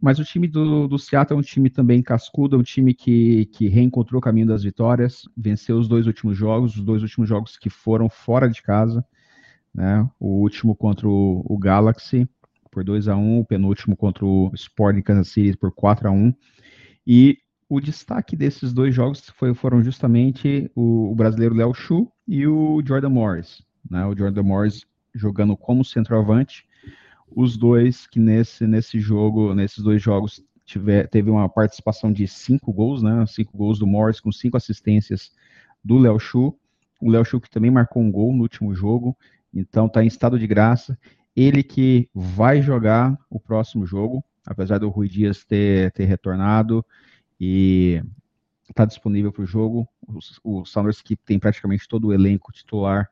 Mas 0.00 0.18
o 0.18 0.24
time 0.24 0.48
do, 0.48 0.88
do 0.88 0.98
Seattle 0.98 1.36
é 1.36 1.40
um 1.40 1.44
time 1.44 1.70
também 1.70 2.02
cascudo, 2.02 2.56
é 2.56 2.58
um 2.58 2.62
time 2.62 2.92
que, 2.92 3.46
que 3.46 3.68
reencontrou 3.68 4.18
o 4.18 4.22
caminho 4.22 4.46
das 4.48 4.64
vitórias, 4.64 5.28
venceu 5.36 5.78
os 5.78 5.86
dois 5.86 6.06
últimos 6.06 6.36
jogos, 6.36 6.76
os 6.76 6.82
dois 6.82 7.02
últimos 7.02 7.28
jogos 7.28 7.56
que 7.56 7.70
foram 7.70 8.08
fora 8.08 8.48
de 8.48 8.60
casa, 8.60 9.04
né? 9.72 10.08
O 10.18 10.40
último 10.40 10.74
contra 10.74 11.08
o, 11.08 11.44
o 11.44 11.56
Galaxy 11.56 12.28
por 12.78 12.84
2 12.84 13.08
a 13.08 13.16
1 13.16 13.40
o 13.40 13.44
penúltimo 13.44 13.96
contra 13.96 14.24
o 14.24 14.52
Sporting 14.54 15.02
Kansas 15.02 15.28
City 15.28 15.56
por 15.56 15.72
4 15.72 16.08
a 16.08 16.12
1 16.12 16.32
E 17.04 17.38
o 17.68 17.80
destaque 17.80 18.36
desses 18.36 18.72
dois 18.72 18.94
jogos 18.94 19.28
foi, 19.36 19.52
foram 19.52 19.82
justamente 19.82 20.70
o, 20.76 21.10
o 21.10 21.14
brasileiro 21.14 21.56
Léo 21.56 21.74
Chu 21.74 22.08
e 22.26 22.46
o 22.46 22.80
Jordan 22.86 23.08
Morris. 23.08 23.60
Né? 23.90 24.06
O 24.06 24.16
Jordan 24.16 24.44
Morris 24.44 24.86
jogando 25.12 25.56
como 25.56 25.84
centroavante. 25.84 26.66
Os 27.28 27.56
dois 27.56 28.06
que 28.06 28.20
nesse, 28.20 28.64
nesse 28.64 29.00
jogo, 29.00 29.52
nesses 29.54 29.82
dois 29.82 30.00
jogos, 30.00 30.40
tiver, 30.64 31.08
teve 31.08 31.30
uma 31.30 31.48
participação 31.48 32.12
de 32.12 32.28
cinco 32.28 32.72
gols, 32.72 33.02
né? 33.02 33.26
Cinco 33.26 33.58
gols 33.58 33.80
do 33.80 33.88
Morris 33.88 34.20
com 34.20 34.30
cinco 34.30 34.56
assistências 34.56 35.32
do 35.82 35.98
Léo 35.98 36.20
Chu. 36.20 36.56
O 37.00 37.10
Léo 37.10 37.24
Chu 37.24 37.40
que 37.40 37.50
também 37.50 37.72
marcou 37.72 38.02
um 38.02 38.10
gol 38.10 38.32
no 38.32 38.42
último 38.42 38.72
jogo, 38.72 39.16
então 39.52 39.86
está 39.86 40.02
em 40.02 40.06
estado 40.06 40.38
de 40.38 40.46
graça. 40.46 40.96
Ele 41.38 41.62
que 41.62 42.08
vai 42.12 42.60
jogar 42.60 43.16
o 43.30 43.38
próximo 43.38 43.86
jogo, 43.86 44.24
apesar 44.44 44.78
do 44.78 44.88
Rui 44.88 45.08
Dias 45.08 45.44
ter, 45.44 45.92
ter 45.92 46.04
retornado 46.04 46.84
e 47.40 48.02
está 48.68 48.84
disponível 48.84 49.32
para 49.32 49.44
o 49.44 49.46
jogo. 49.46 49.88
O, 50.44 50.60
o 50.60 50.64
Sounders 50.64 51.00
que 51.00 51.14
tem 51.14 51.38
praticamente 51.38 51.86
todo 51.86 52.08
o 52.08 52.12
elenco 52.12 52.50
titular 52.50 53.08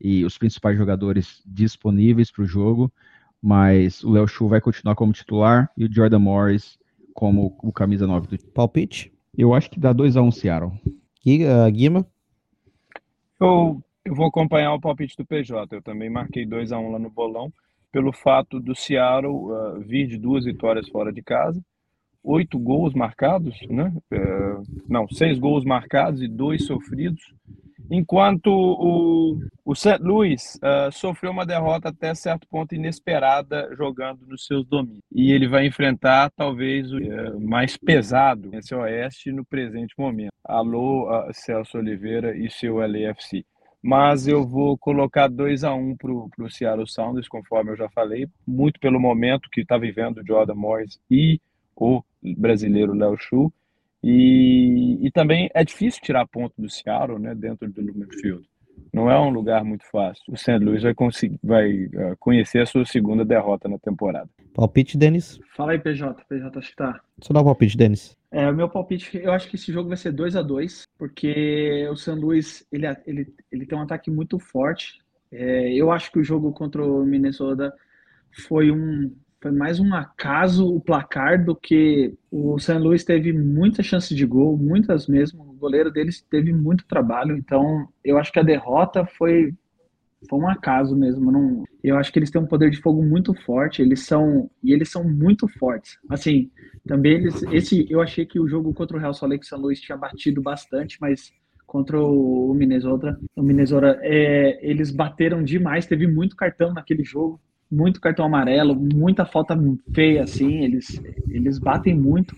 e 0.00 0.24
os 0.24 0.38
principais 0.38 0.78
jogadores 0.78 1.42
disponíveis 1.44 2.30
para 2.30 2.44
o 2.44 2.46
jogo, 2.46 2.90
mas 3.42 4.02
o 4.02 4.10
Léo 4.10 4.26
Chu 4.26 4.48
vai 4.48 4.62
continuar 4.62 4.94
como 4.94 5.12
titular 5.12 5.70
e 5.76 5.84
o 5.84 5.92
Jordan 5.92 6.20
Morris 6.20 6.78
como 7.12 7.58
o 7.62 7.70
camisa 7.70 8.06
9 8.06 8.38
do 8.38 8.44
Palpite? 8.52 9.12
Eu 9.36 9.52
acho 9.52 9.70
que 9.70 9.78
dá 9.78 9.94
2x1 9.94 10.26
um 10.26 10.30
Seattle. 10.30 10.72
Uh, 11.26 11.70
Guima? 11.70 12.06
Eu, 13.38 13.82
eu 14.02 14.14
vou 14.14 14.28
acompanhar 14.28 14.72
o 14.72 14.80
palpite 14.80 15.14
do 15.14 15.26
PJ. 15.26 15.76
Eu 15.76 15.82
também 15.82 16.08
marquei 16.08 16.46
2x1 16.46 16.78
um 16.78 16.92
lá 16.92 16.98
no 16.98 17.10
bolão, 17.10 17.52
pelo 17.96 18.12
fato 18.12 18.60
do 18.60 18.74
Seattle 18.74 19.32
uh, 19.32 19.80
vir 19.80 20.06
de 20.06 20.18
duas 20.18 20.44
vitórias 20.44 20.86
fora 20.86 21.10
de 21.10 21.22
casa 21.22 21.58
oito 22.22 22.58
gols 22.58 22.92
marcados, 22.92 23.56
né? 23.70 23.90
É, 24.10 24.18
não, 24.86 25.08
seis 25.08 25.38
gols 25.38 25.64
marcados 25.64 26.20
e 26.20 26.28
dois 26.28 26.66
sofridos, 26.66 27.22
enquanto 27.88 28.48
o, 28.48 29.38
o 29.64 29.74
St. 29.74 29.98
Louis 30.00 30.56
uh, 30.56 30.90
sofreu 30.90 31.30
uma 31.30 31.46
derrota 31.46 31.88
até 31.88 32.12
certo 32.14 32.46
ponto 32.48 32.74
inesperada 32.74 33.72
jogando 33.78 34.26
nos 34.26 34.44
seus 34.44 34.66
domínios. 34.66 35.04
E 35.10 35.30
ele 35.30 35.46
vai 35.46 35.66
enfrentar 35.66 36.30
talvez 36.36 36.92
o 36.92 36.98
uh, 36.98 37.40
mais 37.40 37.76
pesado 37.76 38.50
nesse 38.50 38.74
Oeste 38.74 39.30
no 39.30 39.44
presente 39.44 39.94
momento. 39.96 40.32
Alô, 40.44 41.08
uh, 41.08 41.32
Celso 41.32 41.78
Oliveira 41.78 42.36
e 42.36 42.50
seu 42.50 42.78
LAFC. 42.78 43.46
Mas 43.86 44.26
eu 44.26 44.44
vou 44.44 44.76
colocar 44.76 45.28
2 45.28 45.62
a 45.62 45.72
1 45.72 45.90
um 45.90 45.96
para 45.96 46.10
o 46.10 46.50
Seattle 46.50 46.88
Sounders, 46.88 47.28
conforme 47.28 47.70
eu 47.70 47.76
já 47.76 47.88
falei, 47.88 48.26
muito 48.44 48.80
pelo 48.80 48.98
momento 48.98 49.48
que 49.48 49.60
está 49.60 49.78
vivendo 49.78 50.18
o 50.18 50.26
Jordan 50.26 50.56
Morris 50.56 50.98
e 51.08 51.40
o 51.76 52.02
brasileiro 52.36 52.92
Léo 52.92 53.16
Chu. 53.16 53.52
E, 54.02 54.98
e 55.00 55.08
também 55.12 55.48
é 55.54 55.64
difícil 55.64 56.02
tirar 56.02 56.26
ponto 56.26 56.52
do 56.58 56.68
Seattle, 56.68 57.20
né, 57.20 57.32
dentro 57.32 57.70
do 57.70 57.80
Lumen 57.80 58.08
Field. 58.20 58.44
Não 58.96 59.10
é 59.10 59.20
um 59.20 59.28
lugar 59.28 59.62
muito 59.62 59.84
fácil. 59.90 60.24
O 60.26 60.38
St. 60.38 60.56
Louis 60.56 60.82
vai, 60.82 60.94
vai 61.44 61.84
uh, 61.84 62.16
conhecer 62.18 62.62
a 62.62 62.66
sua 62.66 62.86
segunda 62.86 63.26
derrota 63.26 63.68
na 63.68 63.78
temporada. 63.78 64.26
Palpite, 64.54 64.96
Denis? 64.96 65.38
Fala 65.54 65.72
aí, 65.72 65.78
PJ. 65.78 66.24
PJ, 66.26 66.58
acho 66.58 66.70
que 66.70 66.76
tá. 66.76 66.98
Só 67.20 67.34
dá 67.34 67.42
o 67.42 67.44
palpite, 67.44 67.76
Denis. 67.76 68.16
É, 68.30 68.48
o 68.48 68.54
meu 68.54 68.70
palpite, 68.70 69.18
eu 69.18 69.34
acho 69.34 69.50
que 69.50 69.56
esse 69.56 69.70
jogo 69.70 69.90
vai 69.90 69.98
ser 69.98 70.12
2 70.12 70.34
a 70.34 70.40
2 70.40 70.84
porque 70.96 71.86
o 71.90 71.94
St. 71.94 72.12
Louis 72.12 72.66
ele, 72.72 72.86
ele, 73.06 73.34
ele 73.52 73.66
tem 73.66 73.76
um 73.76 73.82
ataque 73.82 74.10
muito 74.10 74.38
forte. 74.38 74.98
É, 75.30 75.74
eu 75.74 75.92
acho 75.92 76.10
que 76.10 76.18
o 76.18 76.24
jogo 76.24 76.50
contra 76.52 76.82
o 76.82 77.04
Minnesota 77.04 77.74
foi 78.48 78.70
um, 78.70 79.14
foi 79.40 79.50
mais 79.50 79.78
um 79.78 79.94
acaso 79.94 80.66
o 80.66 80.80
placar 80.80 81.44
do 81.44 81.54
que 81.54 82.14
o 82.30 82.58
San 82.58 82.78
Luís 82.78 83.04
teve 83.04 83.32
muitas 83.32 83.86
chances 83.86 84.16
de 84.16 84.26
gol, 84.26 84.56
muitas 84.56 85.06
mesmo. 85.06 85.42
O 85.42 85.52
goleiro 85.52 85.90
deles 85.90 86.22
teve 86.22 86.52
muito 86.52 86.86
trabalho, 86.86 87.36
então 87.36 87.88
eu 88.04 88.18
acho 88.18 88.32
que 88.32 88.40
a 88.40 88.44
derrota 88.44 89.04
foi 89.04 89.54
foi 90.28 90.38
um 90.38 90.48
acaso 90.48 90.96
mesmo. 90.96 91.30
Não, 91.30 91.64
eu 91.84 91.96
acho 91.96 92.12
que 92.12 92.18
eles 92.18 92.30
têm 92.30 92.40
um 92.40 92.46
poder 92.46 92.70
de 92.70 92.80
fogo 92.80 93.02
muito 93.02 93.34
forte. 93.34 93.82
Eles 93.82 94.00
são 94.00 94.50
e 94.62 94.72
eles 94.72 94.90
são 94.90 95.04
muito 95.04 95.46
fortes. 95.46 95.98
Assim, 96.08 96.50
também 96.86 97.12
eles 97.12 97.42
esse 97.52 97.86
eu 97.90 98.00
achei 98.00 98.24
que 98.26 98.40
o 98.40 98.48
jogo 98.48 98.72
contra 98.74 98.96
o 98.96 99.00
Real 99.00 99.14
Salt 99.14 99.30
Lake 99.30 99.46
San 99.46 99.58
Luís 99.58 99.80
tinha 99.80 99.96
batido 99.96 100.42
bastante, 100.42 100.98
mas 101.00 101.32
contra 101.66 102.00
o 102.00 102.54
Minnesota, 102.54 103.18
o 103.36 103.42
Minnesota 103.42 103.98
é, 104.02 104.58
eles 104.62 104.90
bateram 104.90 105.42
demais. 105.44 105.86
Teve 105.86 106.06
muito 106.06 106.34
cartão 106.34 106.72
naquele 106.72 107.04
jogo 107.04 107.40
muito 107.70 108.00
cartão 108.00 108.24
amarelo, 108.24 108.74
muita 108.74 109.24
falta 109.24 109.58
feia, 109.94 110.22
assim, 110.22 110.64
eles, 110.64 111.00
eles 111.28 111.58
batem 111.58 111.94
muito, 111.94 112.36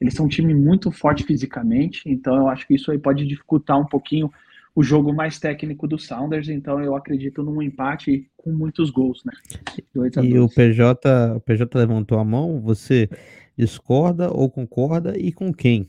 eles 0.00 0.14
são 0.14 0.26
um 0.26 0.28
time 0.28 0.54
muito 0.54 0.90
forte 0.90 1.24
fisicamente, 1.24 2.02
então 2.06 2.36
eu 2.36 2.48
acho 2.48 2.66
que 2.66 2.74
isso 2.74 2.90
aí 2.90 2.98
pode 2.98 3.26
dificultar 3.26 3.78
um 3.78 3.86
pouquinho 3.86 4.30
o 4.74 4.82
jogo 4.82 5.12
mais 5.12 5.40
técnico 5.40 5.88
do 5.88 5.98
Sounders, 5.98 6.48
então 6.48 6.80
eu 6.80 6.94
acredito 6.94 7.42
num 7.42 7.60
empate 7.60 8.30
com 8.36 8.52
muitos 8.52 8.90
gols, 8.90 9.24
né? 9.24 9.32
E 10.22 10.38
o 10.38 10.48
PJ, 10.48 11.34
o 11.34 11.40
PJ 11.40 11.76
levantou 11.76 12.18
a 12.20 12.24
mão, 12.24 12.60
você 12.60 13.10
discorda 13.56 14.30
ou 14.30 14.48
concorda 14.48 15.18
e 15.18 15.32
com 15.32 15.52
quem? 15.52 15.88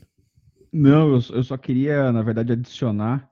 Não, 0.72 1.14
eu, 1.14 1.20
eu 1.34 1.42
só 1.44 1.56
queria, 1.56 2.10
na 2.10 2.22
verdade, 2.22 2.52
adicionar 2.52 3.30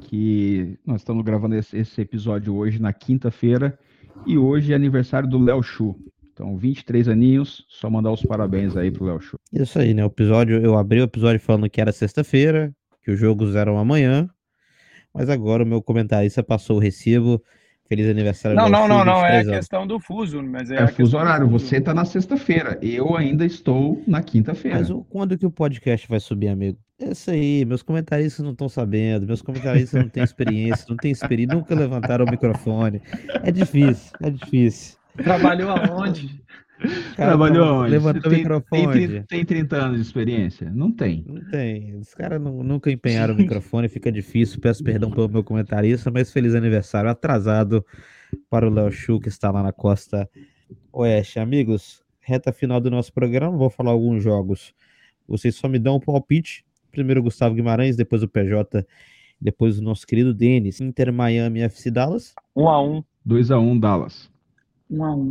que 0.00 0.76
nós 0.84 1.00
estamos 1.00 1.24
gravando 1.24 1.54
esse, 1.54 1.76
esse 1.76 2.00
episódio 2.00 2.56
hoje 2.56 2.80
na 2.80 2.92
quinta-feira, 2.92 3.78
e 4.26 4.38
hoje 4.38 4.72
é 4.72 4.76
aniversário 4.76 5.28
do 5.28 5.38
Léo 5.38 5.62
Chu. 5.62 5.96
Então, 6.32 6.56
23 6.56 7.08
aninhos, 7.08 7.64
só 7.68 7.90
mandar 7.90 8.12
os 8.12 8.22
parabéns 8.22 8.76
aí 8.76 8.90
pro 8.90 9.06
Léo 9.06 9.20
Chu. 9.20 9.36
Isso 9.52 9.78
aí, 9.78 9.92
né? 9.92 10.04
O 10.04 10.06
episódio, 10.06 10.60
eu 10.60 10.78
abri 10.78 11.00
o 11.00 11.04
episódio 11.04 11.40
falando 11.40 11.68
que 11.68 11.80
era 11.80 11.90
sexta-feira, 11.90 12.72
que 13.02 13.10
os 13.10 13.18
jogos 13.18 13.56
eram 13.56 13.76
amanhã, 13.76 14.28
mas 15.12 15.28
agora 15.28 15.64
o 15.64 15.66
meu 15.66 15.82
comentarista 15.82 16.42
passou 16.42 16.76
o 16.76 16.80
recibo. 16.80 17.42
Feliz 17.88 18.06
aniversário. 18.06 18.54
Não, 18.54 18.68
não, 18.68 18.86
não, 18.86 19.02
não, 19.02 19.24
é 19.24 19.40
a 19.40 19.44
questão 19.44 19.86
do 19.86 19.98
fuso, 19.98 20.42
mas 20.42 20.70
é, 20.70 20.82
é 20.82 20.86
fuso 20.86 21.16
horário. 21.16 21.48
Você 21.48 21.80
tá 21.80 21.94
na 21.94 22.04
sexta-feira, 22.04 22.78
eu 22.82 23.16
ainda 23.16 23.46
estou 23.46 24.02
na 24.06 24.22
quinta-feira. 24.22 24.78
Mas 24.78 24.90
quando 25.08 25.38
que 25.38 25.46
o 25.46 25.50
podcast 25.50 26.06
vai 26.06 26.20
subir, 26.20 26.48
amigo? 26.48 26.78
É 27.00 27.12
isso 27.12 27.30
aí, 27.30 27.64
meus 27.64 27.80
comentaristas 27.80 28.44
não 28.44 28.50
estão 28.52 28.68
sabendo, 28.68 29.24
meus 29.24 29.40
comentaristas 29.40 30.02
não 30.02 30.08
têm 30.08 30.24
experiência, 30.24 30.84
não 30.88 30.96
têm 30.96 31.12
experiência, 31.12 31.54
nunca 31.54 31.74
levantaram 31.74 32.24
o 32.24 32.30
microfone. 32.30 33.00
É 33.44 33.52
difícil, 33.52 34.12
é 34.20 34.30
difícil. 34.30 34.98
Trabalhou 35.16 35.70
aonde? 35.70 36.42
Cara, 37.16 37.30
Trabalhou 37.30 37.64
aonde? 37.64 37.90
Levantou 37.90 38.32
o 38.32 38.34
microfone. 38.34 39.08
Tem, 39.08 39.22
tem 39.22 39.44
30 39.44 39.76
anos 39.76 39.96
de 39.96 40.02
experiência? 40.02 40.70
Não 40.70 40.92
tem. 40.92 41.24
Não 41.26 41.40
tem. 41.50 41.94
Os 41.96 42.12
caras 42.14 42.40
nunca 42.40 42.90
empenharam 42.90 43.34
o 43.34 43.36
microfone, 43.36 43.88
fica 43.88 44.10
difícil. 44.10 44.60
Peço 44.60 44.82
perdão 44.82 45.10
pelo 45.10 45.28
meu 45.28 45.44
comentarista, 45.44 46.10
mas 46.10 46.32
feliz 46.32 46.54
aniversário 46.54 47.10
atrasado 47.10 47.84
para 48.50 48.66
o 48.66 48.70
Léo 48.70 48.90
Chu, 48.90 49.20
que 49.20 49.28
está 49.28 49.50
lá 49.50 49.62
na 49.62 49.72
costa 49.72 50.28
oeste. 50.92 51.38
Amigos, 51.38 52.02
reta 52.20 52.52
final 52.52 52.80
do 52.80 52.90
nosso 52.90 53.12
programa, 53.12 53.56
vou 53.56 53.70
falar 53.70 53.90
alguns 53.90 54.22
jogos. 54.22 54.74
Vocês 55.26 55.54
só 55.54 55.68
me 55.68 55.78
dão 55.78 55.96
um 55.96 56.00
palpite. 56.00 56.64
Primeiro 56.90 57.20
o 57.20 57.24
Gustavo 57.24 57.54
Guimarães, 57.54 57.96
depois 57.96 58.22
o 58.22 58.28
PJ, 58.28 58.86
depois 59.40 59.78
o 59.78 59.82
nosso 59.82 60.06
querido 60.06 60.34
Denis. 60.34 60.80
Inter 60.80 61.12
Miami 61.12 61.60
FC 61.60 61.90
Dallas. 61.90 62.34
1x1. 62.56 63.04
2x1 63.26 63.80
Dallas. 63.80 64.30
1x1. 64.90 65.30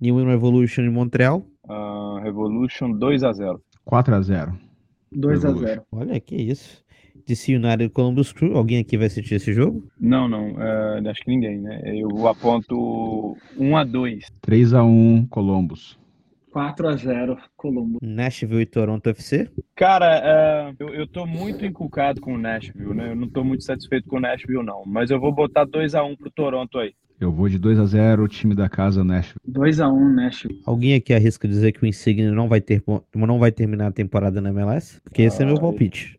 New 0.00 0.20
England 0.20 0.32
Revolution 0.32 0.82
em 0.82 0.90
Montreal. 0.90 1.46
Uh, 1.64 2.20
Revolution 2.22 2.92
2x0. 2.92 3.60
4x0. 3.86 4.58
2x0. 5.14 5.82
Olha 5.92 6.20
que 6.20 6.36
isso. 6.36 6.84
DC 7.26 7.56
United 7.56 7.88
Columbus 7.90 8.32
Crew. 8.32 8.56
Alguém 8.56 8.78
aqui 8.78 8.96
vai 8.96 9.06
assistir 9.06 9.34
esse 9.34 9.52
jogo? 9.52 9.86
Não, 9.98 10.28
não. 10.28 10.52
Uh, 10.52 11.08
acho 11.08 11.22
que 11.22 11.30
ninguém, 11.30 11.60
né? 11.60 11.82
Eu 11.84 12.28
aponto 12.28 13.36
1x2. 13.58 14.26
3x1 14.46 15.28
Columbus. 15.28 15.98
4x0 16.56 17.36
Colombo. 17.54 17.98
Nashville 18.02 18.62
e 18.62 18.66
Toronto 18.66 19.10
FC? 19.10 19.50
Cara, 19.74 20.72
uh, 20.72 20.76
eu, 20.78 20.88
eu 20.94 21.06
tô 21.06 21.26
muito 21.26 21.66
inculcado 21.66 22.18
com 22.18 22.32
o 22.32 22.38
Nashville, 22.38 22.94
né? 22.94 23.10
Eu 23.10 23.16
não 23.16 23.28
tô 23.28 23.44
muito 23.44 23.62
satisfeito 23.62 24.08
com 24.08 24.16
o 24.16 24.20
Nashville, 24.20 24.64
não. 24.64 24.82
Mas 24.86 25.10
eu 25.10 25.20
vou 25.20 25.32
botar 25.32 25.66
2x1 25.66 26.16
pro 26.16 26.30
Toronto 26.30 26.78
aí. 26.78 26.94
Eu 27.20 27.30
vou 27.30 27.48
de 27.48 27.58
2 27.58 27.78
a 27.78 27.84
0 27.84 28.24
o 28.24 28.28
time 28.28 28.54
da 28.54 28.68
casa 28.68 29.04
Nashville. 29.04 29.40
2 29.46 29.80
a 29.80 29.88
1 29.88 30.14
Nashville. 30.14 30.62
Alguém 30.64 30.94
aqui 30.94 31.12
arrisca 31.12 31.46
dizer 31.46 31.72
que 31.72 31.82
o 31.82 31.86
Insigne 31.86 32.30
não 32.30 32.48
vai 32.48 32.60
ter 32.60 32.82
não 33.14 33.38
vai 33.38 33.52
terminar 33.52 33.88
a 33.88 33.92
temporada 33.92 34.40
na 34.40 34.48
MLS? 34.50 35.00
Porque 35.02 35.22
esse 35.22 35.42
é 35.42 35.46
meu 35.46 35.60
palpite. 35.60 36.18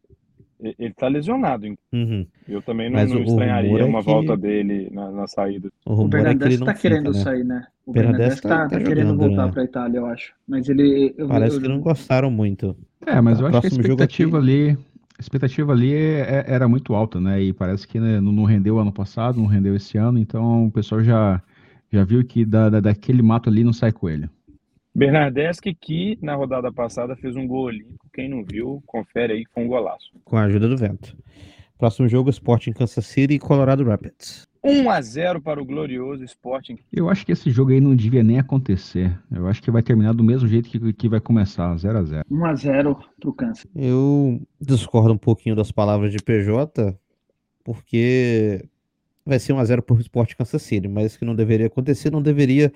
Ele, 0.59 0.91
tá 0.93 1.07
lesionado, 1.07 1.67
hein? 1.67 1.77
Uhum. 1.93 2.25
Eu 2.47 2.61
também 2.63 2.89
não, 2.89 3.05
não 3.05 3.21
estranharia 3.21 3.79
é 3.79 3.83
uma 3.85 3.99
que- 3.99 4.05
volta 4.05 4.35
dele 4.35 4.89
na, 4.91 5.11
na 5.11 5.27
saída. 5.27 5.69
O 5.85 5.91
O 5.91 5.95
rumor 5.95 6.07
é 6.07 6.09
que 6.09 6.23
Bernadette 6.23 6.57
tá 6.59 6.73
fica, 6.75 6.89
querendo 6.89 7.11
né? 7.13 7.19
sair, 7.19 7.43
né? 7.43 7.67
O 7.85 7.91
Bernadette 7.93 8.17
Bernadette 8.19 8.41
tá- 8.41 8.49
tá, 8.49 8.67
tá 8.69 8.79
tá 8.79 8.83
querendo 8.83 9.15
voltar 9.15 9.45
né? 9.45 9.51
pra 9.51 9.63
Itália, 9.63 9.97
eu 9.99 10.05
acho. 10.07 10.33
Mas 10.47 10.67
ele. 10.67 11.13
eu- 11.17 11.27
Parece 11.27 11.57
eu- 11.57 11.61
que 11.61 11.67
não 11.67 11.79
gostaram 11.79 12.31
muito. 12.31 12.75
É, 13.05 13.21
mas 13.21 13.39
eu 13.39 13.45
acho 13.47 13.61
que 13.61 13.67
a 13.67 13.69
expectativa 13.69 14.37
aqui- 14.39 14.51
ali, 14.51 14.71
a 14.71 15.21
expectativa 15.21 15.71
ali 15.71 15.93
é- 15.93 16.21
é- 16.21 16.45
era 16.47 16.67
muito 16.67 16.95
alta, 16.95 17.21
né? 17.21 17.39
E 17.41 17.53
parece 17.53 17.87
que 17.87 17.99
né, 17.99 18.19
não 18.19 18.31
não 18.31 18.43
rendeu 18.43 18.79
ano 18.79 18.91
passado, 18.91 19.37
não 19.39 19.45
rendeu 19.45 19.75
esse 19.75 19.97
ano, 19.97 20.17
então 20.17 20.65
o 20.65 20.71
pessoal 20.71 21.03
já, 21.03 21.39
já 21.93 22.03
viu 22.03 22.23
que 22.25 22.43
da, 22.43 22.69
da- 22.69 22.79
daquele 22.79 23.21
mato 23.21 23.47
ali 23.49 23.63
não 23.63 23.73
sai 23.73 23.91
coelho. 23.91 24.27
Bernardeschi, 24.97 25.75
que 25.79 26.17
na 26.23 26.33
rodada 26.33 26.73
passada 26.73 27.15
fez 27.15 27.35
um 27.35 27.45
gol 27.45 27.65
olímpico. 27.65 28.09
Quem 28.11 28.27
não 28.27 28.43
viu, 28.43 28.81
confere 28.87 29.33
aí 29.33 29.45
que 29.45 29.51
foi 29.53 29.63
um 29.63 29.67
golaço. 29.67 30.11
Com 30.25 30.37
a 30.37 30.45
ajuda 30.45 30.67
do 30.67 30.75
vento. 30.75 31.15
Próximo 31.77 32.07
jogo, 32.07 32.31
Sporting 32.31 32.73
Kansas 32.73 33.05
City 33.05 33.35
e 33.35 33.39
Colorado 33.39 33.83
Rapids. 33.83 34.47
1x0 34.65 35.39
para 35.43 35.61
o 35.61 35.65
glorioso 35.65 36.23
Sporting. 36.23 36.79
Eu 36.91 37.11
acho 37.11 37.23
que 37.23 37.31
esse 37.31 37.51
jogo 37.51 37.71
aí 37.71 37.79
não 37.79 37.95
devia 37.95 38.23
nem 38.23 38.39
acontecer. 38.39 39.15
Eu 39.31 39.45
acho 39.45 39.61
que 39.61 39.69
vai 39.69 39.83
terminar 39.83 40.15
do 40.15 40.23
mesmo 40.23 40.47
jeito 40.47 40.67
que, 40.67 40.91
que 40.91 41.07
vai 41.07 41.19
começar, 41.19 41.77
0 41.77 41.95
a 41.99 42.03
0 42.03 42.25
1x0 42.31 42.97
pro 43.21 43.33
Kansas. 43.33 43.67
Eu 43.75 44.41
discordo 44.59 45.13
um 45.13 45.17
pouquinho 45.17 45.55
das 45.55 45.71
palavras 45.71 46.11
de 46.11 46.17
PJ, 46.17 46.97
porque 47.63 48.67
vai 49.23 49.37
ser 49.37 49.53
1x0 49.53 49.83
pro 49.83 49.99
Sporting 49.99 50.35
Kansas 50.35 50.63
City, 50.63 50.87
mas 50.87 51.05
isso 51.05 51.19
que 51.19 51.25
não 51.25 51.35
deveria 51.35 51.67
acontecer, 51.67 52.11
não 52.11 52.21
deveria 52.21 52.73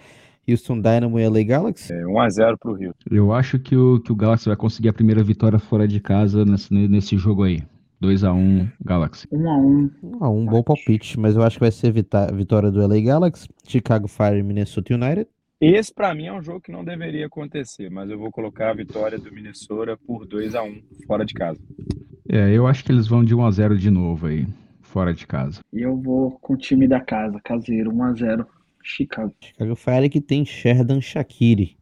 Houston 0.48 0.80
Dynamo 0.80 1.20
e 1.20 1.28
LA 1.28 1.44
Galaxy. 1.44 1.94
É, 1.94 2.04
1x0 2.04 2.58
para 2.60 2.72
o 2.72 2.74
Rio. 2.74 2.96
Eu 3.10 3.32
acho 3.32 3.60
que 3.60 3.76
o, 3.76 4.00
que 4.00 4.12
o 4.12 4.16
Galaxy 4.16 4.48
vai 4.48 4.56
conseguir 4.56 4.90
a 4.90 4.94
primeira 4.94 5.24
vitória 5.24 5.60
fora 5.60 5.88
de 5.88 6.00
casa 6.00 6.44
nesse, 6.46 6.74
nesse 6.74 7.18
jogo 7.18 7.44
aí. 7.44 7.64
2 8.02 8.24
a 8.24 8.34
1 8.34 8.68
Galaxy. 8.84 9.28
1x1. 9.28 9.92
Ah, 10.20 10.30
um 10.30 10.46
bom 10.46 10.64
palpite, 10.64 11.20
mas 11.20 11.36
eu 11.36 11.44
acho 11.44 11.58
que 11.58 11.62
vai 11.62 11.72
ser 11.72 11.94
vitória 11.94 12.72
do 12.72 12.86
LA 12.86 13.00
Galaxy, 13.00 13.48
Chicago 13.68 14.08
Fire 14.08 14.40
e 14.40 14.44
Minnesota 14.44 14.96
United. 14.96 15.28
Esse, 15.62 15.94
para 15.94 16.16
mim, 16.16 16.26
é 16.26 16.34
um 16.34 16.42
jogo 16.42 16.60
que 16.60 16.72
não 16.72 16.84
deveria 16.84 17.28
acontecer, 17.28 17.92
mas 17.92 18.10
eu 18.10 18.18
vou 18.18 18.32
colocar 18.32 18.72
a 18.72 18.74
vitória 18.74 19.20
do 19.20 19.32
Minnesota 19.32 19.96
por 19.96 20.26
2x1 20.26 20.82
fora 21.06 21.24
de 21.24 21.36
casa. 21.36 21.60
É, 22.28 22.52
eu 22.52 22.66
acho 22.66 22.84
que 22.84 22.92
eles 22.92 23.08
vão 23.08 23.24
de 23.24 23.36
1 23.36 23.46
a 23.46 23.52
0 23.52 23.78
de 23.78 23.92
novo 23.92 24.26
aí, 24.26 24.48
fora 24.82 25.14
de 25.14 25.28
casa. 25.28 25.60
E 25.72 25.82
eu 25.82 25.96
vou 25.96 26.32
com 26.42 26.54
o 26.56 26.58
time 26.58 26.88
da 26.88 27.00
casa, 27.00 27.40
caseiro, 27.44 27.92
1x0 27.92 28.48
Chicago. 28.84 29.34
Chicago 29.42 29.76
Fire 29.76 30.10
que 30.10 30.22
tem 30.22 30.46
Sherdan 30.46 31.02
Shaqiri. 31.02 31.78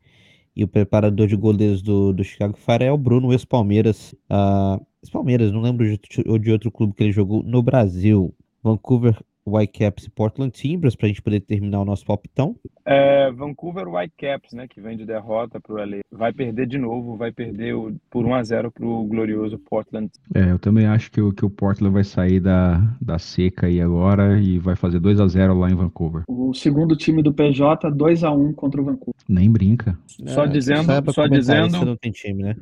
E 0.55 0.63
o 0.63 0.67
preparador 0.67 1.27
de 1.27 1.35
goleiros 1.35 1.81
do, 1.81 2.11
do 2.11 2.23
Chicago 2.23 2.57
Fire 2.57 2.83
é 2.83 2.91
o 2.91 2.97
Bruno 2.97 3.31
ex-Palmeiras. 3.31 4.13
Ah, 4.29 4.79
ex-Palmeiras, 5.01 5.51
não 5.51 5.61
lembro 5.61 5.85
de, 5.85 5.99
de 6.39 6.51
outro 6.51 6.71
clube 6.71 6.93
que 6.93 7.03
ele 7.03 7.11
jogou 7.11 7.43
no 7.43 7.61
Brasil. 7.61 8.33
Vancouver 8.61 9.17
Whitecaps 9.49 10.05
e 10.05 10.09
Portland 10.09 10.51
Timbers, 10.51 10.95
pra 10.95 11.07
gente 11.07 11.21
poder 11.21 11.39
terminar 11.41 11.81
o 11.81 11.85
nosso 11.85 12.05
palpitão. 12.05 12.55
É, 12.85 13.31
Vancouver 13.31 13.87
Whitecaps, 13.87 14.53
né, 14.53 14.67
que 14.67 14.81
vem 14.81 14.97
de 14.97 15.05
derrota 15.05 15.59
para 15.59 15.73
o 15.73 15.77
LA, 15.77 15.99
vai 16.11 16.33
perder 16.33 16.65
de 16.67 16.77
novo, 16.77 17.15
vai 17.17 17.31
perder 17.31 17.73
o- 17.75 17.95
por 18.09 18.25
1x0 18.25 18.71
para 18.71 18.85
o 18.85 19.03
glorioso 19.05 19.59
Portland. 19.59 20.09
É, 20.33 20.51
eu 20.51 20.59
também 20.59 20.85
acho 20.85 21.11
que 21.11 21.21
o, 21.21 21.31
que 21.31 21.45
o 21.45 21.49
Portland 21.49 21.93
vai 21.93 22.03
sair 22.03 22.39
da, 22.39 22.79
da 23.01 23.19
seca 23.19 23.67
aí 23.67 23.79
agora 23.81 24.39
e 24.41 24.57
vai 24.57 24.75
fazer 24.75 24.99
2 24.99 25.19
a 25.19 25.27
0 25.27 25.57
lá 25.59 25.69
em 25.69 25.75
Vancouver. 25.75 26.23
O 26.27 26.53
segundo 26.53 26.95
time 26.95 27.21
do 27.21 27.33
PJ, 27.33 27.89
2x1 27.91 28.53
contra 28.55 28.81
o 28.81 28.85
Vancouver. 28.85 29.13
Nem 29.27 29.51
brinca. 29.51 29.97
Só 30.07 30.45
É, 30.45 30.47
dizendo- 30.47 30.83
saiba 30.85 31.11
só 31.13 31.27
dizendo- 31.27 31.85
não 31.85 31.95
tem 31.95 32.11
time, 32.11 32.41
né? 32.43 32.55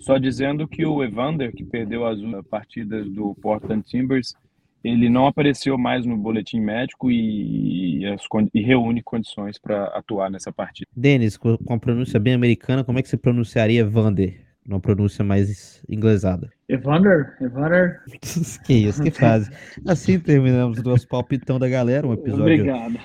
Só 0.00 0.18
dizendo 0.18 0.66
que 0.66 0.84
o 0.84 1.02
Evander, 1.04 1.52
que 1.52 1.64
perdeu 1.64 2.06
as 2.06 2.18
últimas 2.18 2.46
partidas 2.46 3.08
do 3.10 3.34
Portland 3.40 3.82
Timbers, 3.84 4.34
ele 4.82 5.08
não 5.08 5.26
apareceu 5.26 5.76
mais 5.76 6.06
no 6.06 6.16
boletim 6.16 6.60
médico 6.60 7.10
e, 7.10 7.98
e 7.98 8.06
as 8.06 8.22
e 8.54 8.60
reúne 8.60 9.02
condições 9.02 9.58
para 9.58 9.84
atuar 9.86 10.30
nessa 10.30 10.52
partida. 10.52 10.88
Denis, 10.96 11.36
com 11.36 11.56
a 11.68 11.78
pronúncia 11.78 12.18
bem 12.20 12.34
americana, 12.34 12.84
como 12.84 12.98
é 12.98 13.02
que 13.02 13.08
você 13.08 13.16
pronunciaria 13.16 13.84
Vander? 13.84 14.46
Uma 14.66 14.80
pronúncia 14.80 15.24
mais 15.24 15.82
inglesada. 15.88 16.50
Evander, 16.68 17.36
Evander, 17.40 18.02
que 18.66 18.74
isso, 18.74 19.02
que 19.02 19.10
fase. 19.10 19.50
Assim 19.86 20.20
terminamos 20.20 20.78
o 20.78 20.82
nosso 20.82 21.08
palpitão 21.08 21.58
da 21.58 21.68
galera, 21.68 22.06
um 22.06 22.12
episódio 22.12 22.42
obrigado. 22.42 22.98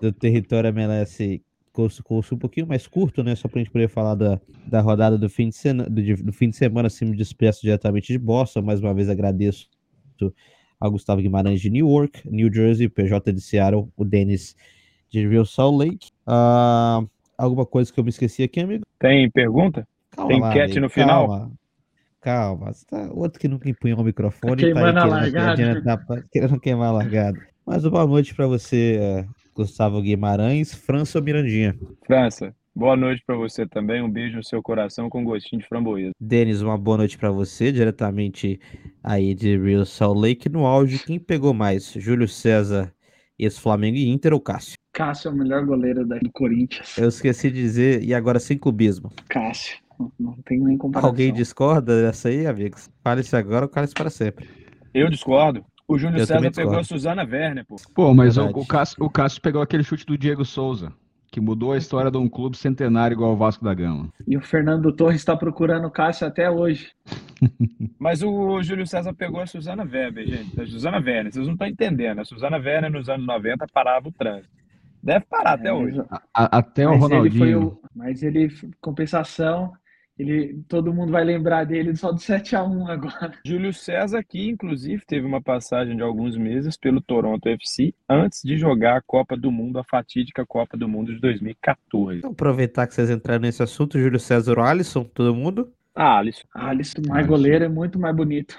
do 0.00 0.12
Território 0.12 0.70
MLS 0.70 1.40
curso, 1.72 2.02
curso 2.02 2.34
um 2.34 2.38
pouquinho 2.38 2.66
mais 2.66 2.86
curto, 2.86 3.22
né? 3.22 3.34
Só 3.34 3.48
pra 3.48 3.58
gente 3.58 3.70
poder 3.70 3.88
falar 3.88 4.14
da, 4.14 4.40
da 4.66 4.80
rodada 4.80 5.18
do 5.18 5.28
fim 5.28 5.48
de, 5.48 5.56
sena, 5.56 5.84
do, 5.84 6.02
do 6.22 6.32
fim 6.32 6.48
de 6.48 6.56
semana, 6.56 6.86
assim, 6.86 7.04
me 7.04 7.16
despeço 7.16 7.62
diretamente 7.62 8.12
de 8.12 8.18
Boston. 8.18 8.62
Mais 8.62 8.80
uma 8.80 8.94
vez 8.94 9.08
agradeço 9.08 9.68
ao 10.80 10.90
Gustavo 10.90 11.20
Guimarães 11.20 11.60
de 11.60 11.70
Newark, 11.70 12.28
New 12.30 12.52
Jersey, 12.52 12.86
o 12.86 12.90
PJ 12.90 13.32
de 13.32 13.40
Seattle, 13.40 13.88
o 13.96 14.04
Denis 14.04 14.56
de 15.10 15.26
Real 15.26 15.44
Salt 15.44 15.76
Lake. 15.78 16.10
Ah, 16.26 17.02
alguma 17.38 17.64
coisa 17.64 17.92
que 17.92 17.98
eu 17.98 18.04
me 18.04 18.10
esqueci 18.10 18.42
aqui, 18.42 18.60
amigo? 18.60 18.84
Tem 18.98 19.30
pergunta? 19.30 19.86
Calma 20.10 20.28
Tem 20.30 20.40
lá, 20.40 20.50
enquete 20.50 20.64
amigo, 20.72 20.80
no 20.80 20.88
final? 20.88 21.28
Calma. 21.28 21.52
Calma, 22.20 22.72
você 22.72 22.86
tá- 22.86 23.10
outro 23.12 23.38
que 23.38 23.46
nunca 23.48 23.68
empunhou 23.68 24.00
o 24.00 24.04
microfone 24.04 24.62
Tá 24.62 24.68
e 24.68 24.72
tá 24.72 24.80
aí 24.80 24.84
queimando 24.92 24.98
a 24.98 25.02
querendo, 25.02 25.20
largada. 25.20 25.56
querendo, 25.56 26.28
querendo 26.32 26.60
queimar 26.60 26.88
a 26.88 26.92
largada. 26.92 27.38
Mas 27.66 27.84
uma 27.84 27.90
boa 27.90 28.06
noite 28.06 28.34
pra 28.34 28.46
você, 28.46 28.98
eh, 29.00 29.24
Gustavo 29.54 30.00
Guimarães, 30.00 30.74
França 30.74 31.18
ou 31.18 31.24
Mirandinha? 31.24 31.76
França, 32.06 32.54
boa 32.74 32.96
noite 32.96 33.22
para 33.26 33.36
você 33.36 33.66
também. 33.66 34.02
Um 34.02 34.10
beijo 34.10 34.36
no 34.36 34.44
seu 34.44 34.62
coração 34.62 35.08
com 35.08 35.24
gostinho 35.24 35.60
de 35.62 35.68
framboesa. 35.68 36.12
Denis, 36.20 36.60
uma 36.62 36.76
boa 36.78 36.98
noite 36.98 37.16
pra 37.18 37.30
você, 37.30 37.70
diretamente 37.72 38.60
aí 39.02 39.34
de 39.34 39.56
Real 39.58 39.84
Salt 39.84 40.16
Lake, 40.18 40.48
no 40.48 40.66
áudio. 40.66 40.98
Quem 41.04 41.18
pegou 41.18 41.52
mais? 41.54 41.92
Júlio 41.92 42.28
César, 42.28 42.92
ex-Flamengo 43.38 43.96
e 43.96 44.08
Inter 44.08 44.32
ou 44.32 44.40
Cássio? 44.40 44.74
Cássio 44.92 45.28
é 45.28 45.32
o 45.32 45.36
melhor 45.36 45.64
goleiro 45.66 46.06
da- 46.06 46.18
do 46.18 46.30
Corinthians. 46.32 46.96
Eu 46.96 47.08
esqueci 47.08 47.50
de 47.50 47.60
dizer, 47.60 48.02
e 48.04 48.14
agora 48.14 48.38
sem 48.38 48.56
clubismo. 48.56 49.10
Cássio. 49.28 49.78
Não, 49.98 50.12
não 50.18 50.36
tem 50.44 50.58
nem 50.60 50.76
comparação. 50.76 51.10
Alguém 51.10 51.32
discorda 51.32 52.02
dessa 52.02 52.28
aí, 52.28 52.46
amigos? 52.46 52.88
Fale-se 53.02 53.34
agora 53.36 53.64
ou 53.64 53.68
cale-se 53.68 53.94
para 53.94 54.10
sempre. 54.10 54.48
Eu 54.92 55.08
discordo. 55.08 55.64
O 55.86 55.98
Júlio 55.98 56.18
Eu 56.18 56.26
César 56.26 56.50
pegou 56.50 56.78
a. 56.78 56.82
Suzana 56.84 57.22
Werner, 57.24 57.64
pô. 57.66 57.76
Pô, 57.94 58.14
mas 58.14 58.36
o, 58.38 58.46
o, 58.46 58.66
Cássio, 58.66 58.96
o 59.04 59.10
Cássio 59.10 59.40
pegou 59.42 59.60
aquele 59.60 59.84
chute 59.84 60.06
do 60.06 60.16
Diego 60.16 60.44
Souza, 60.44 60.92
que 61.34 61.40
mudou 61.40 61.72
a 61.72 61.76
história 61.76 62.12
de 62.12 62.16
um 62.16 62.28
clube 62.28 62.56
centenário 62.56 63.16
igual 63.16 63.32
o 63.32 63.36
Vasco 63.36 63.64
da 63.64 63.74
Gama. 63.74 64.08
E 64.24 64.36
o 64.36 64.40
Fernando 64.40 64.92
Torres 64.94 65.16
está 65.16 65.36
procurando 65.36 65.88
o 65.88 65.90
Cássio 65.90 66.28
até 66.28 66.48
hoje. 66.48 66.92
Mas 67.98 68.22
o 68.22 68.62
Júlio 68.62 68.86
César 68.86 69.12
pegou 69.12 69.40
a 69.40 69.46
Suzana 69.46 69.82
Weber, 69.82 70.24
gente. 70.28 70.60
A 70.60 70.64
Suzana 70.64 70.98
Werner, 70.98 71.32
vocês 71.32 71.44
não 71.44 71.54
estão 71.54 71.66
entendendo. 71.66 72.20
A 72.20 72.24
Suzana 72.24 72.56
Werner 72.56 72.88
nos 72.92 73.08
anos 73.08 73.26
90 73.26 73.66
parava 73.74 74.08
o 74.08 74.12
trânsito. 74.12 74.48
Deve 75.02 75.24
parar 75.28 75.54
até 75.54 75.70
É, 75.70 75.72
hoje. 75.72 75.96
mas- 76.08 76.20
A- 76.32 76.58
até 76.58 76.86
o 76.86 76.90
mas 77.00 77.10
ele 77.10 77.30
foi 77.30 77.52
Ronaldinho. 77.52 77.66
o. 77.66 77.80
Mas 77.96 78.22
ele, 78.22 78.48
compensação, 78.80 79.72
ele, 80.18 80.62
todo 80.68 80.92
mundo 80.92 81.10
vai 81.12 81.24
lembrar 81.24 81.64
dele 81.64 81.94
só 81.96 82.12
do 82.12 82.18
7x1 82.18 82.88
agora. 82.88 83.32
Júlio 83.44 83.72
César, 83.72 84.22
que 84.22 84.48
inclusive 84.48 85.02
teve 85.06 85.26
uma 85.26 85.42
passagem 85.42 85.96
de 85.96 86.02
alguns 86.02 86.36
meses 86.36 86.76
pelo 86.76 87.00
Toronto 87.00 87.48
FC 87.48 87.92
antes 88.08 88.42
de 88.42 88.56
jogar 88.56 88.96
a 88.96 89.02
Copa 89.02 89.36
do 89.36 89.50
Mundo, 89.50 89.78
a 89.78 89.84
fatídica 89.84 90.46
Copa 90.46 90.76
do 90.76 90.88
Mundo 90.88 91.12
de 91.12 91.20
2014. 91.20 92.18
Então, 92.18 92.30
aproveitar 92.30 92.86
que 92.86 92.94
vocês 92.94 93.10
entraram 93.10 93.42
nesse 93.42 93.62
assunto, 93.62 93.98
Júlio 93.98 94.20
César 94.20 94.58
ou 94.58 94.64
Alisson, 94.64 95.04
todo 95.04 95.34
mundo? 95.34 95.72
Ah, 95.94 96.18
Alisson. 96.18 96.44
Ah, 96.54 96.68
Alisson, 96.68 97.02
mais 97.08 97.26
goleiro, 97.26 97.64
é 97.64 97.68
muito 97.68 97.98
mais 97.98 98.14
bonito. 98.14 98.56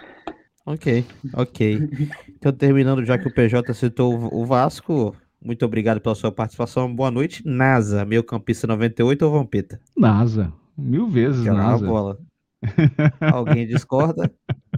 Ok, 0.65 1.05
ok. 1.33 1.79
Então, 2.37 2.53
terminando, 2.53 3.03
já 3.03 3.17
que 3.17 3.27
o 3.27 3.33
PJ 3.33 3.73
citou 3.73 4.13
o 4.13 4.41
o 4.41 4.45
Vasco, 4.45 5.15
muito 5.43 5.65
obrigado 5.65 5.99
pela 5.99 6.13
sua 6.13 6.31
participação. 6.31 6.93
Boa 6.93 7.09
noite. 7.09 7.41
NASA, 7.45 8.05
meio 8.05 8.23
campista 8.23 8.67
98 8.67 9.25
ou 9.25 9.31
Vampeta? 9.31 9.79
NASA. 9.97 10.53
Mil 10.77 11.07
vezes 11.07 11.43
Jogar 11.45 11.77
bola. 11.79 12.17
Alguém 13.21 13.67
discorda? 13.67 14.31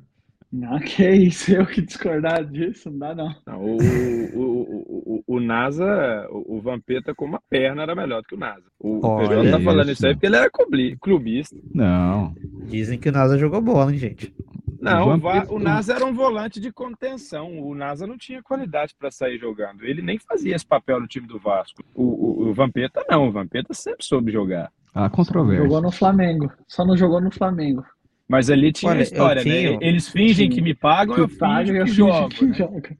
Não, 0.49 0.79
que 0.79 1.07
isso, 1.11 1.51
eu 1.53 1.65
que 1.65 1.81
discordar 1.81 2.45
disso, 2.45 2.89
não 2.89 2.97
dá 2.99 3.13
não. 3.13 3.35
Não, 3.45 3.61
o, 3.61 3.77
o, 3.77 4.33
o, 4.33 5.23
o, 5.27 5.35
o 5.35 5.39
NASA, 5.41 5.85
o, 6.31 6.55
o 6.55 6.61
Vampeta 6.61 7.13
com 7.13 7.25
uma 7.25 7.41
perna 7.49 7.83
era 7.83 7.93
melhor 7.93 8.21
do 8.21 8.27
que 8.29 8.33
o 8.35 8.39
NASA. 8.39 8.63
O, 8.79 9.05
o 9.05 9.05
Olha 9.05 9.27
PJ 9.27 9.51
tá 9.51 9.59
falando 9.59 9.91
isso. 9.91 10.07
aí 10.07 10.13
porque 10.13 10.25
ele 10.25 10.37
era 10.37 10.49
clubi- 10.49 10.95
clubista. 11.01 11.55
Não. 11.73 12.33
Dizem 12.65 12.97
que 12.97 13.09
o 13.09 13.11
NASA 13.11 13.37
jogou 13.37 13.61
bola, 13.61 13.91
hein, 13.91 13.97
gente? 13.97 14.33
Não, 14.79 15.09
O 15.09 15.15
o, 15.15 15.17
Va- 15.19 15.33
Vampeta- 15.33 15.53
o 15.53 15.59
NASA 15.59 15.93
era 15.93 16.05
um 16.05 16.13
volante 16.13 16.61
de 16.61 16.71
contenção. 16.71 17.59
O 17.61 17.75
NASA 17.75 18.07
não 18.07 18.17
tinha 18.17 18.41
qualidade 18.41 18.95
para 18.97 19.11
sair 19.11 19.37
jogando. 19.37 19.83
Ele 19.83 20.01
nem 20.01 20.17
fazia 20.17 20.55
esse 20.55 20.65
papel 20.65 21.01
no 21.01 21.07
time 21.07 21.27
do 21.27 21.37
Vasco. 21.37 21.83
O, 21.93 22.03
o, 22.03 22.47
o 22.49 22.53
Vampeta 22.53 23.03
não. 23.09 23.27
O 23.27 23.31
Vampeta 23.33 23.73
sempre 23.73 24.05
soube 24.05 24.31
jogar. 24.31 24.71
Controvérsia. 25.09 25.63
Jogou 25.63 25.81
no 25.81 25.91
Flamengo, 25.91 26.51
só 26.67 26.85
não 26.85 26.95
jogou 26.97 27.21
no 27.21 27.31
Flamengo. 27.31 27.83
Mas 28.27 28.49
ali 28.49 28.71
tinha 28.73 28.91
Olha, 28.91 28.99
eu 28.99 29.03
história, 29.03 29.41
tinha- 29.41 29.71
né? 29.71 29.77
Eles 29.81 30.09
fingem 30.09 30.49
tinha- 30.49 30.49
que 30.49 30.61
me 30.61 30.73
pagam, 30.73 31.15
eu 31.17 31.27
Que 31.29 31.37
paga 31.37 31.65
finjo 31.65 31.75
e 31.75 31.79
eu 31.79 31.87
jogo. 31.87 32.29
que 32.29 32.45
né? 32.45 32.53
joga. 32.53 32.97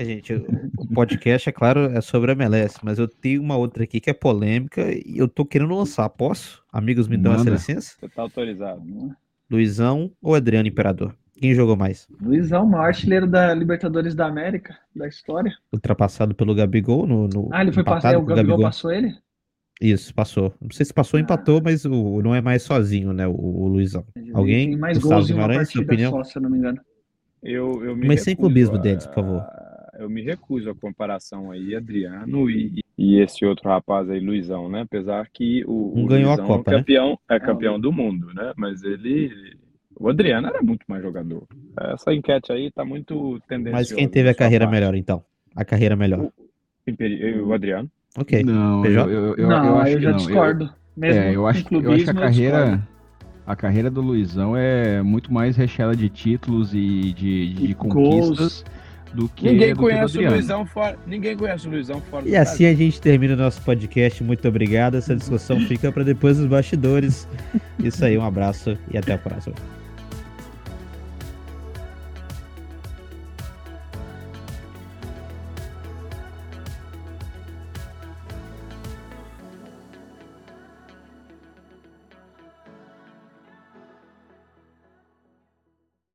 É, 0.00 0.04
Gente, 0.04 0.32
o 0.34 0.86
podcast, 0.94 1.48
é 1.48 1.52
claro, 1.52 1.80
é 1.86 2.00
sobre 2.00 2.30
a 2.30 2.34
MLS, 2.34 2.78
mas 2.84 3.00
eu 3.00 3.08
tenho 3.08 3.42
uma 3.42 3.56
outra 3.56 3.82
aqui 3.82 3.98
que 4.00 4.08
é 4.08 4.12
polêmica 4.14 4.82
e 4.92 5.18
eu 5.18 5.26
tô 5.26 5.44
querendo 5.44 5.74
lançar. 5.74 6.08
Posso? 6.10 6.62
Amigos, 6.72 7.08
me 7.08 7.16
dão 7.16 7.32
essa 7.32 7.40
Manda. 7.40 7.56
licença? 7.56 7.96
Você 7.98 8.08
tá 8.08 8.22
autorizado. 8.22 8.80
Luizão 9.50 10.10
ou 10.22 10.34
Adriano 10.36 10.68
Imperador? 10.68 11.14
Quem 11.40 11.54
jogou 11.54 11.76
mais? 11.76 12.06
Luizão, 12.20 12.66
maior 12.66 12.86
artilheiro 12.86 13.26
da 13.26 13.54
Libertadores 13.54 14.14
da 14.14 14.26
América, 14.26 14.76
da 14.94 15.06
história. 15.08 15.52
Ultrapassado 15.72 16.34
pelo 16.34 16.54
Gabigol 16.54 17.06
no, 17.06 17.28
no 17.28 17.48
Ah, 17.52 17.62
ele 17.62 17.72
foi 17.72 17.82
empatado 17.82 18.02
passar, 18.02 18.18
o 18.18 18.20
com 18.22 18.26
Gabigol 18.26 18.60
passou 18.60 18.90
ele? 18.92 19.14
Isso, 19.80 20.12
passou. 20.14 20.52
Não 20.60 20.70
sei 20.72 20.84
se 20.86 20.92
passou 20.92 21.18
ou 21.18 21.22
empatou, 21.22 21.60
mas 21.62 21.84
o, 21.84 22.20
não 22.22 22.34
é 22.34 22.40
mais 22.40 22.62
sozinho, 22.62 23.12
né, 23.12 23.26
o, 23.28 23.32
o 23.32 23.68
Luizão. 23.68 24.04
Alguém? 24.34 24.70
Tem 24.70 24.76
mais 24.76 24.98
Gustavo 24.98 25.14
gols 25.20 25.30
em 25.30 25.34
uma 25.34 25.42
Guimarães, 25.42 25.68
sua 25.70 25.80
partida 25.82 25.92
opinião? 25.92 26.10
só, 26.12 26.24
se 26.24 26.36
eu 26.38 26.42
não 26.42 26.50
me 26.50 26.58
engano. 26.58 26.80
Eu, 27.42 27.84
eu 27.84 27.96
me 27.96 28.08
Mas 28.08 28.22
sem 28.22 28.34
clubismo 28.34 28.74
a- 28.76 28.78
deles, 28.80 29.06
por 29.06 29.14
favor. 29.14 29.46
Eu 29.98 30.08
me 30.08 30.22
recuso 30.22 30.70
a 30.70 30.74
comparação 30.74 31.50
aí, 31.50 31.74
Adriano 31.74 32.48
e, 32.50 32.80
e 32.96 33.20
esse 33.20 33.44
outro 33.44 33.68
rapaz 33.68 34.08
aí, 34.10 34.20
Luizão, 34.20 34.68
né? 34.68 34.82
Apesar 34.82 35.28
que 35.32 35.64
o, 35.66 35.92
Um 35.96 36.04
o 36.04 36.06
ganhou 36.06 36.30
a 36.32 36.36
Luizão 36.36 36.46
Copa, 36.46 36.70
é 36.70 36.74
né? 36.74 36.78
campeão, 36.80 37.18
é 37.28 37.40
campeão 37.40 37.80
do 37.80 37.92
mundo, 37.92 38.32
né? 38.34 38.52
Mas 38.56 38.82
ele. 38.84 39.56
O 39.98 40.08
Adriano 40.08 40.46
era 40.46 40.62
muito 40.62 40.84
mais 40.86 41.02
jogador. 41.02 41.44
Essa 41.80 42.14
enquete 42.14 42.52
aí 42.52 42.70
tá 42.70 42.84
muito 42.84 43.40
tendenciosa. 43.48 43.72
Mas 43.72 43.92
quem 43.92 44.08
teve 44.08 44.28
a 44.28 44.34
carreira 44.34 44.66
parte. 44.66 44.74
melhor, 44.76 44.94
então? 44.94 45.24
A 45.56 45.64
carreira 45.64 45.96
melhor. 45.96 46.30
Imperi- 46.86 47.40
O 47.40 47.52
Adriano. 47.52 47.90
Ok. 48.16 48.42
Não, 48.44 48.82
PJ? 48.82 49.10
eu, 49.10 49.10
eu, 49.26 49.34
eu, 49.36 49.48
não, 49.48 49.66
eu 49.66 49.78
acho 49.78 49.90
eu 49.92 49.96
que 49.98 50.02
já 50.02 50.10
não. 50.10 50.16
discordo. 50.18 50.70
Mesmo 50.96 51.20
é, 51.22 51.34
eu 51.36 51.46
acho, 51.46 51.64
que- 51.64 51.74
eu 51.74 51.78
acho 51.78 51.84
que 51.86 52.10
a 52.10 52.12
clubismo, 52.14 52.20
carreira, 52.20 52.88
a 53.46 53.56
carreira 53.56 53.90
do 53.90 54.00
Luizão 54.00 54.56
é 54.56 55.00
muito 55.02 55.32
mais 55.32 55.56
recheada 55.56 55.94
de 55.94 56.08
títulos 56.08 56.74
e 56.74 57.12
de, 57.12 57.54
de 57.54 57.64
E 57.70 57.74
conquistas 57.74 58.64
do 59.14 59.28
que 59.28 59.46
Ninguém 59.50 59.68
do 59.70 59.76
que 59.76 59.80
conhece 59.82 60.02
o 60.02 60.04
Adriano. 60.18 60.34
Luizão 60.34 60.66
fora. 60.66 60.98
Ninguém 61.06 61.36
conhece 61.36 61.66
o 61.66 61.70
Luizão 61.70 62.00
fora 62.10 62.24
do 62.24 62.28
E 62.28 62.36
assim 62.36 62.66
a 62.66 62.74
gente 62.74 63.00
termina 63.00 63.34
o 63.34 63.36
nosso 63.36 63.62
podcast. 63.62 64.22
Muito 64.24 64.46
obrigado. 64.48 64.96
Essa 64.96 65.14
discussão 65.14 65.60
fica 65.60 65.90
para 65.92 66.02
depois 66.02 66.36
dos 66.36 66.46
bastidores. 66.46 67.28
Isso 67.82 68.04
aí, 68.04 68.18
um 68.18 68.24
abraço 68.24 68.76
e 68.90 68.98
até 68.98 69.12
a 69.14 69.18
próxima. 69.18 69.54